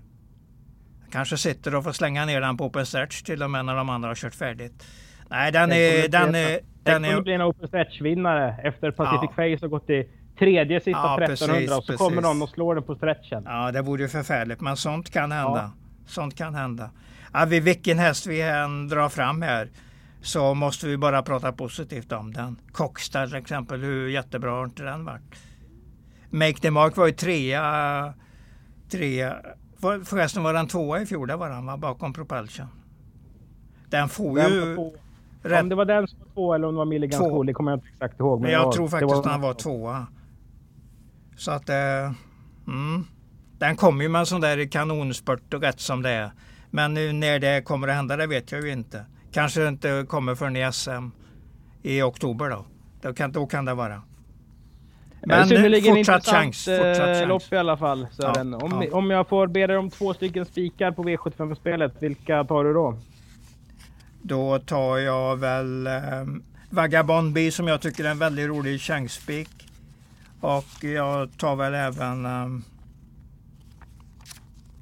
Kanske 1.13 1.37
sitter 1.37 1.75
och 1.75 1.85
får 1.85 1.93
slänga 1.93 2.25
ner 2.25 2.41
den 2.41 2.57
på 2.57 2.65
open 2.65 2.87
stretch 2.87 3.23
till 3.23 3.43
och 3.43 3.51
med 3.51 3.65
när 3.65 3.77
de 3.77 3.89
andra 3.89 4.09
har 4.09 4.15
kört 4.15 4.35
färdigt. 4.35 4.87
Nej, 5.31 5.53
den 5.53 5.73
är... 5.73 6.09
Den 6.09 6.35
är 6.35 6.61
den 6.85 7.05
kommer 7.05 7.23
bli 7.23 7.33
en 7.33 7.43
open 7.43 7.69
stretch-vinnare 7.69 8.57
efter 8.63 8.91
Pacific 8.91 9.31
ja. 9.37 9.57
Face 9.57 9.65
har 9.65 9.69
gått 9.69 9.91
i 9.91 10.09
tredje 10.39 10.81
sista 10.81 10.91
ja, 10.91 11.19
1300 11.23 11.29
precis, 11.29 11.71
och 11.71 11.85
så 11.85 11.93
precis. 11.93 12.07
kommer 12.07 12.23
någon 12.23 12.43
och 12.43 12.49
slår 12.49 12.75
den 12.75 12.85
på 12.85 12.95
stretchen. 12.95 13.43
Ja, 13.47 13.73
det 13.73 13.83
vore 13.83 14.03
ju 14.03 14.09
förfärligt, 14.09 14.61
men 14.61 14.77
sånt 14.77 15.11
kan 15.11 15.33
hända. 15.33 15.59
Ja. 15.59 15.71
Sånt 16.07 16.37
kan 16.37 16.55
hända. 16.55 16.91
Ja, 17.33 17.45
vilken 17.45 17.99
häst 17.99 18.27
vi 18.27 18.43
än 18.43 18.89
drar 18.89 19.09
fram 19.09 19.43
här 19.43 19.69
så 20.23 20.55
måste 20.55 20.87
vi 20.87 20.97
bara 20.97 21.23
prata 21.23 21.53
positivt 21.53 22.13
om 22.13 22.33
den. 22.33 22.57
Cockstar 22.73 23.27
till 23.27 23.37
exempel, 23.37 23.81
hur 23.81 24.09
jättebra 24.09 24.51
har 24.51 24.65
inte 24.65 24.83
den 24.83 25.05
varit? 25.05 25.35
Make 26.31 26.55
the 26.55 26.71
Mark 26.71 26.97
var 26.97 27.07
ju 27.07 27.13
trea, 27.13 28.15
trea 28.91 29.37
förresten 30.05 30.43
var 30.43 30.53
den 30.53 30.67
tvåa 30.67 31.01
i 31.01 31.07
fjol, 31.07 31.29
där 31.29 31.37
var 31.37 31.51
han 31.51 31.67
va? 31.67 31.77
bakom 31.77 32.13
Propulsion. 32.13 32.67
Den 33.91 34.09
får 34.09 34.37
den 34.37 34.53
ju... 34.53 34.91
Rätt... 35.43 35.63
Om 35.63 35.69
det 35.69 35.75
var 35.75 35.85
den 35.85 36.09
som 36.09 36.19
var 36.19 36.27
tvåa 36.27 36.55
eller 36.55 36.69
om 36.69 36.75
det 36.75 36.79
var 36.79 36.85
Milligan 36.85 37.21
två. 37.21 37.43
det 37.43 37.53
kommer 37.53 37.71
jag 37.71 37.77
inte 37.77 37.89
exakt 37.89 38.21
ihåg. 38.21 38.41
Men 38.41 38.51
jag 38.51 38.65
var, 38.65 38.73
tror 38.73 38.89
faktiskt 38.89 39.15
att 39.15 39.27
han 39.27 39.41
var 39.41 39.55
tvåa. 39.55 40.07
Så 41.37 41.51
att... 41.51 41.69
Eh, 41.69 42.13
mm. 42.67 43.05
Den 43.59 43.77
kommer 43.77 44.03
ju 44.03 44.09
med 44.09 44.19
en 44.19 44.27
sån 44.27 44.41
där 44.41 44.67
kanonspurt 44.67 45.55
och 45.55 45.63
rätt 45.63 45.81
som 45.81 46.03
det 46.03 46.11
är. 46.11 46.31
Men 46.71 46.95
när 46.95 47.39
det 47.39 47.63
kommer 47.63 47.89
att 47.89 47.95
hända 47.95 48.17
det 48.17 48.27
vet 48.27 48.53
jag 48.53 48.63
ju 48.63 48.73
inte. 48.73 49.07
Kanske 49.33 49.69
inte 49.69 50.05
kommer 50.09 50.35
förrän 50.35 50.57
i 50.57 50.73
SM 50.73 51.09
i 51.83 52.03
oktober 52.03 52.51
då. 52.51 52.65
Då 53.01 53.15
kan, 53.15 53.33
då 53.33 53.47
kan 53.47 53.65
det 53.65 53.75
vara. 53.75 54.03
Men 55.27 55.49
synnerligen 55.49 55.97
fortsatt 55.97 56.27
chans. 56.27 56.69
Eh, 56.69 56.77
fortsatt 56.79 57.17
chans. 57.17 57.29
lopp 57.29 57.53
i 57.53 57.57
alla 57.57 57.77
fall. 57.77 58.07
Sören. 58.13 58.53
Ja, 58.53 58.59
om, 58.59 58.83
ja. 58.83 58.97
om 58.97 59.11
jag 59.11 59.29
får 59.29 59.47
be 59.47 59.67
dig 59.67 59.77
om 59.77 59.91
två 59.91 60.15
stycken 60.15 60.45
spikar 60.45 60.91
på 60.91 61.05
V75-spelet, 61.05 61.93
vilka 61.99 62.45
tar 62.45 62.65
du 62.65 62.73
då? 62.73 62.99
Då 64.23 64.59
tar 64.59 64.99
jag 64.99 65.37
väl 65.37 65.87
eh, 65.87 65.93
Vagabond 66.71 67.33
B 67.33 67.51
som 67.51 67.69
jag 67.69 67.81
tycker 67.81 68.05
är 68.05 68.11
en 68.11 68.19
väldigt 68.19 68.49
rolig 68.49 68.81
chansspik. 68.81 69.69
Och 70.41 70.85
jag 70.85 71.39
tar 71.39 71.57
väl 71.57 71.75
även 71.75 72.27
eh, 72.27 72.49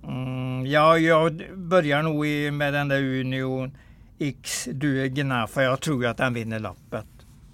mm, 0.09 0.67
Ja, 0.67 0.99
jag 0.99 1.43
börjar 1.55 2.03
nog 2.03 2.53
med 2.53 2.73
den 2.73 2.89
där 2.89 3.21
Union 3.21 3.73
X 4.21 4.69
Duegna 4.73 5.47
för 5.47 5.63
jag 5.63 5.81
tror 5.81 6.07
att 6.07 6.17
den 6.17 6.35
vinner 6.35 6.59
loppet. 6.59 7.07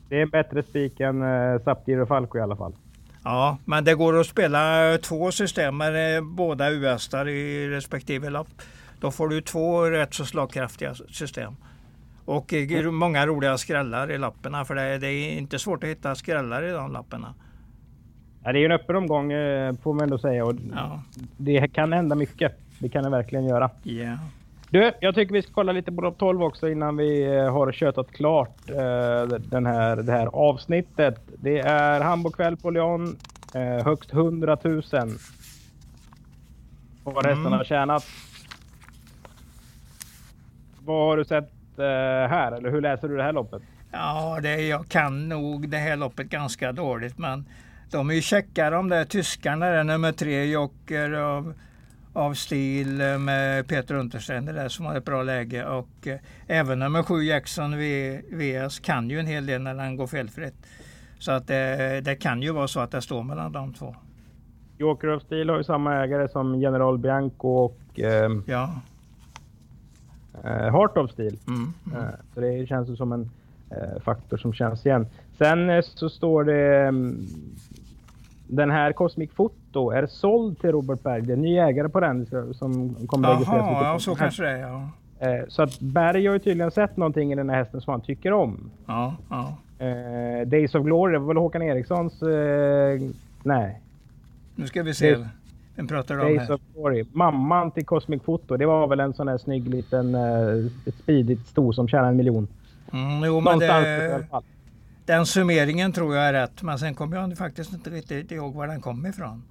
Det 0.08 0.20
är 0.20 0.26
bättre 0.26 0.62
spik 0.62 1.00
än 1.00 1.22
Saptir 1.64 2.00
och 2.00 2.08
Falco 2.08 2.38
i 2.38 2.40
alla 2.40 2.56
fall. 2.56 2.72
Ja, 3.24 3.58
men 3.64 3.84
det 3.84 3.94
går 3.94 4.20
att 4.20 4.26
spela 4.26 4.98
två 4.98 5.32
system 5.32 5.76
med 5.76 6.24
båda 6.24 6.70
us 6.70 7.14
i 7.14 7.68
respektive 7.68 8.30
lopp. 8.30 8.48
Då 9.00 9.10
får 9.10 9.28
du 9.28 9.40
två 9.40 9.84
rätt 9.84 10.14
så 10.14 10.24
slagkraftiga 10.24 10.94
system. 10.94 11.56
Och 12.24 12.52
mm. 12.52 12.94
många 12.94 13.26
roliga 13.26 13.58
skrällar 13.58 14.10
i 14.10 14.18
lapparna 14.18 14.64
för 14.64 14.74
det, 14.74 15.06
är 15.06 15.38
inte 15.38 15.58
svårt 15.58 15.84
att 15.84 15.90
hitta 15.90 16.14
skrällar 16.14 16.62
i 16.62 16.70
de 16.70 16.92
lapparna. 16.92 17.34
Ja, 18.44 18.52
det 18.52 18.58
är 18.58 18.64
en 18.64 18.72
öppen 18.72 18.96
omgång 18.96 19.32
eh, 19.32 19.74
får 19.82 19.94
man 19.94 20.02
ändå 20.02 20.18
säga 20.18 20.44
och 20.44 20.54
ja. 20.74 21.02
det 21.36 21.68
kan 21.68 21.92
hända 21.92 22.14
mycket. 22.14 22.52
Det 22.78 22.88
kan 22.88 23.04
det 23.04 23.10
verkligen 23.10 23.44
göra. 23.46 23.70
Yeah. 23.84 24.18
Du, 24.70 24.92
jag 25.00 25.14
tycker 25.14 25.32
vi 25.32 25.42
ska 25.42 25.52
kolla 25.52 25.72
lite 25.72 25.92
på 25.92 26.02
topp 26.02 26.18
12 26.18 26.42
också 26.42 26.68
innan 26.68 26.96
vi 26.96 27.24
eh, 27.24 27.52
har 27.52 27.72
köttat 27.72 28.12
klart 28.12 28.70
uh, 28.70 29.38
den 29.38 29.66
här, 29.66 29.96
det 29.96 30.12
här 30.12 30.26
avsnittet. 30.26 31.20
Det 31.26 31.58
är 31.58 32.00
handbollskväll 32.00 32.56
på 32.56 32.70
Lyon. 32.70 33.16
Uh, 33.56 33.84
högst 33.84 34.12
100 34.12 34.58
000. 34.62 34.82
Vad 37.04 37.26
mm. 37.26 37.36
hästarna 37.36 37.56
har 37.56 37.64
tjänat. 37.64 38.04
Vad 40.84 41.08
har 41.08 41.16
du 41.16 41.24
sett 41.24 41.52
här? 41.78 42.52
Eller 42.52 42.70
hur 42.70 42.80
läser 42.80 43.08
du 43.08 43.16
det 43.16 43.22
här 43.22 43.32
loppet? 43.32 43.62
Ja, 43.92 44.38
det, 44.42 44.66
jag 44.66 44.88
kan 44.88 45.28
nog 45.28 45.68
det 45.68 45.76
här 45.76 45.96
loppet 45.96 46.26
ganska 46.26 46.72
dåligt. 46.72 47.18
Men 47.18 47.44
de 47.90 48.10
är 48.10 48.14
ju 48.14 48.22
checka 48.22 48.70
de 48.70 48.88
där 48.88 49.04
tyskarna, 49.04 49.66
där, 49.66 49.84
nummer 49.84 50.12
tre 50.12 50.44
Jocker 50.44 51.12
och 51.12 51.44
av 52.16 52.34
stil 52.34 53.00
eh, 53.00 53.18
med 53.18 53.68
Peter 53.68 53.94
Untersteiner 53.94 54.52
där 54.52 54.68
som 54.68 54.86
har 54.86 54.96
ett 54.96 55.04
bra 55.04 55.22
läge 55.22 55.64
och 55.64 56.06
eh, 56.06 56.18
även 56.46 56.78
nummer 56.78 57.02
7 57.02 57.22
Jackson 57.22 57.78
VS 58.30 58.78
kan 58.78 59.10
ju 59.10 59.20
en 59.20 59.26
hel 59.26 59.46
del 59.46 59.62
när 59.62 59.74
han 59.74 59.96
går 59.96 60.06
felfritt. 60.06 60.54
Så 61.18 61.32
att 61.32 61.46
det, 61.46 62.00
det 62.00 62.16
kan 62.16 62.42
ju 62.42 62.52
vara 62.52 62.68
så 62.68 62.80
att 62.80 62.90
det 62.90 63.02
står 63.02 63.22
mellan 63.22 63.52
de 63.52 63.74
två. 63.74 63.94
Joker 64.78 65.08
of 65.08 65.22
Steel 65.22 65.48
har 65.48 65.56
ju 65.56 65.64
samma 65.64 65.94
ägare 65.94 66.28
som 66.28 66.60
General 66.60 66.98
Bianco 66.98 67.48
och 67.48 68.00
eh, 68.00 68.30
ja. 68.46 68.70
eh, 70.44 70.72
Heart 70.72 70.96
of 70.96 71.10
Steel. 71.10 71.38
Mm, 71.48 71.72
mm. 71.86 71.98
Eh, 71.98 72.14
så 72.34 72.40
det 72.40 72.66
känns 72.68 72.88
ju 72.88 72.96
som 72.96 73.12
en 73.12 73.30
eh, 73.70 74.02
faktor 74.02 74.36
som 74.36 74.52
känns 74.52 74.86
igen. 74.86 75.06
Sen 75.38 75.70
eh, 75.70 75.82
så 75.82 76.08
står 76.08 76.44
det 76.44 76.86
mm, 76.86 77.26
den 78.46 78.70
här 78.70 78.92
Cosmic 78.92 79.30
Foto 79.32 79.90
är 79.90 80.06
såld 80.06 80.60
till 80.60 80.72
Robert 80.72 81.02
Berg. 81.02 81.22
Det 81.22 81.32
är 81.32 81.36
ny 81.36 81.58
ägare 81.58 81.88
på 81.88 82.00
den 82.00 82.26
som 82.54 82.94
kommer 83.06 83.28
registreras. 83.28 83.66
Jaha, 83.66 83.92
ja, 83.92 83.98
så 83.98 84.14
kanske 84.14 84.42
det 84.42 84.50
är. 84.50 84.58
Ja. 84.58 84.88
Eh, 85.18 85.44
så 85.48 85.62
att 85.62 85.80
Berg 85.80 86.26
har 86.26 86.34
ju 86.34 86.38
tydligen 86.38 86.70
sett 86.70 86.96
någonting 86.96 87.32
i 87.32 87.34
den 87.34 87.50
här 87.50 87.56
hästen 87.56 87.80
som 87.80 87.90
han 87.90 88.00
tycker 88.00 88.32
om. 88.32 88.70
Ja, 88.86 89.16
ja. 89.30 89.56
Eh, 89.78 90.46
Days 90.46 90.74
of 90.74 90.84
Glory, 90.84 91.12
det 91.12 91.18
var 91.18 91.26
väl 91.26 91.36
Håkan 91.36 91.62
Erikssons... 91.62 92.22
Eh, 92.22 93.00
nej. 93.42 93.80
Nu 94.54 94.66
ska 94.66 94.82
vi 94.82 94.94
se. 94.94 95.14
Days, 95.14 95.26
Vem 95.76 95.86
pratar 95.86 96.14
du 96.14 96.20
om 96.20 96.26
Days 96.26 96.48
här? 96.48 96.54
Of 96.54 96.60
Glory. 96.74 97.04
Mamman 97.12 97.70
till 97.70 97.86
Cosmic 97.86 98.22
Foto. 98.22 98.56
Det 98.56 98.66
var 98.66 98.86
väl 98.86 99.00
en 99.00 99.14
sån 99.14 99.28
här 99.28 99.38
snygg 99.38 99.68
liten... 99.68 100.14
Ett 100.86 100.94
speedigt 101.02 101.46
sto 101.46 101.72
som 101.72 101.88
tjänar 101.88 102.08
en 102.08 102.16
miljon. 102.16 102.48
Mm, 102.92 103.24
jo, 103.24 103.40
men 103.40 103.58
det, 103.58 104.26
den 105.06 105.26
summeringen 105.26 105.92
tror 105.92 106.14
jag 106.16 106.24
är 106.24 106.32
rätt. 106.32 106.62
Men 106.62 106.78
sen 106.78 106.94
kommer 106.94 107.16
jag 107.16 107.38
faktiskt 107.38 107.72
inte 107.72 107.90
riktigt 107.90 108.32
ihåg 108.32 108.54
var 108.54 108.66
den 108.66 108.80
kom 108.80 109.06
ifrån. 109.06 109.42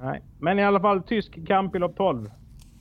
Nej, 0.00 0.22
men 0.38 0.58
i 0.58 0.64
alla 0.64 0.80
fall 0.80 1.02
tysk 1.02 1.46
kamp 1.46 1.76
i 1.76 1.78
lopp 1.78 1.96
12. 1.96 2.30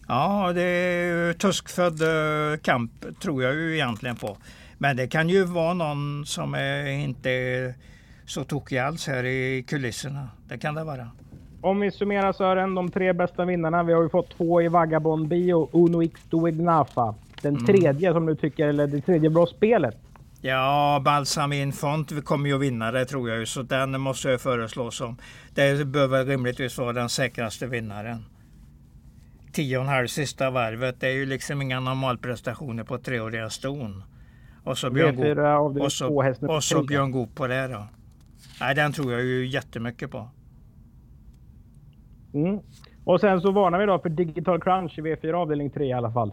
Ja, 0.07 0.51
det 0.53 0.61
är 0.61 1.33
tyskfödd 1.33 2.01
uh, 2.01 2.57
kamp 2.57 2.91
tror 3.21 3.43
jag 3.43 3.55
ju 3.55 3.73
egentligen 3.73 4.15
på. 4.15 4.37
Men 4.77 4.97
det 4.97 5.07
kan 5.07 5.29
ju 5.29 5.43
vara 5.43 5.73
någon 5.73 6.25
som 6.25 6.53
är 6.53 6.87
inte 6.87 7.29
så 8.25 8.43
tokig 8.43 8.77
alls 8.77 9.07
här 9.07 9.23
i 9.23 9.63
kulisserna. 9.67 10.29
Det 10.47 10.57
kan 10.57 10.75
det 10.75 10.83
vara. 10.83 11.09
Om 11.61 11.79
vi 11.79 11.91
summerar 11.91 12.33
Sören, 12.33 12.75
de 12.75 12.91
tre 12.91 13.13
bästa 13.13 13.45
vinnarna. 13.45 13.83
Vi 13.83 13.93
har 13.93 14.03
ju 14.03 14.09
fått 14.09 14.37
två 14.37 14.61
i 14.61 14.67
Vagabond 14.67 15.27
Bio, 15.27 15.69
Uno 15.71 16.03
X 16.03 16.21
Duegnafa. 16.29 17.15
Den 17.41 17.55
mm. 17.55 17.65
tredje 17.65 18.13
som 18.13 18.25
du 18.25 18.35
tycker, 18.35 18.67
eller 18.67 18.87
det 18.87 19.01
tredje 19.01 19.29
bra 19.29 19.45
spelet. 19.45 19.95
Ja, 20.47 21.01
Balsamin 21.05 21.73
Font 21.73 22.25
kommer 22.25 22.49
ju 22.49 22.55
att 22.55 22.61
vinna 22.61 22.91
det 22.91 23.05
tror 23.05 23.29
jag 23.29 23.39
ju, 23.39 23.45
så 23.45 23.61
den 23.61 24.01
måste 24.01 24.29
jag 24.29 24.41
föreslå 24.41 24.91
som. 24.91 25.17
Det 25.53 25.87
bör 25.87 26.07
väl 26.07 26.27
rimligtvis 26.27 26.77
vara 26.77 26.93
den 26.93 27.09
säkraste 27.09 27.67
vinnaren. 27.67 28.25
10,5 29.53 30.07
sista 30.07 30.49
varvet, 30.49 30.99
det 30.99 31.07
är 31.07 31.13
ju 31.13 31.25
liksom 31.25 31.61
inga 31.61 31.79
normalprestationer 31.79 32.83
på 32.83 32.97
treåriga 32.97 33.49
ston. 33.49 34.03
Och 34.63 34.77
så 34.77 34.89
Björn 34.89 35.15
Goop, 35.15 35.81
och 35.81 35.91
så, 35.91 36.23
och 36.47 36.63
så 36.63 36.83
Björn 36.83 37.11
Goop 37.11 37.35
på 37.35 37.47
det 37.47 37.67
då. 37.67 37.87
Nej, 38.59 38.75
den 38.75 38.91
tror 38.91 39.11
jag 39.11 39.23
ju 39.23 39.47
jättemycket 39.47 40.11
på. 40.11 40.29
Mm. 42.33 42.59
Och 43.05 43.19
sen 43.19 43.41
så 43.41 43.51
varnar 43.51 43.79
vi 43.79 43.85
då 43.85 43.99
för 43.99 44.09
Digital 44.09 44.61
Crunch 44.61 44.99
i 44.99 45.01
V4 45.01 45.33
avdelning 45.33 45.69
3 45.69 45.85
i 45.85 45.93
alla 45.93 46.11
fall. 46.11 46.31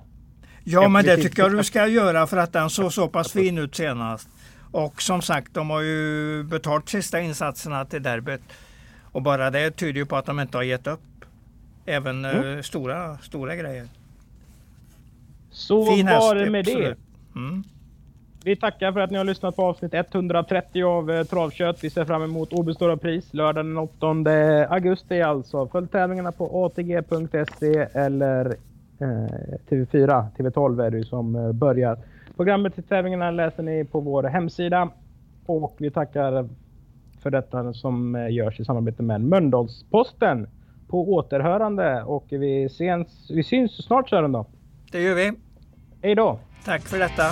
Ja, 0.65 0.89
men 0.89 1.05
det 1.05 1.17
tycker 1.17 1.43
jag 1.43 1.57
du 1.57 1.65
ska 1.65 1.87
göra 1.87 2.27
för 2.27 2.37
att 2.37 2.53
den 2.53 2.71
såg 2.71 2.93
så 2.93 3.09
pass 3.09 3.33
fin 3.33 3.59
ut 3.59 3.75
senast. 3.75 4.29
Och 4.73 5.03
som 5.03 5.23
sagt, 5.23 5.55
de 5.55 5.71
har 5.71 5.81
ju 5.81 6.43
betalt 6.43 6.89
sista 6.89 7.21
insatserna 7.21 7.85
till 7.85 8.03
derbyt. 8.03 8.41
Och 9.13 9.23
bara 9.23 9.51
det 9.51 9.71
tyder 9.71 10.01
ju 10.01 10.07
på 10.07 10.17
att 10.17 10.27
de 10.27 10.41
inte 10.41 10.57
har 10.57 10.63
gett 10.63 10.87
upp. 10.87 11.01
Även 11.87 12.25
mm. 12.25 12.45
uh, 12.45 12.63
stora, 12.63 13.19
stora 13.19 13.57
grejer. 13.57 13.89
Så 15.51 15.87
fin 15.87 16.07
var 16.07 16.35
det 16.35 16.51
med 16.51 16.61
absolut. 16.61 16.99
det. 17.33 17.39
Mm. 17.39 17.65
Vi 18.45 18.57
tackar 18.57 18.93
för 18.93 19.01
att 19.01 19.11
ni 19.11 19.19
har 19.19 19.25
lyssnat 19.25 19.57
på 19.57 19.63
avsnitt 19.63 19.95
130 19.95 20.85
av 20.85 21.11
eh, 21.11 21.25
Travkött. 21.25 21.85
Vi 21.85 21.91
ser 21.91 22.05
fram 22.05 22.23
emot 22.23 22.53
Åby 22.53 22.75
Stora 22.75 22.97
Pris 22.97 23.35
lördag 23.35 23.65
den 23.65 23.79
8 23.79 24.07
augusti 24.69 25.23
alltså. 25.23 25.69
Följ 25.69 25.89
tävlingarna 25.89 26.33
på 26.33 26.67
atg.se 26.67 27.89
eller 27.93 28.47
Eh, 28.47 28.74
TV4, 29.69 30.27
TV12 30.37 30.85
är 30.85 30.91
det 30.91 30.99
ju 30.99 31.05
som 31.05 31.37
eh, 31.37 31.53
börjar. 31.53 31.99
Programmet 32.37 32.75
till 32.75 32.85
tävlingarna 32.85 33.31
läser 33.31 33.63
ni 33.63 33.85
på 33.85 34.01
vår 34.01 34.23
hemsida. 34.23 34.91
Och 35.47 35.77
vi 35.79 35.91
tackar 35.91 36.49
för 37.23 37.31
detta 37.31 37.73
som 37.73 38.15
eh, 38.15 38.33
görs 38.33 38.61
i 38.61 38.65
samarbete 38.65 39.03
med 39.03 39.21
Mölndalsposten. 39.21 40.49
På 40.89 41.15
återhörande 41.15 42.03
och 42.03 42.27
vi, 42.31 42.69
sens, 42.69 43.31
vi 43.31 43.45
syns 43.45 43.85
snart 43.85 44.09
Sören 44.09 44.33
då. 44.33 44.47
Det 44.93 45.03
gör 45.03 45.15
vi. 45.15 45.33
Hej 46.03 46.15
då. 46.15 46.39
Tack 46.65 46.83
för 46.83 46.99
detta. 46.99 47.23